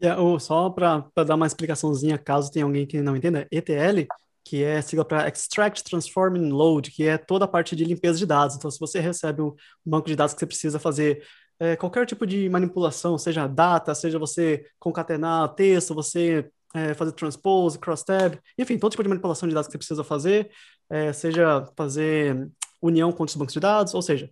Yeah, 0.03 0.21
é, 0.21 0.39
só 0.39 0.69
para 0.69 1.05
dar 1.25 1.35
uma 1.35 1.45
explicaçãozinha, 1.45 2.17
caso 2.17 2.51
tenha 2.51 2.65
alguém 2.65 2.87
que 2.87 3.01
não 3.01 3.15
entenda, 3.15 3.47
ETL 3.51 4.07
que 4.43 4.63
é 4.63 4.81
sigla 4.81 5.05
para 5.05 5.27
Extract, 5.27 5.83
Transform 5.83 6.35
and 6.35 6.53
Load, 6.53 6.91
que 6.91 7.07
é 7.07 7.17
toda 7.17 7.45
a 7.45 7.47
parte 7.47 7.75
de 7.75 7.85
limpeza 7.85 8.17
de 8.17 8.25
dados. 8.25 8.55
Então, 8.55 8.69
se 8.71 8.79
você 8.79 8.99
recebe 8.99 9.41
um 9.41 9.55
banco 9.85 10.07
de 10.07 10.15
dados 10.15 10.33
que 10.33 10.39
você 10.39 10.47
precisa 10.47 10.79
fazer 10.79 11.23
é, 11.59 11.75
qualquer 11.75 12.05
tipo 12.05 12.25
de 12.25 12.49
manipulação, 12.49 13.17
seja 13.17 13.47
data, 13.47 13.93
seja 13.93 14.17
você 14.17 14.65
concatenar 14.79 15.53
texto, 15.53 15.93
você 15.93 16.49
é, 16.73 16.93
fazer 16.93 17.11
transpose, 17.11 17.77
cross-tab, 17.77 18.39
enfim, 18.57 18.77
todo 18.77 18.91
tipo 18.91 19.03
de 19.03 19.09
manipulação 19.09 19.47
de 19.47 19.53
dados 19.53 19.67
que 19.67 19.73
você 19.73 19.77
precisa 19.77 20.03
fazer, 20.03 20.49
é, 20.89 21.13
seja 21.13 21.65
fazer 21.75 22.49
união 22.81 23.11
com 23.11 23.23
outros 23.23 23.37
bancos 23.37 23.53
de 23.53 23.59
dados, 23.59 23.93
ou 23.93 24.01
seja, 24.01 24.29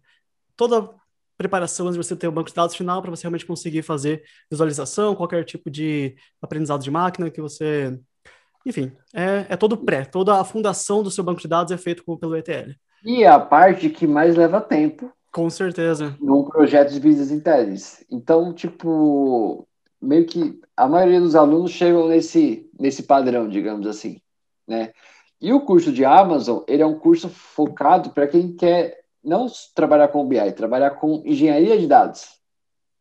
toda 0.55 0.89
preparação 1.39 1.87
antes 1.87 1.97
de 1.97 2.05
você 2.05 2.17
ter 2.17 2.27
o 2.27 2.31
banco 2.33 2.49
de 2.49 2.55
dados 2.55 2.75
final 2.75 3.01
para 3.01 3.09
você 3.09 3.23
realmente 3.23 3.45
conseguir 3.45 3.81
fazer 3.81 4.23
visualização, 4.51 5.15
qualquer 5.15 5.45
tipo 5.45 5.71
de 5.71 6.13
aprendizado 6.41 6.83
de 6.83 6.91
máquina 6.91 7.31
que 7.31 7.41
você 7.41 7.97
enfim, 8.65 8.91
é, 9.13 9.45
é 9.49 9.57
todo 9.57 9.77
pré, 9.77 10.03
toda 10.03 10.39
a 10.39 10.43
fundação 10.43 11.01
do 11.01 11.09
seu 11.09 11.23
banco 11.23 11.41
de 11.41 11.47
dados 11.47 11.71
é 11.71 11.77
feito 11.77 12.03
pelo 12.17 12.35
ETL. 12.35 12.73
E 13.05 13.23
é 13.23 13.27
a 13.27 13.39
parte 13.39 13.89
que 13.89 14.05
mais 14.05 14.35
leva 14.35 14.59
tempo. 14.59 15.11
Com 15.31 15.49
certeza. 15.49 16.17
Num 16.19 16.43
projeto 16.43 16.91
de 16.91 16.99
Business 16.99 17.31
Intelligence. 17.31 18.05
Então, 18.11 18.53
tipo, 18.53 19.65
meio 20.01 20.25
que 20.25 20.59
a 20.75 20.87
maioria 20.89 21.21
dos 21.21 21.35
alunos 21.35 21.71
chegam 21.71 22.09
nesse, 22.09 22.69
nesse 22.77 23.03
padrão, 23.03 23.47
digamos 23.47 23.87
assim, 23.87 24.19
né? 24.67 24.91
E 25.41 25.53
o 25.53 25.61
curso 25.61 25.93
de 25.93 26.03
Amazon, 26.03 26.63
ele 26.67 26.83
é 26.83 26.85
um 26.85 26.99
curso 26.99 27.29
focado 27.29 28.09
para 28.09 28.27
quem 28.27 28.53
quer 28.53 28.98
não 29.23 29.47
trabalhar 29.75 30.07
com 30.09 30.27
BI, 30.27 30.51
trabalhar 30.53 30.91
com 30.91 31.21
engenharia 31.25 31.77
de 31.77 31.87
dados, 31.87 32.39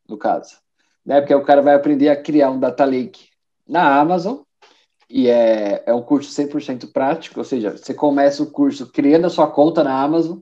no 0.09 0.17
caso. 0.17 0.57
Né? 1.05 1.21
Porque 1.21 1.35
o 1.35 1.45
cara 1.45 1.63
vai 1.63 1.75
aprender 1.75 2.09
a 2.09 2.21
criar 2.21 2.51
um 2.51 2.59
data 2.59 2.85
lake 2.85 3.29
na 3.67 3.99
Amazon, 3.99 4.41
e 5.09 5.29
é, 5.29 5.83
é 5.87 5.95
um 5.95 6.03
curso 6.03 6.31
100% 6.31 6.93
prático, 6.93 7.41
ou 7.41 7.45
seja, 7.45 7.77
você 7.77 7.95
começa 7.95 8.43
o 8.43 8.51
curso 8.51 8.91
criando 8.93 9.27
a 9.27 9.31
sua 9.31 9.51
conta 9.51 9.83
na 9.83 10.03
Amazon 10.03 10.41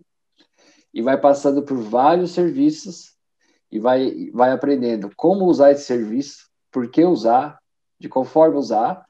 e 0.92 1.00
vai 1.00 1.16
passando 1.16 1.62
por 1.62 1.76
vários 1.78 2.32
serviços 2.32 3.14
e 3.70 3.78
vai, 3.78 4.30
vai 4.32 4.50
aprendendo 4.50 5.10
como 5.16 5.44
usar 5.44 5.70
esse 5.70 5.84
serviço, 5.84 6.48
por 6.72 6.90
que 6.90 7.04
usar, 7.04 7.58
de 7.98 8.08
qual 8.08 8.24
forma 8.24 8.58
usar, 8.58 9.06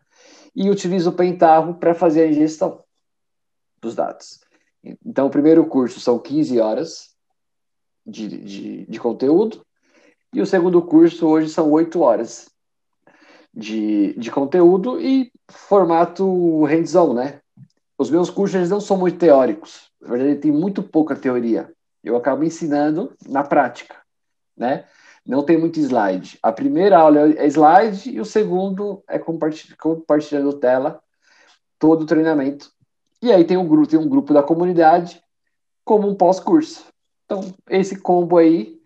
e 0.55 0.69
utiliza 0.69 1.11
o 1.11 1.13
Pentaho 1.13 1.75
para 1.75 1.95
fazer 1.95 2.23
a 2.23 2.29
ingestão 2.29 2.83
dos 3.81 3.95
dados. 3.95 4.41
Então, 5.05 5.27
o 5.27 5.31
primeiro 5.31 5.67
curso 5.67 6.01
são 6.01 6.19
15 6.19 6.61
horas 6.61 7.11
de, 8.07 8.29
de, 8.29 8.87
de 8.87 9.01
conteúdo, 9.01 9.65
e 10.33 10.41
o 10.41 10.47
segundo 10.47 10.83
curso 10.83 11.27
hoje 11.27 11.49
são 11.49 11.71
8 11.71 12.01
horas 12.01 12.51
de, 13.53 14.13
de 14.15 14.31
conteúdo 14.31 15.01
e 15.01 15.33
formato 15.49 16.65
hands-on, 16.65 17.15
né? 17.15 17.41
Os 17.99 18.11
meus 18.11 18.29
cursos 18.29 18.57
eles 18.57 18.71
não 18.71 18.81
são 18.81 18.99
muito 18.99 19.19
teóricos, 19.19 19.91
na 20.01 20.09
verdade 20.09 20.41
tem 20.41 20.53
muito 20.53 20.83
pouca 20.83 21.17
teoria. 21.17 21.73
Eu 22.05 22.17
acabo 22.17 22.45
ensinando 22.45 23.17
na 23.27 23.43
prática, 23.43 23.97
né? 24.57 24.85
Não 25.25 25.43
tem 25.43 25.59
muito 25.59 25.81
slide. 25.81 26.39
A 26.41 26.53
primeira 26.53 26.99
aula 26.99 27.33
é 27.33 27.47
slide 27.47 28.11
e 28.11 28.21
o 28.21 28.25
segundo 28.25 29.03
é 29.09 29.19
compartilhando 29.19 30.53
tela, 30.61 31.03
todo 31.79 32.03
o 32.03 32.07
treinamento. 32.07 32.71
E 33.27 33.33
aí 33.33 33.45
tem 33.45 33.57
um 33.57 33.67
grupo, 33.67 33.89
tem 33.89 33.99
um 33.99 34.09
grupo 34.09 34.33
da 34.33 34.41
comunidade 34.41 35.21
como 35.85 36.09
um 36.09 36.15
pós-curso. 36.15 36.87
Então, 37.25 37.53
esse 37.69 37.99
combo 38.01 38.39
aí 38.39 38.81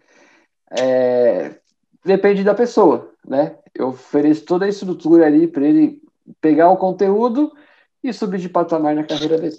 é, 0.70 1.60
depende 2.02 2.42
da 2.42 2.54
pessoa, 2.54 3.12
né? 3.22 3.58
Eu 3.74 3.88
ofereço 3.88 4.46
toda 4.46 4.64
a 4.64 4.68
estrutura 4.68 5.26
ali 5.26 5.46
para 5.46 5.66
ele 5.66 6.00
pegar 6.40 6.70
o 6.70 6.78
conteúdo 6.78 7.52
e 8.02 8.14
subir 8.14 8.40
de 8.40 8.48
patamar 8.48 8.94
na 8.94 9.04
carreira 9.04 9.36
dele. 9.36 9.58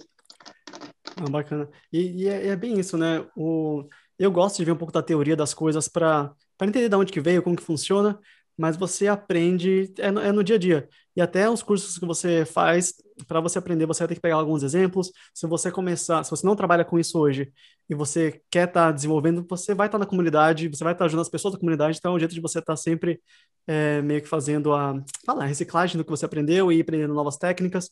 Ah, 1.15 1.29
bacana. 1.29 1.69
E, 1.93 2.23
e 2.23 2.27
é, 2.27 2.47
é, 2.47 2.55
bem 2.55 2.79
isso, 2.79 2.97
né? 2.97 3.23
O, 3.37 3.83
eu 4.17 4.31
gosto 4.31 4.57
de 4.57 4.65
ver 4.65 4.71
um 4.71 4.77
pouco 4.77 4.91
da 4.91 5.03
teoria 5.03 5.35
das 5.35 5.53
coisas 5.53 5.87
para 5.87 6.33
entender 6.59 6.89
de 6.89 6.95
onde 6.95 7.13
que 7.13 7.21
veio, 7.21 7.43
como 7.43 7.55
que 7.55 7.61
funciona, 7.61 8.19
mas 8.61 8.77
você 8.77 9.07
aprende 9.07 9.91
é 9.97 10.11
no, 10.11 10.21
é 10.21 10.31
no 10.31 10.43
dia 10.43 10.55
a 10.55 10.59
dia. 10.59 10.89
E 11.15 11.21
até 11.21 11.49
os 11.49 11.63
cursos 11.63 11.97
que 11.97 12.05
você 12.05 12.45
faz, 12.45 12.93
para 13.27 13.41
você 13.41 13.57
aprender, 13.57 13.87
você 13.87 14.01
vai 14.01 14.09
ter 14.09 14.15
que 14.15 14.21
pegar 14.21 14.35
alguns 14.35 14.61
exemplos. 14.61 15.11
Se 15.33 15.47
você 15.47 15.71
começar, 15.71 16.23
se 16.23 16.29
você 16.29 16.45
não 16.45 16.55
trabalha 16.55 16.85
com 16.85 16.99
isso 16.99 17.17
hoje 17.17 17.51
e 17.89 17.95
você 17.95 18.39
quer 18.51 18.67
estar 18.67 18.85
tá 18.87 18.91
desenvolvendo, 18.91 19.43
você 19.49 19.73
vai 19.73 19.87
estar 19.87 19.97
tá 19.97 20.05
na 20.05 20.05
comunidade, 20.05 20.67
você 20.67 20.83
vai 20.83 20.93
estar 20.93 20.99
tá 20.99 21.05
ajudando 21.05 21.23
as 21.23 21.29
pessoas 21.29 21.55
da 21.55 21.59
comunidade, 21.59 21.97
então 21.97 22.11
é 22.11 22.15
um 22.15 22.19
jeito 22.19 22.35
de 22.35 22.39
você 22.39 22.59
estar 22.59 22.73
tá 22.73 22.77
sempre 22.77 23.19
é, 23.65 23.99
meio 24.03 24.21
que 24.21 24.27
fazendo 24.27 24.73
a, 24.73 24.93
a 25.27 25.45
reciclagem 25.45 25.97
do 25.97 26.03
que 26.03 26.11
você 26.11 26.25
aprendeu 26.25 26.71
e 26.71 26.79
aprendendo 26.79 27.15
novas 27.15 27.37
técnicas. 27.37 27.89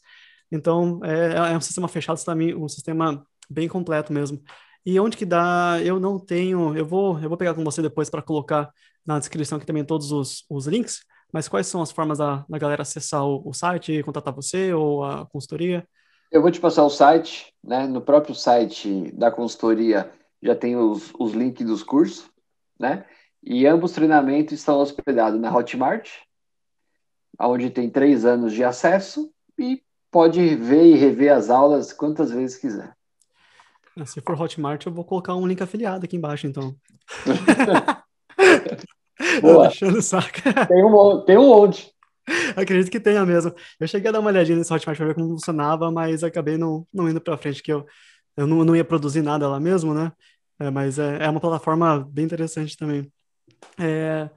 Então, 0.52 1.00
é, 1.04 1.54
é 1.54 1.58
um 1.58 1.62
sistema 1.62 1.88
fechado, 1.88 2.20
um 2.58 2.70
sistema 2.70 3.26
bem 3.50 3.68
completo 3.68 4.14
mesmo. 4.14 4.40
E 4.86 5.00
onde 5.00 5.18
que 5.18 5.26
dá, 5.26 5.80
eu 5.84 6.00
não 6.00 6.20
tenho, 6.20 6.78
eu 6.78 6.86
vou, 6.86 7.20
eu 7.20 7.28
vou 7.28 7.38
pegar 7.38 7.56
com 7.56 7.64
você 7.64 7.82
depois 7.82 8.08
para 8.10 8.22
colocar 8.22 8.72
na 9.06 9.20
descrição 9.20 9.58
aqui 9.58 9.66
também 9.66 9.84
todos 9.84 10.12
os, 10.12 10.46
os 10.50 10.68
links, 10.68 11.02
mas 11.32 11.48
quais 11.48 11.68
são 11.68 11.82
as 11.82 11.92
formas 11.92 12.18
da, 12.18 12.46
da 12.48 12.58
galera 12.58 12.82
acessar 12.82 13.24
o, 13.26 13.48
o 13.48 13.54
site, 13.54 14.04
contatar 14.04 14.34
você 14.34 14.74
ou 14.74 15.04
a 15.04 15.26
consultoria? 15.28 15.88
Eu 16.32 16.42
vou 16.42 16.52
te 16.52 16.60
passar 16.60 16.84
o 16.84 16.90
site, 16.90 17.54
né? 17.64 17.88
No 17.88 18.02
próprio 18.02 18.36
site 18.36 19.12
da 19.14 19.32
consultoria 19.32 20.12
já 20.42 20.56
tem 20.56 20.76
os, 20.76 21.12
os 21.20 21.34
links 21.34 21.66
dos 21.66 21.84
cursos, 21.84 22.30
né? 22.80 23.06
E 23.44 23.66
ambos 23.66 23.92
treinamentos 23.92 24.54
estão 24.54 24.80
hospedados 24.80 25.40
na 25.40 25.56
Hotmart, 25.56 26.10
onde 27.40 27.70
tem 27.70 27.90
três 27.90 28.26
anos 28.26 28.54
de 28.54 28.64
acesso 28.64 29.32
e 29.58 29.82
pode 30.12 30.56
ver 30.56 30.86
e 30.86 30.96
rever 30.96 31.34
as 31.34 31.50
aulas 31.50 31.94
quantas 31.94 32.32
vezes 32.32 32.58
quiser. 32.58 32.94
Se 34.06 34.22
for 34.22 34.40
Hotmart, 34.40 34.86
eu 34.86 34.94
vou 34.94 35.04
colocar 35.04 35.36
um 35.36 35.48
link 35.48 35.62
afiliado 35.62 36.06
aqui 36.06 36.16
embaixo, 36.16 36.48
então. 36.48 36.76
Boa. 39.42 39.68
Deixando 39.70 40.02
saco. 40.02 40.42
Tem 40.68 40.84
um, 40.84 41.26
tem 41.26 41.38
um 41.38 41.48
monte. 41.48 41.92
Acredito 42.56 42.92
que 42.92 43.00
tenha 43.00 43.26
mesmo. 43.26 43.54
Eu 43.80 43.88
cheguei 43.88 44.10
a 44.10 44.12
dar 44.12 44.20
uma 44.20 44.30
olhadinha 44.30 44.58
nesse 44.58 44.72
Hotmart 44.72 44.98
para 44.98 45.08
ver 45.08 45.16
como 45.16 45.30
funcionava, 45.30 45.92
mas 45.92 46.24
acabei 46.24 46.58
não, 46.58 46.86
não 46.94 47.10
indo 47.10 47.20
para 47.20 47.38
frente, 47.38 47.64
que 47.64 47.74
eu, 47.74 47.86
eu 48.38 48.46
não, 48.46 48.64
não 48.64 48.76
ia 48.76 48.86
produzir 48.86 49.22
nada 49.22 49.48
lá 49.48 49.60
mesmo, 49.60 49.94
né? 49.94 50.12
É, 50.60 50.70
mas 50.70 51.00
é, 51.00 51.24
é 51.24 51.30
uma 51.30 51.40
plataforma 51.40 52.08
bem 52.12 52.26
interessante 52.26 52.78
também. 52.78 53.12
É... 53.80 54.30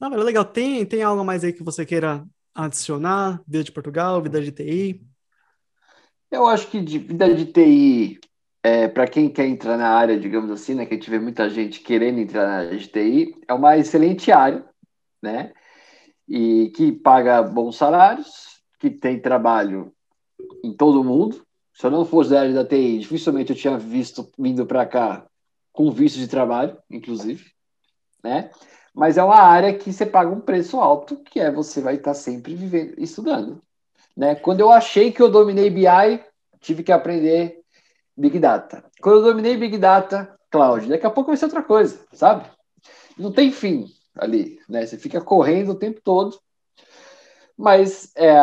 Não, 0.00 0.10
legal. 0.10 0.44
Tem, 0.44 0.84
tem 0.84 1.02
algo 1.02 1.24
mais 1.24 1.44
aí 1.44 1.52
que 1.52 1.62
você 1.62 1.86
queira 1.86 2.24
adicionar? 2.54 3.40
Vida 3.46 3.64
de 3.64 3.72
Portugal, 3.72 4.20
vida 4.20 4.42
de 4.42 4.52
TI? 4.52 5.00
Eu 6.30 6.46
acho 6.46 6.66
que 6.66 6.80
de 6.80 6.98
vida 6.98 7.32
de 7.34 7.46
TI 7.46 8.20
é, 8.64 8.88
para 8.88 9.06
quem 9.06 9.28
quer 9.28 9.46
entrar 9.46 9.76
na 9.76 9.90
área, 9.90 10.18
digamos 10.18 10.50
assim, 10.50 10.74
né, 10.74 10.86
que 10.86 10.94
a 10.94 10.96
gente 10.96 11.10
vê 11.10 11.18
muita 11.18 11.50
gente 11.50 11.80
querendo 11.80 12.18
entrar 12.18 12.46
na 12.46 12.56
área 12.60 12.78
de 12.78 12.88
TI, 12.88 13.36
é 13.46 13.52
uma 13.52 13.76
excelente 13.76 14.32
área, 14.32 14.64
né? 15.22 15.52
E 16.26 16.72
que 16.74 16.90
paga 16.90 17.42
bons 17.42 17.76
salários, 17.76 18.62
que 18.80 18.88
tem 18.88 19.20
trabalho 19.20 19.92
em 20.64 20.72
todo 20.72 21.04
mundo. 21.04 21.44
Se 21.74 21.84
eu 21.84 21.90
não 21.90 22.06
fosse 22.06 22.30
da 22.30 22.40
área 22.40 22.54
da 22.54 22.64
TI, 22.64 23.00
dificilmente 23.00 23.52
eu 23.52 23.56
tinha 23.56 23.76
visto 23.76 24.32
vindo 24.38 24.64
para 24.64 24.86
cá 24.86 25.26
com 25.70 25.90
visto 25.90 26.16
de 26.16 26.26
trabalho, 26.26 26.78
inclusive, 26.90 27.44
né? 28.22 28.50
Mas 28.94 29.18
é 29.18 29.24
uma 29.24 29.42
área 29.42 29.76
que 29.76 29.92
você 29.92 30.06
paga 30.06 30.30
um 30.30 30.40
preço 30.40 30.80
alto, 30.80 31.16
que 31.18 31.38
é 31.38 31.50
você 31.50 31.82
vai 31.82 31.96
estar 31.96 32.14
sempre 32.14 32.54
vivendo, 32.54 32.94
estudando, 32.96 33.60
né? 34.16 34.34
Quando 34.34 34.60
eu 34.60 34.70
achei 34.70 35.12
que 35.12 35.20
eu 35.20 35.30
dominei 35.30 35.68
BI, 35.68 36.24
tive 36.60 36.82
que 36.82 36.92
aprender 36.92 37.62
Big 38.16 38.38
Data. 38.38 38.84
Quando 39.00 39.18
eu 39.18 39.24
dominei 39.24 39.56
Big 39.56 39.78
Data, 39.78 40.34
Cloud, 40.50 40.88
daqui 40.88 41.06
a 41.06 41.10
pouco 41.10 41.30
vai 41.30 41.36
ser 41.36 41.46
outra 41.46 41.62
coisa, 41.62 41.98
sabe? 42.12 42.48
Não 43.18 43.32
tem 43.32 43.50
fim 43.50 43.86
ali, 44.16 44.60
né? 44.68 44.86
Você 44.86 44.98
fica 44.98 45.20
correndo 45.20 45.72
o 45.72 45.78
tempo 45.78 46.00
todo, 46.02 46.38
mas 47.56 48.12
é, 48.16 48.36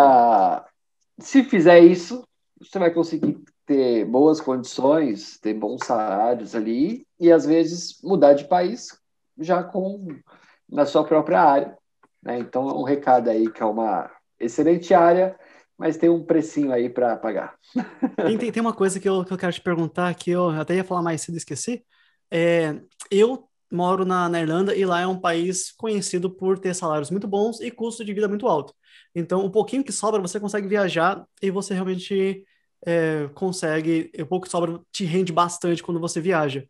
se 1.20 1.44
fizer 1.44 1.80
isso, 1.80 2.24
você 2.60 2.78
vai 2.78 2.92
conseguir 2.92 3.42
ter 3.66 4.06
boas 4.06 4.42
condições, 4.42 5.40
ter 5.40 5.54
bons 5.54 5.86
salários 5.86 6.56
ali 6.56 7.06
e 7.20 7.32
às 7.32 7.46
vezes 7.46 8.02
mudar 8.04 8.34
de 8.34 8.46
país 8.46 9.00
já 9.38 9.64
com 9.64 10.08
na 10.70 10.86
sua 10.86 11.04
própria 11.04 11.42
área. 11.42 11.78
Né? 12.22 12.40
Então, 12.40 12.68
um 12.68 12.84
recado 12.84 13.30
aí 13.30 13.50
que 13.50 13.62
é 13.62 13.66
uma 13.66 14.10
excelente 14.40 14.94
área, 14.94 15.38
mas 15.82 15.98
tem 15.98 16.12
um 16.12 16.24
precinho 16.24 16.72
aí 16.72 16.88
para 16.88 17.18
pagar. 17.18 17.56
Tem, 18.16 18.52
tem, 18.52 18.62
uma 18.62 18.72
coisa 18.72 19.00
que 19.00 19.10
eu, 19.10 19.26
que 19.26 19.34
eu 19.34 19.38
quero 19.38 19.52
te 19.52 19.62
perguntar, 19.62 20.14
que 20.14 20.30
eu 20.30 20.52
até 20.52 20.76
ia 20.76 20.84
falar 20.84 21.02
mais 21.02 21.22
cedo 21.22 21.34
e 21.34 21.38
esqueci. 21.40 21.84
É, 22.30 22.80
eu 23.10 23.50
moro 23.72 24.06
na, 24.06 24.30
na, 24.30 24.40
Irlanda 24.40 24.76
e 24.76 24.86
lá 24.86 25.02
é 25.02 25.08
um 25.08 25.20
país 25.20 25.72
conhecido 25.72 26.30
por 26.30 26.60
ter 26.60 26.76
salários 26.76 27.10
muito 27.10 27.28
bons 27.28 27.60
e 27.62 27.72
custo 27.72 28.06
de 28.06 28.14
vida 28.14 28.28
muito 28.28 28.48
alto. 28.48 28.76
Então, 29.16 29.44
o 29.44 29.50
pouquinho 29.50 29.84
que 29.84 29.92
sobra, 29.92 30.22
você 30.22 30.40
consegue 30.40 30.68
viajar 30.68 31.26
e 31.42 31.50
você 31.50 31.74
realmente 31.74 32.44
é, 32.86 33.28
consegue, 33.34 34.12
o 34.20 34.26
pouco 34.28 34.46
que 34.46 34.52
sobra 34.52 34.80
te 34.92 35.04
rende 35.04 35.34
bastante 35.34 35.82
quando 35.82 36.00
você 36.00 36.22
viaja. 36.22 36.64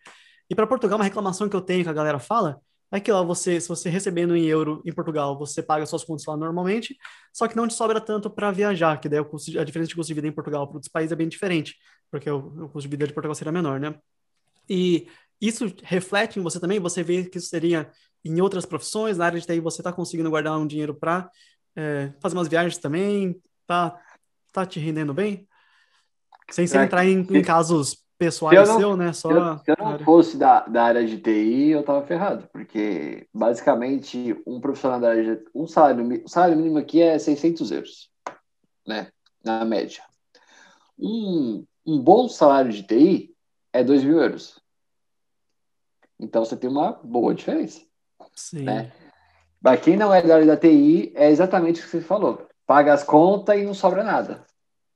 E 0.50 0.56
para 0.56 0.66
Portugal, 0.66 0.98
uma 0.98 1.04
reclamação 1.04 1.50
que 1.50 1.56
eu 1.56 1.62
tenho 1.62 1.84
que 1.84 1.90
a 1.90 1.94
galera 1.94 2.18
fala 2.18 2.62
é 2.92 3.00
que 3.00 3.12
lá 3.12 3.22
você, 3.22 3.60
se 3.60 3.70
você 3.70 3.90
recebendo 3.90 4.36
em 4.36 4.46
euro 4.46 4.82
em 4.86 4.92
Portugal, 4.92 5.38
você 5.38 5.64
paga 5.64 5.86
suas 5.86 6.04
contas 6.04 6.26
lá 6.26 6.36
normalmente, 6.36 6.98
só 7.34 7.48
que 7.48 7.56
não 7.56 7.68
te 7.68 7.74
sobra 7.74 8.02
tanto 8.02 8.30
para 8.30 8.52
viajar, 8.52 9.00
que 9.00 9.08
daí 9.08 9.20
a 9.20 9.64
diferença 9.64 9.90
de 9.90 9.96
custo 9.96 10.08
de 10.08 10.14
vida 10.14 10.28
em 10.28 10.32
Portugal 10.32 10.68
para 10.68 10.76
outros 10.76 10.92
países 10.92 11.12
é 11.12 11.16
bem 11.16 11.30
diferente, 11.30 11.78
porque 12.12 12.30
o, 12.30 12.38
o 12.38 12.70
custo 12.70 12.82
de 12.82 12.88
vida 12.90 13.08
de 13.08 13.14
Portugal 13.14 13.34
seria 13.34 13.52
menor, 13.52 13.80
né? 13.80 13.96
E 14.70 15.08
isso 15.40 15.74
reflete 15.84 16.38
em 16.38 16.44
você 16.44 16.60
também, 16.60 16.80
você 16.80 17.02
vê 17.02 17.24
que 17.26 17.38
isso 17.38 17.48
seria 17.48 17.90
em 18.24 18.42
outras 18.42 18.66
profissões, 18.66 19.18
na 19.18 19.26
área 19.26 19.40
de 19.40 19.48
TI 19.48 19.60
você 19.60 19.82
está 19.82 19.92
conseguindo 19.92 20.30
guardar 20.30 20.58
um 20.58 20.68
dinheiro 20.68 20.94
para 20.94 21.30
é, 21.76 22.14
fazer 22.20 22.36
umas 22.36 22.48
viagens 22.48 22.78
também, 22.78 23.42
tá, 23.66 24.00
tá 24.52 24.66
te 24.66 24.80
rendendo 24.80 25.14
bem? 25.14 25.48
Sem, 26.50 26.68
sem 26.68 26.82
entrar 26.82 27.06
em, 27.06 27.22
em 27.22 27.42
casos 27.42 28.01
pessoais 28.22 28.70
não, 28.70 28.78
seu, 28.78 28.96
né? 28.96 29.14
Só 29.14 29.30
se 29.30 29.36
eu, 29.36 29.58
se 29.58 29.72
eu 29.72 29.76
não 29.80 30.00
fosse 30.00 30.38
da, 30.38 30.60
da 30.68 30.84
área 30.84 31.04
de 31.04 31.18
TI, 31.18 31.72
eu 31.72 31.82
tava 31.82 32.06
ferrado, 32.06 32.48
porque 32.54 33.28
basicamente 33.34 34.40
um 34.46 34.62
profissional 34.62 35.00
da 35.00 35.10
área 35.10 35.38
de 35.38 35.44
um 35.56 35.66
salário, 35.66 36.24
o 36.24 36.30
salário 36.30 36.56
mínimo 36.56 36.78
aqui 36.78 37.02
é 37.02 37.18
600 37.18 37.72
euros, 37.72 38.12
né? 38.86 39.08
Na 39.44 39.66
média. 39.66 40.04
Um, 41.00 41.66
um 41.84 42.00
bom 42.00 42.30
salário 42.30 42.72
de 42.72 42.84
TI 42.84 43.36
é 43.74 43.84
2 43.84 44.04
mil 44.04 44.22
euros. 44.22 44.62
Então 46.20 46.46
você 46.46 46.56
tem 46.56 46.70
uma 46.70 46.92
boa 47.04 47.34
diferença. 47.34 47.82
Sim. 48.36 48.62
Né? 48.62 48.92
Para 49.60 49.78
quem 49.78 49.98
não 49.98 50.14
é 50.14 50.22
da 50.22 50.36
área 50.36 50.46
da 50.46 50.58
TI, 50.58 51.12
é 51.16 51.32
exatamente 51.32 51.82
o 51.82 51.84
que 51.84 51.90
você 51.90 52.02
falou. 52.02 52.48
Paga 52.68 52.94
as 52.94 53.04
contas 53.04 53.58
e 53.58 53.64
não 53.64 53.74
sobra 53.74 54.04
nada, 54.04 54.46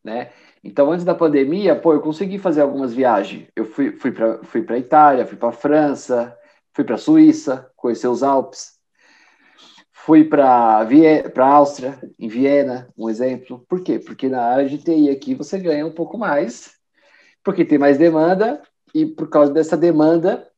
né? 0.03 0.31
Então, 0.65 0.91
antes 0.91 1.05
da 1.05 1.13
pandemia, 1.13 1.75
pô, 1.75 1.93
eu 1.93 2.01
consegui 2.01 2.39
fazer 2.39 2.61
algumas 2.61 2.91
viagens. 2.91 3.47
Eu 3.55 3.65
fui, 3.65 3.91
fui 3.99 4.11
para 4.11 4.43
fui 4.43 4.65
Itália, 4.79 5.27
fui 5.27 5.37
para 5.37 5.51
França, 5.51 6.35
fui 6.73 6.83
para 6.83 6.97
Suíça, 6.97 7.71
conhecer 7.75 8.07
os 8.07 8.23
Alpes. 8.23 8.73
Fui 9.91 10.23
para 10.23 10.83
para 11.31 11.47
Áustria, 11.47 11.99
em 12.17 12.27
Viena, 12.27 12.89
um 12.97 13.07
exemplo. 13.07 13.63
Por 13.69 13.83
quê? 13.83 13.99
Porque 13.99 14.27
na 14.27 14.41
área 14.41 14.67
de 14.67 14.79
TI 14.79 15.11
aqui 15.11 15.35
você 15.35 15.59
ganha 15.59 15.85
um 15.85 15.91
pouco 15.91 16.17
mais, 16.17 16.71
porque 17.43 17.63
tem 17.63 17.77
mais 17.77 17.99
demanda 17.99 18.59
e 18.91 19.05
por 19.05 19.29
causa 19.29 19.53
dessa 19.53 19.77
demanda 19.77 20.49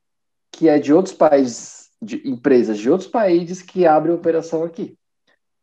que 0.54 0.70
é 0.70 0.80
de 0.80 0.94
outros 0.94 1.14
países, 1.14 1.90
de 2.02 2.26
empresas 2.26 2.78
de 2.78 2.90
outros 2.90 3.10
países 3.10 3.62
que 3.62 3.86
abrem 3.86 4.16
operação 4.16 4.64
aqui. 4.64 4.98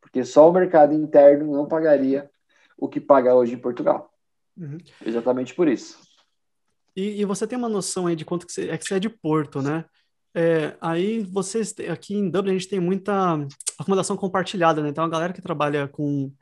Porque 0.03 0.23
só 0.23 0.51
o 0.51 0.53
mercado 0.53 0.93
interno 0.93 1.51
não 1.51 1.67
pagaria 1.67 2.31
o 2.77 2.89
que 2.89 3.01
paga 3.01 3.35
hoje 3.35 3.55
em 3.55 3.59
Portugal. 3.59 4.14
Uhum. 4.57 4.79
Exatamente 5.05 5.55
por 5.55 5.69
isso. 5.69 5.99
E, 6.97 7.21
e, 7.21 7.25
você 7.25 7.47
tem 7.47 7.59
uma 7.59 7.69
noção 7.69 8.07
aí 8.07 8.15
de 8.15 8.25
quanto 8.25 8.47
que 8.47 8.53
você, 8.53 8.71
é 8.71 8.79
que 8.79 8.85
você 8.85 8.95
é 8.95 9.01
de 9.01 9.09
Porto, 9.09 9.61
né? 9.61 9.85
É, 10.33 10.77
aí 10.81 11.23
vocês, 11.23 11.75
aqui 11.91 12.15
em 12.15 12.29
Dublin, 12.31 12.53
a 12.53 12.59
gente 12.59 12.69
tem 12.69 12.81
muita 12.81 13.13
acomodação 13.79 14.17
compartilhada, 14.17 14.83
né? 14.83 14.89
Então, 14.89 15.05
a 15.05 15.09
galera 15.09 15.33
que 15.33 15.43
trabalha 15.43 15.89
com, 15.89 16.33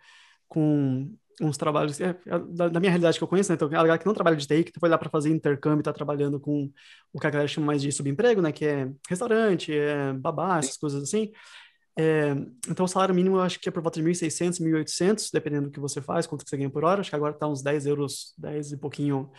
com 0.48 1.10
uns 1.40 1.56
trabalhos, 1.56 2.00
é, 2.00 2.10
é, 2.26 2.38
da, 2.38 2.68
da, 2.68 2.80
minha 2.80 2.90
realidade 2.90 3.18
que 3.18 3.24
eu 3.24 3.28
conheço, 3.28 3.50
né? 3.50 3.54
Então, 3.54 3.68
a 3.68 3.70
galera 3.70 3.98
que 3.98 4.06
não 4.06 4.14
trabalha 4.14 4.36
de 4.36 4.46
TI, 4.46 4.64
que 4.64 4.78
foi 4.78 4.88
lá 4.88 4.98
para 4.98 5.10
fazer 5.10 5.30
intercâmbio, 5.30 5.80
está 5.80 5.92
trabalhando 5.92 6.38
com 6.38 6.70
o 7.12 7.20
que 7.20 7.26
a 7.26 7.30
galera 7.30 7.48
chama 7.48 7.68
mais 7.68 7.82
de 7.82 7.90
subemprego, 7.92 8.40
né? 8.42 8.52
Que 8.52 8.64
é 8.66 8.90
restaurante, 9.08 9.74
é 9.74 10.12
babá, 10.12 10.58
essas 10.58 10.76
coisas 10.76 11.02
assim. 11.02 11.30
É, 11.98 12.30
então, 12.68 12.84
o 12.84 12.88
salário 12.88 13.14
mínimo 13.14 13.36
eu 13.36 13.40
acho 13.42 13.60
que 13.60 13.68
é 13.68 13.72
por 13.72 13.82
volta 13.82 14.00
de 14.00 14.06
1.600, 14.06 14.60
1.800, 14.60 15.30
dependendo 15.32 15.68
do 15.68 15.72
que 15.72 15.80
você 15.80 16.00
faz, 16.00 16.26
quanto 16.26 16.44
que 16.44 16.50
você 16.50 16.56
ganha 16.56 16.70
por 16.70 16.84
hora. 16.84 17.00
Acho 17.00 17.10
que 17.10 17.16
agora 17.16 17.34
está 17.34 17.46
uns 17.46 17.62
10 17.62 17.86
euros, 17.86 18.34
10 18.38 18.72
e 18.72 18.76
pouquinho 18.76 19.30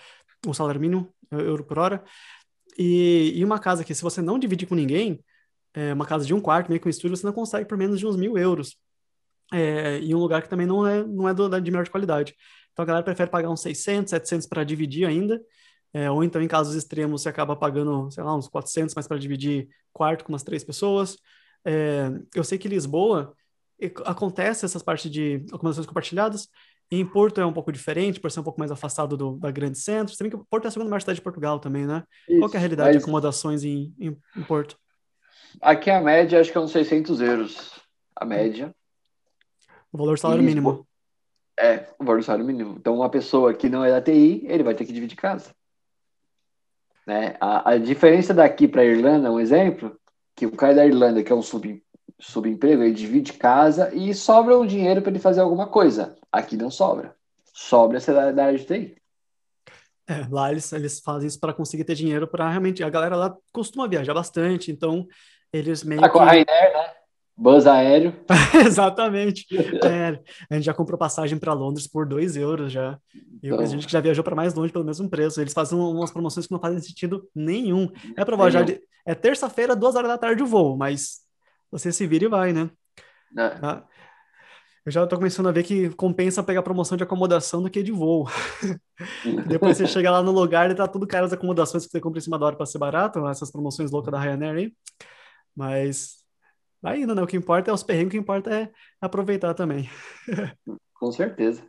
o 0.45 0.53
salário 0.53 0.79
mínimo, 0.79 1.13
euro 1.31 1.63
por 1.63 1.79
hora. 1.79 2.03
E, 2.77 3.33
e 3.35 3.43
uma 3.45 3.59
casa 3.59 3.83
que, 3.83 3.93
se 3.93 4.01
você 4.01 4.21
não 4.21 4.37
dividir 4.37 4.67
com 4.67 4.75
ninguém, 4.75 5.23
é 5.73 5.93
uma 5.93 6.05
casa 6.05 6.25
de 6.25 6.33
um 6.33 6.41
quarto, 6.41 6.69
meio 6.69 6.79
com 6.81 6.87
um 6.87 6.89
estúdio, 6.89 7.17
você 7.17 7.25
não 7.25 7.33
consegue 7.33 7.67
por 7.67 7.77
menos 7.77 7.99
de 7.99 8.05
uns 8.05 8.15
mil 8.15 8.37
euros. 8.37 8.77
É, 9.51 9.99
e 9.99 10.13
um 10.15 10.19
lugar 10.19 10.41
que 10.41 10.49
também 10.49 10.65
não 10.65 10.85
é, 10.85 11.03
não 11.03 11.27
é 11.29 11.33
do, 11.33 11.49
de 11.59 11.71
melhor 11.71 11.87
qualidade. 11.89 12.35
Então, 12.71 12.83
a 12.83 12.85
galera 12.85 13.03
prefere 13.03 13.29
pagar 13.29 13.49
uns 13.49 13.61
600, 13.61 14.09
700 14.09 14.47
para 14.47 14.63
dividir 14.63 15.05
ainda. 15.07 15.41
É, 15.93 16.09
ou 16.09 16.23
então, 16.23 16.41
em 16.41 16.47
casos 16.47 16.75
extremos, 16.75 17.21
você 17.21 17.29
acaba 17.29 17.55
pagando, 17.55 18.09
sei 18.11 18.23
lá, 18.23 18.35
uns 18.35 18.47
400, 18.47 18.95
mas 18.95 19.07
para 19.07 19.17
dividir 19.17 19.67
quarto 19.91 20.25
com 20.25 20.33
umas 20.33 20.43
três 20.43 20.63
pessoas. 20.63 21.17
É, 21.65 22.09
eu 22.35 22.43
sei 22.43 22.57
que 22.57 22.67
Lisboa 22.67 23.35
acontece 24.05 24.65
essas 24.65 24.83
partes 24.83 25.11
de 25.11 25.45
acomodações 25.51 25.85
compartilhadas. 25.85 26.49
Em 26.91 27.05
Porto 27.05 27.41
é 27.41 27.45
um 27.45 27.53
pouco 27.53 27.71
diferente, 27.71 28.19
por 28.19 28.29
ser 28.29 28.39
um 28.39 28.43
pouco 28.43 28.59
mais 28.59 28.71
afastado 28.71 29.17
do, 29.17 29.37
da 29.37 29.49
grande 29.49 29.79
centro. 29.79 30.13
Você 30.13 30.29
que 30.29 30.37
Porto 30.37 30.65
é 30.65 30.67
a 30.67 30.71
segunda 30.71 30.89
maior 30.89 30.99
cidade 30.99 31.17
de 31.17 31.23
Portugal 31.23 31.59
também, 31.59 31.87
né? 31.87 32.03
Isso, 32.29 32.39
Qual 32.39 32.51
é 32.53 32.57
a 32.57 32.59
realidade 32.59 32.89
mas... 32.89 32.97
de 32.97 33.03
acomodações 33.03 33.63
em, 33.63 33.93
em, 33.99 34.17
em, 34.35 34.43
Porto? 34.43 34.77
Aqui 35.61 35.89
a 35.89 35.99
média 35.99 36.39
acho 36.39 36.51
que 36.51 36.57
é 36.57 36.61
uns 36.61 36.71
600 36.71 37.19
euros. 37.21 37.79
A 38.15 38.25
média. 38.25 38.73
O 39.91 39.97
valor 39.97 40.13
do 40.13 40.19
salário 40.19 40.43
mínimo. 40.43 40.87
É, 41.57 41.87
o 41.97 42.05
valor 42.05 42.19
do 42.19 42.25
salário 42.25 42.45
mínimo. 42.45 42.75
Então, 42.77 42.95
uma 42.95 43.09
pessoa 43.09 43.53
que 43.53 43.69
não 43.69 43.83
é 43.83 43.89
da 43.89 44.01
TI, 44.01 44.45
ele 44.47 44.63
vai 44.63 44.75
ter 44.75 44.85
que 44.85 44.93
dividir 44.93 45.15
casa. 45.15 45.53
Né? 47.07 47.35
A, 47.39 47.71
a 47.71 47.77
diferença 47.77 48.33
daqui 48.33 48.67
para 48.67 48.81
a 48.81 48.85
Irlanda, 48.85 49.31
um 49.31 49.39
exemplo, 49.39 49.99
que 50.35 50.45
o 50.45 50.51
cara 50.51 50.75
da 50.75 50.85
Irlanda, 50.85 51.23
que 51.23 51.31
é 51.31 51.35
um 51.35 51.41
sub, 51.41 51.81
subemprego, 52.19 52.83
ele 52.83 52.93
divide 52.93 53.33
casa 53.33 53.93
e 53.93 54.13
sobra 54.13 54.57
um 54.57 54.65
dinheiro 54.65 55.01
para 55.01 55.11
ele 55.11 55.19
fazer 55.19 55.41
alguma 55.41 55.67
coisa. 55.67 56.15
Aqui 56.31 56.57
não 56.57 56.71
sobra. 56.71 57.15
Sobra 57.53 57.97
essa 57.97 58.13
da, 58.13 58.31
da 58.31 58.45
área 58.45 58.57
de 58.57 58.65
TI. 58.65 58.97
É, 60.07 60.27
lá 60.29 60.51
eles, 60.51 60.71
eles 60.73 60.99
fazem 60.99 61.27
isso 61.27 61.39
para 61.39 61.53
conseguir 61.53 61.85
ter 61.85 61.95
dinheiro 61.95 62.27
para 62.27 62.49
realmente. 62.49 62.83
A 62.83 62.89
galera 62.89 63.15
lá 63.15 63.37
costuma 63.51 63.87
viajar 63.87 64.13
bastante, 64.13 64.71
então 64.71 65.07
eles 65.51 65.83
meio 65.83 66.01
tá 66.01 66.09
que. 66.09 66.17
A 66.17 66.25
né? 66.25 66.82
Buzz 67.35 67.65
aéreo. 67.65 68.13
Exatamente. 68.65 69.45
É, 69.83 70.19
a 70.49 70.55
gente 70.55 70.65
já 70.65 70.73
comprou 70.73 70.97
passagem 70.97 71.37
para 71.37 71.53
Londres 71.53 71.87
por 71.87 72.05
2 72.05 72.37
euros 72.37 72.71
já. 72.71 72.97
E 73.41 73.47
então... 73.47 73.59
a 73.59 73.65
gente 73.65 73.85
que 73.85 73.91
já 73.91 73.99
viajou 73.99 74.23
para 74.23 74.35
mais 74.35 74.53
longe 74.53 74.71
pelo 74.71 74.85
mesmo 74.85 75.09
preço. 75.09 75.41
Eles 75.41 75.53
fazem 75.53 75.77
umas 75.77 76.11
promoções 76.11 76.45
que 76.45 76.51
não 76.51 76.59
fazem 76.59 76.79
sentido 76.79 77.27
nenhum. 77.33 77.91
É 78.15 78.23
para 78.23 78.37
viajar. 78.37 78.63
De... 78.63 78.79
É 79.05 79.15
terça-feira, 79.15 79.75
duas 79.75 79.95
horas 79.95 80.09
da 80.09 80.17
tarde 80.17 80.43
o 80.43 80.45
voo, 80.45 80.77
mas 80.77 81.21
você 81.71 81.91
se 81.91 82.05
vira 82.05 82.25
e 82.25 82.27
vai, 82.27 82.53
né? 82.53 82.69
É. 83.35 83.49
Tá? 83.49 83.87
Eu 84.85 84.91
já 84.91 85.03
estou 85.03 85.17
começando 85.17 85.47
a 85.47 85.51
ver 85.51 85.63
que 85.63 85.89
compensa 85.91 86.43
pegar 86.43 86.61
promoção 86.61 86.97
de 86.97 87.03
acomodação 87.03 87.63
do 87.63 87.69
que 87.69 87.81
de 87.81 87.91
voo. 87.91 88.27
Depois 89.47 89.77
você 89.77 89.87
chega 89.87 90.11
lá 90.11 90.21
no 90.21 90.31
lugar 90.31 90.69
e 90.69 90.75
tá 90.75 90.87
tudo 90.87 91.07
caro 91.07 91.25
as 91.25 91.33
acomodações 91.33 91.85
que 91.85 91.91
você 91.91 92.01
compra 92.01 92.19
em 92.19 92.21
cima 92.21 92.37
da 92.37 92.45
hora 92.45 92.55
para 92.55 92.65
ser 92.65 92.77
barato, 92.77 93.25
essas 93.27 93.49
promoções 93.49 93.91
loucas 93.91 94.11
da 94.11 94.19
Ryanair 94.19 94.55
aí. 94.55 94.73
Mas 95.55 96.22
vai 96.83 97.01
indo, 97.01 97.15
né? 97.15 97.23
O 97.23 97.27
que 97.27 97.37
importa 97.37 97.71
é 97.71 97.73
os 97.73 97.81
perrengues, 97.81 98.09
o 98.09 98.11
que 98.11 98.17
importa 98.17 98.53
é 98.53 98.69
aproveitar 98.99 99.53
também. 99.53 99.89
Com 100.93 101.11
certeza. 101.13 101.65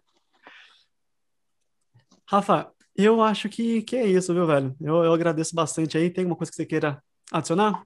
Rafa, 2.28 2.72
eu 2.96 3.22
acho 3.22 3.48
que, 3.48 3.82
que 3.82 3.96
é 3.96 4.06
isso, 4.06 4.34
viu, 4.34 4.46
velho? 4.46 4.74
Eu, 4.80 5.04
eu 5.04 5.12
agradeço 5.14 5.54
bastante 5.54 5.96
aí. 5.96 6.10
Tem 6.10 6.24
alguma 6.24 6.36
coisa 6.36 6.50
que 6.50 6.56
você 6.56 6.66
queira 6.66 7.00
adicionar? 7.32 7.84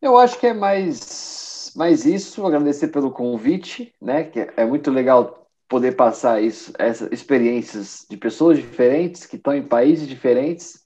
Eu 0.00 0.18
acho 0.18 0.38
que 0.40 0.48
é 0.48 0.52
mais, 0.52 1.72
mais 1.76 2.04
isso, 2.04 2.44
agradecer 2.44 2.88
pelo 2.88 3.12
convite, 3.12 3.94
né? 4.02 4.24
Que 4.24 4.50
é 4.56 4.66
muito 4.66 4.90
legal 4.90 5.46
poder 5.68 5.92
passar 5.92 6.42
isso, 6.42 6.72
essas 6.76 7.10
experiências 7.12 8.04
de 8.10 8.16
pessoas 8.16 8.58
diferentes 8.58 9.26
que 9.26 9.36
estão 9.36 9.54
em 9.54 9.62
países 9.62 10.08
diferentes, 10.08 10.82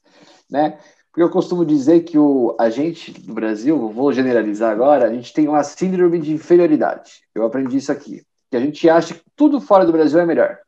né? 0.50 0.78
Porque 1.16 1.22
eu 1.22 1.30
costumo 1.30 1.64
dizer 1.64 2.02
que 2.02 2.18
o, 2.18 2.54
a 2.60 2.68
gente 2.68 3.10
do 3.10 3.32
Brasil, 3.32 3.88
vou 3.88 4.12
generalizar 4.12 4.70
agora, 4.70 5.06
a 5.06 5.10
gente 5.10 5.32
tem 5.32 5.48
uma 5.48 5.62
síndrome 5.62 6.18
de 6.18 6.34
inferioridade. 6.34 7.22
Eu 7.34 7.46
aprendi 7.46 7.78
isso 7.78 7.90
aqui. 7.90 8.22
Que 8.50 8.56
a 8.58 8.60
gente 8.60 8.86
acha 8.86 9.14
que 9.14 9.22
tudo 9.34 9.58
fora 9.58 9.86
do 9.86 9.92
Brasil 9.92 10.20
é 10.20 10.26
melhor. 10.26 10.58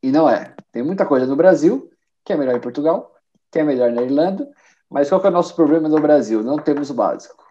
E 0.00 0.12
não 0.12 0.30
é. 0.30 0.54
Tem 0.70 0.84
muita 0.84 1.04
coisa 1.04 1.26
no 1.26 1.34
Brasil 1.34 1.90
que 2.24 2.32
é 2.32 2.36
melhor 2.36 2.54
em 2.54 2.60
Portugal, 2.60 3.16
que 3.50 3.58
é 3.58 3.64
melhor 3.64 3.90
na 3.90 4.02
Irlanda, 4.02 4.48
mas 4.88 5.08
qual 5.08 5.20
é 5.20 5.26
o 5.26 5.32
nosso 5.32 5.56
problema 5.56 5.88
no 5.88 6.00
Brasil? 6.00 6.40
Não 6.44 6.56
temos 6.56 6.88
o 6.90 6.94
básico. 6.94 7.44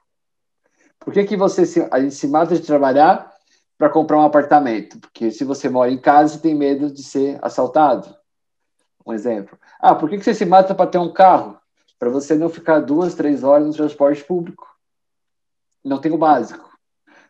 Por 0.97 1.11
que, 1.11 1.25
que 1.25 1.35
você 1.35 1.65
se, 1.65 1.85
a 1.91 1.99
gente 1.99 2.15
se 2.15 2.29
mata 2.29 2.55
de 2.55 2.65
trabalhar 2.65 3.33
para 3.77 3.89
comprar 3.89 4.17
um 4.17 4.23
apartamento? 4.23 4.97
Porque 4.97 5.29
se 5.29 5.43
você 5.43 5.67
mora 5.67 5.91
em 5.91 5.99
casa, 5.99 6.39
tem 6.39 6.55
medo 6.55 6.89
de 6.89 7.03
ser 7.03 7.37
assaltado. 7.41 8.15
Um 9.05 9.11
exemplo. 9.11 9.59
Ah, 9.77 9.93
por 9.93 10.09
que, 10.09 10.17
que 10.17 10.23
você 10.23 10.33
se 10.33 10.45
mata 10.45 10.73
para 10.73 10.89
ter 10.89 10.97
um 10.97 11.11
carro? 11.11 11.59
Para 12.01 12.09
você 12.09 12.33
não 12.33 12.49
ficar 12.49 12.79
duas, 12.79 13.13
três 13.13 13.43
horas 13.43 13.67
no 13.67 13.73
transporte 13.75 14.23
público. 14.23 14.67
Não 15.85 16.01
tem 16.01 16.11
o 16.11 16.17
básico. 16.17 16.75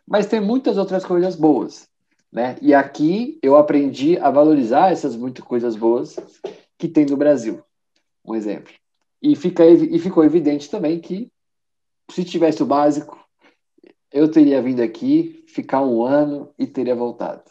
Mas 0.08 0.24
tem 0.24 0.40
muitas 0.40 0.78
outras 0.78 1.04
coisas 1.04 1.36
boas. 1.36 1.86
Né? 2.32 2.56
E 2.62 2.72
aqui 2.72 3.38
eu 3.42 3.58
aprendi 3.58 4.16
a 4.16 4.30
valorizar 4.30 4.90
essas 4.90 5.14
muitas 5.14 5.44
coisas 5.44 5.76
boas 5.76 6.16
que 6.78 6.88
tem 6.88 7.04
no 7.04 7.18
Brasil. 7.18 7.62
Um 8.24 8.34
exemplo. 8.34 8.72
E, 9.20 9.36
fica, 9.36 9.62
e 9.66 9.98
ficou 9.98 10.24
evidente 10.24 10.70
também 10.70 10.98
que 10.98 11.30
se 12.10 12.24
tivesse 12.24 12.62
o 12.62 12.66
básico, 12.66 13.22
eu 14.10 14.30
teria 14.30 14.62
vindo 14.62 14.80
aqui, 14.80 15.44
ficar 15.48 15.82
um 15.82 16.02
ano 16.02 16.50
e 16.58 16.66
teria 16.66 16.94
voltado. 16.94 17.44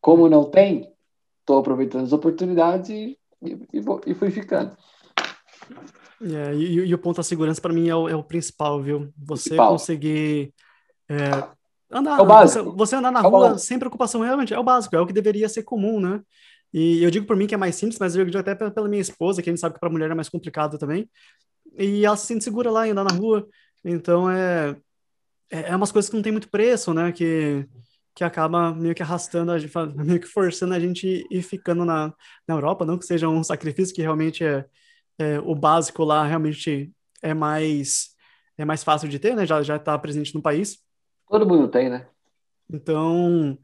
Como 0.00 0.30
não 0.30 0.44
tem, 0.44 0.90
estou 1.40 1.58
aproveitando 1.58 2.04
as 2.04 2.12
oportunidades 2.14 2.88
e, 2.88 3.18
e, 3.42 3.58
e, 4.06 4.14
fui 4.14 4.30
ficando. 4.30 4.74
É, 6.22 6.54
e, 6.54 6.86
e, 6.86 6.94
o 6.94 6.98
ponto 6.98 7.16
da 7.16 7.22
segurança 7.22 7.60
para 7.60 7.72
mim 7.72 7.88
é 7.88 7.94
o, 7.94 8.08
é 8.08 8.16
o, 8.16 8.22
principal, 8.22 8.82
viu? 8.82 9.12
Você 9.18 9.50
principal. 9.50 9.72
conseguir 9.72 10.52
é, 11.08 11.30
andar, 11.90 12.18
é 12.18 12.22
o 12.22 12.26
básico. 12.26 12.64
Você, 12.64 12.76
você 12.76 12.96
andar 12.96 13.10
na 13.10 13.20
é 13.20 13.22
rua 13.22 13.58
sem 13.58 13.78
preocupação 13.78 14.22
realmente 14.22 14.54
é 14.54 14.58
o 14.58 14.64
básico, 14.64 14.96
é 14.96 15.00
o 15.00 15.06
que 15.06 15.12
deveria 15.12 15.48
ser 15.48 15.62
comum, 15.62 16.00
né? 16.00 16.22
E 16.72 17.02
eu 17.02 17.10
digo 17.10 17.26
por 17.26 17.36
mim 17.36 17.46
que 17.46 17.54
é 17.54 17.58
mais 17.58 17.74
simples, 17.74 17.98
mas 17.98 18.16
eu 18.16 18.24
digo 18.24 18.38
até 18.38 18.54
pela 18.54 18.88
minha 18.88 19.00
esposa, 19.00 19.42
que 19.42 19.48
a 19.48 19.52
gente 19.52 19.60
sabe 19.60 19.74
que 19.74 19.80
para 19.80 19.90
mulher 19.90 20.10
é 20.10 20.14
mais 20.14 20.28
complicado 20.28 20.78
também. 20.78 21.08
E 21.78 22.04
ela 22.04 22.16
se 22.16 22.26
sente 22.26 22.44
segura 22.44 22.70
lá 22.70 22.86
em 22.86 22.90
andar 22.90 23.04
na 23.04 23.14
rua. 23.14 23.46
Então 23.84 24.30
é, 24.30 24.76
é, 25.50 25.70
é 25.70 25.76
umas 25.76 25.92
coisas 25.92 26.10
que 26.10 26.16
não 26.16 26.22
tem 26.22 26.32
muito 26.32 26.48
preço, 26.48 26.92
né? 26.94 27.12
Que, 27.12 27.66
que 28.14 28.24
acaba 28.24 28.74
meio 28.74 28.94
que 28.94 29.02
arrastando, 29.02 29.52
a 29.52 29.58
gente, 29.58 29.72
meio 29.96 30.20
que 30.20 30.26
forçando 30.26 30.74
a 30.74 30.80
gente 30.80 31.26
ir 31.30 31.42
ficando 31.42 31.84
na, 31.84 32.12
na 32.48 32.54
Europa, 32.54 32.84
não 32.84 32.98
que 32.98 33.06
seja 33.06 33.28
um 33.28 33.44
sacrifício 33.44 33.94
que 33.94 34.02
realmente 34.02 34.44
é, 34.44 34.64
é 35.18 35.38
o 35.40 35.54
básico 35.54 36.04
lá 36.04 36.24
realmente 36.24 36.92
é 37.22 37.34
mais 37.34 38.14
é 38.58 38.64
mais 38.64 38.82
fácil 38.82 39.08
de 39.08 39.18
ter, 39.18 39.34
né? 39.34 39.46
Já 39.46 39.62
já 39.62 39.76
está 39.76 39.98
presente 39.98 40.34
no 40.34 40.42
país. 40.42 40.78
Todo 41.28 41.46
mundo 41.46 41.68
tem, 41.68 41.88
né? 41.88 42.08
Então 42.70 43.58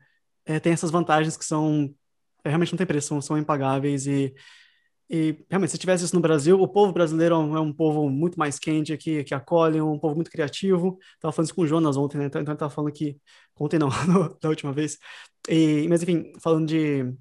é, 0.44 0.58
tem 0.58 0.72
essas 0.72 0.90
vantagens 0.90 1.36
que 1.36 1.44
são 1.44 1.94
é, 2.44 2.48
realmente 2.48 2.72
não 2.72 2.78
tem 2.78 2.86
preço, 2.86 3.08
são, 3.08 3.20
são 3.20 3.38
impagáveis 3.38 4.06
e 4.06 4.34
e 5.14 5.44
realmente, 5.50 5.72
se 5.72 5.76
tivesse 5.76 6.06
isso 6.06 6.14
no 6.14 6.22
Brasil, 6.22 6.58
o 6.58 6.66
povo 6.66 6.90
brasileiro 6.90 7.34
é 7.34 7.60
um 7.60 7.70
povo 7.70 8.08
muito 8.08 8.38
mais 8.38 8.58
quente 8.58 8.94
aqui, 8.94 9.22
que 9.22 9.34
acolhe, 9.34 9.78
um 9.78 9.98
povo 9.98 10.14
muito 10.14 10.30
criativo. 10.30 10.98
Tava 11.20 11.32
falando 11.32 11.48
isso 11.48 11.54
com 11.54 11.60
o 11.60 11.66
Jonas 11.66 11.98
ontem, 11.98 12.16
né? 12.16 12.24
Então, 12.24 12.40
então 12.40 12.52
ele 12.52 12.58
tava 12.58 12.72
falando 12.72 12.90
que. 12.94 13.18
Ontem 13.60 13.78
não, 13.78 13.90
da 14.40 14.48
última 14.48 14.72
vez. 14.72 14.96
E, 15.50 15.86
mas 15.86 16.02
enfim, 16.02 16.32
falando 16.40 16.66
de 16.66 17.12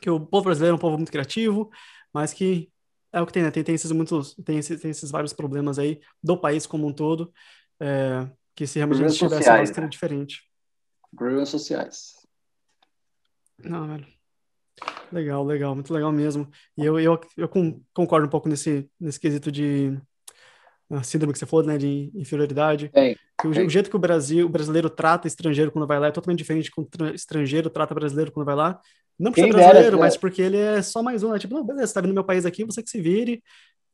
que 0.00 0.10
o 0.10 0.18
povo 0.18 0.46
brasileiro 0.46 0.74
é 0.74 0.76
um 0.76 0.80
povo 0.80 0.96
muito 0.96 1.12
criativo, 1.12 1.70
mas 2.12 2.32
que 2.34 2.71
é 3.12 3.20
o 3.20 3.26
que 3.26 3.32
tem, 3.32 3.42
né? 3.42 3.50
Tem, 3.50 3.62
tem 3.62 3.74
esses 3.74 3.92
muitos, 3.92 4.34
tem 4.44 4.58
esses, 4.58 4.80
tem 4.80 4.90
esses 4.90 5.10
vários 5.10 5.32
problemas 5.32 5.78
aí 5.78 6.00
do 6.22 6.36
país 6.36 6.66
como 6.66 6.86
um 6.86 6.92
todo, 6.92 7.32
é, 7.80 8.28
que 8.54 8.66
se 8.66 8.78
realmente 8.78 8.98
tivesse 8.98 9.18
sociais, 9.18 9.70
uma 9.70 9.82
né? 9.82 9.88
diferente. 9.88 10.42
Problemas 11.14 11.48
sociais. 11.48 12.14
Não, 13.58 13.86
velho. 13.86 14.06
Legal, 15.12 15.44
legal, 15.44 15.74
muito 15.74 15.92
legal 15.92 16.10
mesmo. 16.10 16.50
E 16.76 16.84
eu, 16.84 16.98
eu, 16.98 17.20
eu 17.36 17.48
concordo 17.92 18.26
um 18.26 18.30
pouco 18.30 18.48
nesse, 18.48 18.90
nesse 18.98 19.20
quesito 19.20 19.52
de 19.52 20.00
síndrome 21.02 21.32
que 21.32 21.38
você 21.38 21.46
falou, 21.46 21.64
né, 21.64 21.78
de 21.78 22.10
inferioridade. 22.14 22.90
É, 22.94 23.14
o, 23.44 23.48
o, 23.48 23.68
jeito 23.68 23.88
que 23.88 23.96
o 23.96 23.98
Brasil, 23.98 24.46
o 24.46 24.48
brasileiro 24.48 24.90
trata 24.90 25.26
estrangeiro 25.26 25.70
quando 25.70 25.86
vai 25.86 25.98
lá 25.98 26.08
é 26.08 26.10
totalmente 26.10 26.38
diferente 26.38 26.70
como 26.70 26.88
o 27.00 27.06
estrangeiro 27.14 27.70
trata 27.70 27.94
brasileiro 27.94 28.32
quando 28.32 28.46
vai 28.46 28.54
lá. 28.56 28.80
Não 29.18 29.30
por 29.30 29.40
ser 29.40 29.48
brasileiro, 29.48 29.90
dera, 29.90 29.96
mas 29.98 30.16
porque 30.16 30.42
ele 30.42 30.56
é 30.56 30.82
só 30.82 31.02
mais 31.02 31.22
um, 31.22 31.32
né? 31.32 31.38
Tipo, 31.38 31.54
não, 31.54 31.64
beleza, 31.64 31.88
você 31.88 31.94
tá 31.94 32.00
vindo 32.00 32.10
no 32.10 32.14
meu 32.14 32.24
país 32.24 32.44
aqui, 32.44 32.64
você 32.64 32.82
que 32.82 32.90
se 32.90 33.00
vire. 33.00 33.42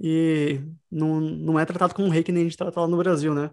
E 0.00 0.60
não, 0.90 1.20
não 1.20 1.58
é 1.58 1.64
tratado 1.64 1.94
como 1.94 2.06
um 2.06 2.10
rei 2.10 2.22
que 2.22 2.30
nem 2.30 2.42
a 2.42 2.44
gente 2.44 2.56
trata 2.56 2.80
lá 2.80 2.86
no 2.86 2.96
Brasil, 2.96 3.34
né? 3.34 3.50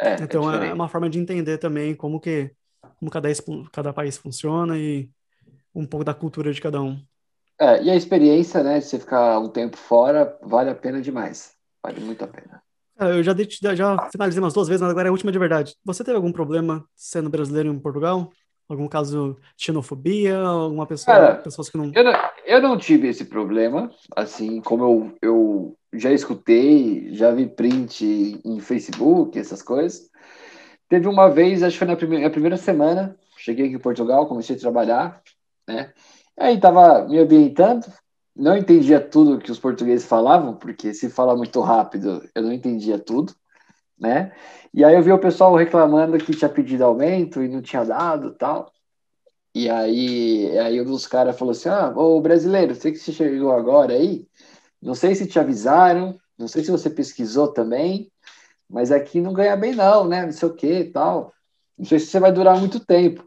É, 0.00 0.10
é 0.10 0.14
então 0.22 0.52
é, 0.52 0.68
é, 0.68 0.72
uma 0.72 0.88
forma 0.88 1.08
de 1.08 1.18
entender 1.18 1.58
também 1.58 1.94
como 1.94 2.18
que 2.18 2.50
como 2.98 3.10
cada, 3.10 3.28
cada 3.72 3.92
país 3.92 4.16
funciona 4.16 4.78
e 4.78 5.10
um 5.74 5.86
pouco 5.86 6.04
da 6.04 6.14
cultura 6.14 6.52
de 6.52 6.60
cada 6.60 6.80
um. 6.80 7.00
É, 7.58 7.82
e 7.82 7.90
a 7.90 7.94
experiência, 7.94 8.62
né, 8.62 8.78
de 8.78 8.86
você 8.86 8.98
ficar 8.98 9.38
um 9.38 9.48
tempo 9.48 9.76
fora, 9.76 10.36
vale 10.42 10.70
a 10.70 10.74
pena 10.74 11.00
demais. 11.00 11.52
Vale 11.82 12.00
muito 12.00 12.24
a 12.24 12.26
pena. 12.26 12.62
É, 12.98 13.10
eu 13.10 13.22
já, 13.22 13.34
já, 13.62 13.74
já 13.74 14.08
finalizei 14.10 14.42
umas 14.42 14.54
duas 14.54 14.68
vezes, 14.68 14.80
mas 14.80 14.90
agora 14.90 15.08
é 15.08 15.10
a 15.10 15.12
última 15.12 15.32
de 15.32 15.38
verdade. 15.38 15.74
Você 15.84 16.04
teve 16.04 16.16
algum 16.16 16.32
problema 16.32 16.84
sendo 16.94 17.30
brasileiro 17.30 17.68
em 17.68 17.78
Portugal? 17.78 18.30
Algum 18.72 18.88
caso 18.88 19.36
de 19.56 19.64
xenofobia? 19.64 20.38
Alguma 20.38 20.86
pessoa, 20.86 21.14
Cara, 21.14 21.34
pessoas 21.36 21.68
que 21.68 21.76
não... 21.76 21.92
Eu, 21.94 22.04
não... 22.04 22.12
eu 22.46 22.62
não 22.62 22.78
tive 22.78 23.08
esse 23.08 23.26
problema, 23.26 23.90
assim, 24.16 24.62
como 24.62 24.84
eu, 24.84 25.12
eu 25.20 25.76
já 25.92 26.10
escutei, 26.10 27.14
já 27.14 27.30
vi 27.30 27.46
print 27.46 28.40
em 28.42 28.60
Facebook, 28.60 29.38
essas 29.38 29.62
coisas. 29.62 30.10
Teve 30.88 31.06
uma 31.06 31.28
vez, 31.28 31.62
acho 31.62 31.74
que 31.74 31.78
foi 31.80 31.86
na 31.86 31.96
primeira, 31.96 32.24
na 32.24 32.30
primeira 32.30 32.56
semana, 32.56 33.14
cheguei 33.36 33.66
aqui 33.66 33.74
em 33.74 33.78
Portugal, 33.78 34.26
comecei 34.26 34.56
a 34.56 34.58
trabalhar, 34.58 35.22
né? 35.68 35.92
Aí 36.38 36.54
estava 36.54 37.06
me 37.06 37.18
ambientando, 37.18 37.86
não 38.34 38.56
entendia 38.56 39.00
tudo 39.00 39.38
que 39.38 39.50
os 39.50 39.58
portugueses 39.58 40.06
falavam, 40.06 40.54
porque 40.54 40.94
se 40.94 41.10
fala 41.10 41.36
muito 41.36 41.60
rápido, 41.60 42.26
eu 42.34 42.42
não 42.42 42.52
entendia 42.52 42.98
tudo, 42.98 43.34
né? 44.02 44.32
E 44.74 44.84
aí 44.84 44.94
eu 44.94 45.02
vi 45.02 45.12
o 45.12 45.18
pessoal 45.18 45.54
reclamando 45.54 46.18
que 46.18 46.36
tinha 46.36 46.48
pedido 46.48 46.84
aumento 46.84 47.42
e 47.42 47.48
não 47.48 47.62
tinha 47.62 47.84
dado 47.84 48.34
tal. 48.34 48.72
E 49.54 49.70
aí, 49.70 50.58
aí 50.58 50.80
um 50.80 50.84
dos 50.84 51.06
caras 51.06 51.38
falou 51.38 51.52
assim: 51.52 51.68
Ah, 51.68 51.92
ô 51.96 52.20
brasileiro, 52.20 52.74
sei 52.74 52.92
que 52.92 52.98
você 52.98 53.12
chegou 53.12 53.52
agora 53.52 53.94
aí, 53.94 54.26
não 54.82 54.94
sei 54.94 55.14
se 55.14 55.26
te 55.26 55.38
avisaram, 55.38 56.18
não 56.38 56.48
sei 56.48 56.64
se 56.64 56.70
você 56.70 56.90
pesquisou 56.90 57.48
também, 57.52 58.10
mas 58.68 58.90
aqui 58.90 59.20
não 59.20 59.32
ganha 59.32 59.56
bem, 59.56 59.74
não, 59.74 60.08
né? 60.08 60.24
Não 60.26 60.32
sei 60.32 60.48
o 60.48 60.54
que 60.54 60.84
tal. 60.86 61.32
Não 61.78 61.86
sei 61.86 61.98
se 61.98 62.06
você 62.06 62.20
vai 62.20 62.32
durar 62.32 62.58
muito 62.58 62.80
tempo. 62.80 63.24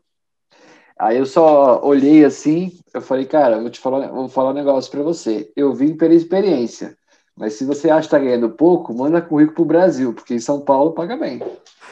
Aí 0.97 1.17
eu 1.17 1.25
só 1.25 1.81
olhei 1.83 2.23
assim, 2.23 2.79
eu 2.93 3.01
falei, 3.01 3.25
cara, 3.25 3.59
vou 3.59 3.69
te 3.69 3.79
falar, 3.79 4.07
vou 4.07 4.29
falar 4.29 4.51
um 4.51 4.53
negócio 4.53 4.89
para 4.91 5.03
você. 5.03 5.51
Eu 5.55 5.73
vim 5.73 5.95
pela 5.97 6.13
experiência, 6.13 6.97
mas 7.37 7.53
se 7.53 7.65
você 7.65 7.89
acha 7.89 8.07
que 8.07 8.11
tá 8.11 8.19
ganhando 8.19 8.49
pouco, 8.49 8.93
manda 8.93 9.21
currículo 9.21 9.55
pro 9.55 9.65
Brasil, 9.65 10.13
porque 10.13 10.33
em 10.33 10.39
São 10.39 10.61
Paulo 10.61 10.93
paga 10.93 11.17
bem. 11.17 11.41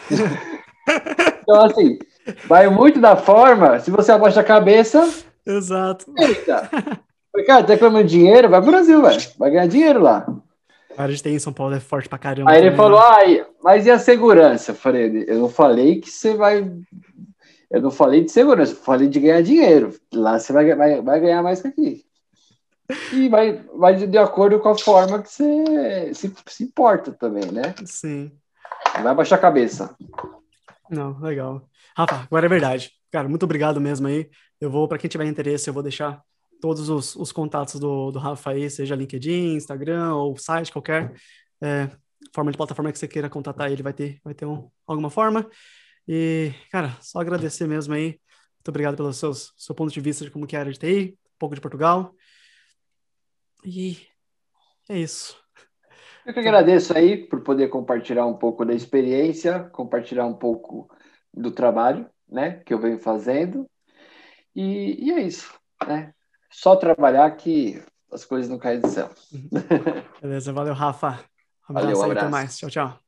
então, 1.42 1.66
assim, 1.66 2.00
vai 2.46 2.70
muito 2.70 3.00
da 3.00 3.16
forma, 3.16 3.80
se 3.80 3.92
você 3.92 4.12
abaixa 4.12 4.42
a 4.42 4.44
cabeça. 4.44 5.10
Exato. 5.46 6.06
Eita. 6.18 6.70
Cara, 7.46 7.64
tá 7.64 7.74
reclamando 7.74 8.08
dinheiro? 8.08 8.50
Vai 8.50 8.62
pro 8.62 8.72
Brasil, 8.72 9.02
velho. 9.02 9.22
Vai 9.38 9.52
ganhar 9.52 9.68
dinheiro 9.68 10.02
lá. 10.02 10.26
A 10.96 11.10
gente 11.10 11.24
tem 11.24 11.36
em 11.36 11.40
São 11.40 11.52
Paulo, 11.52 11.74
é 11.74 11.80
forte 11.80 12.08
pra 12.08 12.20
caramba. 12.20 12.52
Aí 12.52 12.58
também, 12.58 12.68
ele 12.68 12.78
falou, 12.78 13.00
né? 13.00 13.46
mas 13.64 13.86
e 13.86 13.92
a 13.92 13.98
segurança? 13.98 14.72
Eu 14.72 14.76
falei, 14.76 15.26
eu 15.28 15.40
não 15.40 15.50
falei 15.50 16.00
que 16.00 16.10
você 16.10 16.36
vai 16.36 16.72
eu 17.74 17.82
não 17.82 17.90
falei 17.90 18.24
de 18.24 18.32
segurança, 18.32 18.76
falei 18.76 19.08
de 19.10 19.20
ganhar 19.20 19.42
dinheiro. 19.42 19.96
Lá 20.14 20.38
você 20.38 20.54
vai, 20.54 20.76
vai, 20.76 21.02
vai 21.02 21.20
ganhar 21.20 21.42
mais 21.42 21.60
que 21.60 21.70
aqui. 21.70 22.06
E 23.12 23.30
vai, 23.30 23.64
vai 23.76 23.96
de 23.96 24.18
acordo 24.18 24.60
com 24.60 24.70
a 24.70 24.78
forma 24.78 25.22
que 25.22 25.30
você 25.30 26.14
se, 26.14 26.34
se 26.48 26.64
importa 26.64 27.12
também, 27.12 27.52
né? 27.52 27.74
Sim. 27.86 28.32
vai 29.02 29.16
baixar 29.16 29.36
a 29.36 29.40
cabeça. 29.40 29.96
Não, 30.90 31.18
legal. 31.20 31.68
Rafa, 31.96 32.24
agora 32.24 32.46
é 32.46 32.50
verdade. 32.50 32.92
Cara, 33.12 33.30
muito 33.30 33.44
obrigado 33.44 33.80
mesmo 33.80 34.08
aí. 34.08 34.30
Eu 34.60 34.70
vou, 34.70 34.88
para 34.88 34.98
quem 34.98 35.10
tiver 35.10 35.26
interesse, 35.26 35.70
eu 35.70 35.74
vou 35.74 35.84
deixar 35.84 36.22
todos 36.60 36.90
os, 36.90 37.16
os 37.16 37.32
contatos 37.32 37.80
do, 37.80 38.12
do 38.12 38.20
Rafa 38.20 38.52
aí, 38.52 38.70
seja 38.70 38.96
LinkedIn, 38.96 39.56
Instagram 39.56 40.16
ou 40.16 40.38
site, 40.38 40.72
qualquer 40.72 41.14
é, 41.62 41.90
forma 42.34 42.52
de 42.52 42.58
plataforma 42.58 42.92
que 42.92 42.98
você 42.98 43.08
queira 43.08 43.30
contatar 43.30 43.72
ele, 43.72 43.84
vai 43.84 43.94
ter, 43.94 44.20
vai 44.24 44.34
ter 44.34 44.46
um, 44.46 44.70
alguma 44.88 45.10
forma. 45.10 45.50
E, 46.08 46.54
cara, 46.72 46.98
só 47.02 47.20
agradecer 47.20 47.68
mesmo 47.68 47.94
aí. 47.94 48.20
Muito 48.58 48.70
obrigado 48.70 48.96
pelo 48.96 49.14
seu, 49.14 49.34
seu 49.34 49.76
ponto 49.76 49.92
de 49.92 50.00
vista 50.00 50.24
de 50.24 50.32
como 50.32 50.48
que 50.48 50.56
era 50.56 50.72
de 50.72 50.80
TI, 50.80 51.18
um 51.26 51.38
pouco 51.38 51.56
de 51.56 51.62
Portugal. 51.62 52.14
E 53.66 53.98
é 54.90 54.98
isso. 54.98 55.42
Eu 56.26 56.34
que 56.34 56.40
agradeço 56.40 56.98
aí 56.98 57.18
por 57.18 57.42
poder 57.42 57.68
compartilhar 57.68 58.26
um 58.26 58.36
pouco 58.36 58.64
da 58.64 58.74
experiência, 58.74 59.60
compartilhar 59.72 60.26
um 60.26 60.34
pouco 60.34 60.90
do 61.34 61.52
trabalho, 61.52 62.10
né, 62.30 62.62
que 62.66 62.74
eu 62.74 62.80
venho 62.80 63.00
fazendo. 63.00 63.70
E, 64.56 65.08
e 65.08 65.12
é 65.12 65.22
isso, 65.22 65.54
né? 65.86 66.14
Só 66.50 66.76
trabalhar 66.76 67.30
que 67.32 67.84
as 68.12 68.24
coisas 68.24 68.50
não 68.50 68.60
caem 68.60 68.80
do 68.80 68.88
céu. 68.88 69.10
Beleza, 70.22 70.54
valeu, 70.54 70.74
Rafa. 70.74 71.20
Um 71.70 71.78
abraço, 71.78 71.86
valeu, 71.86 71.98
um 71.98 72.04
abraço. 72.04 72.26
até 72.26 72.30
mais. 72.30 72.58
Tchau, 72.58 72.70
tchau. 72.70 73.03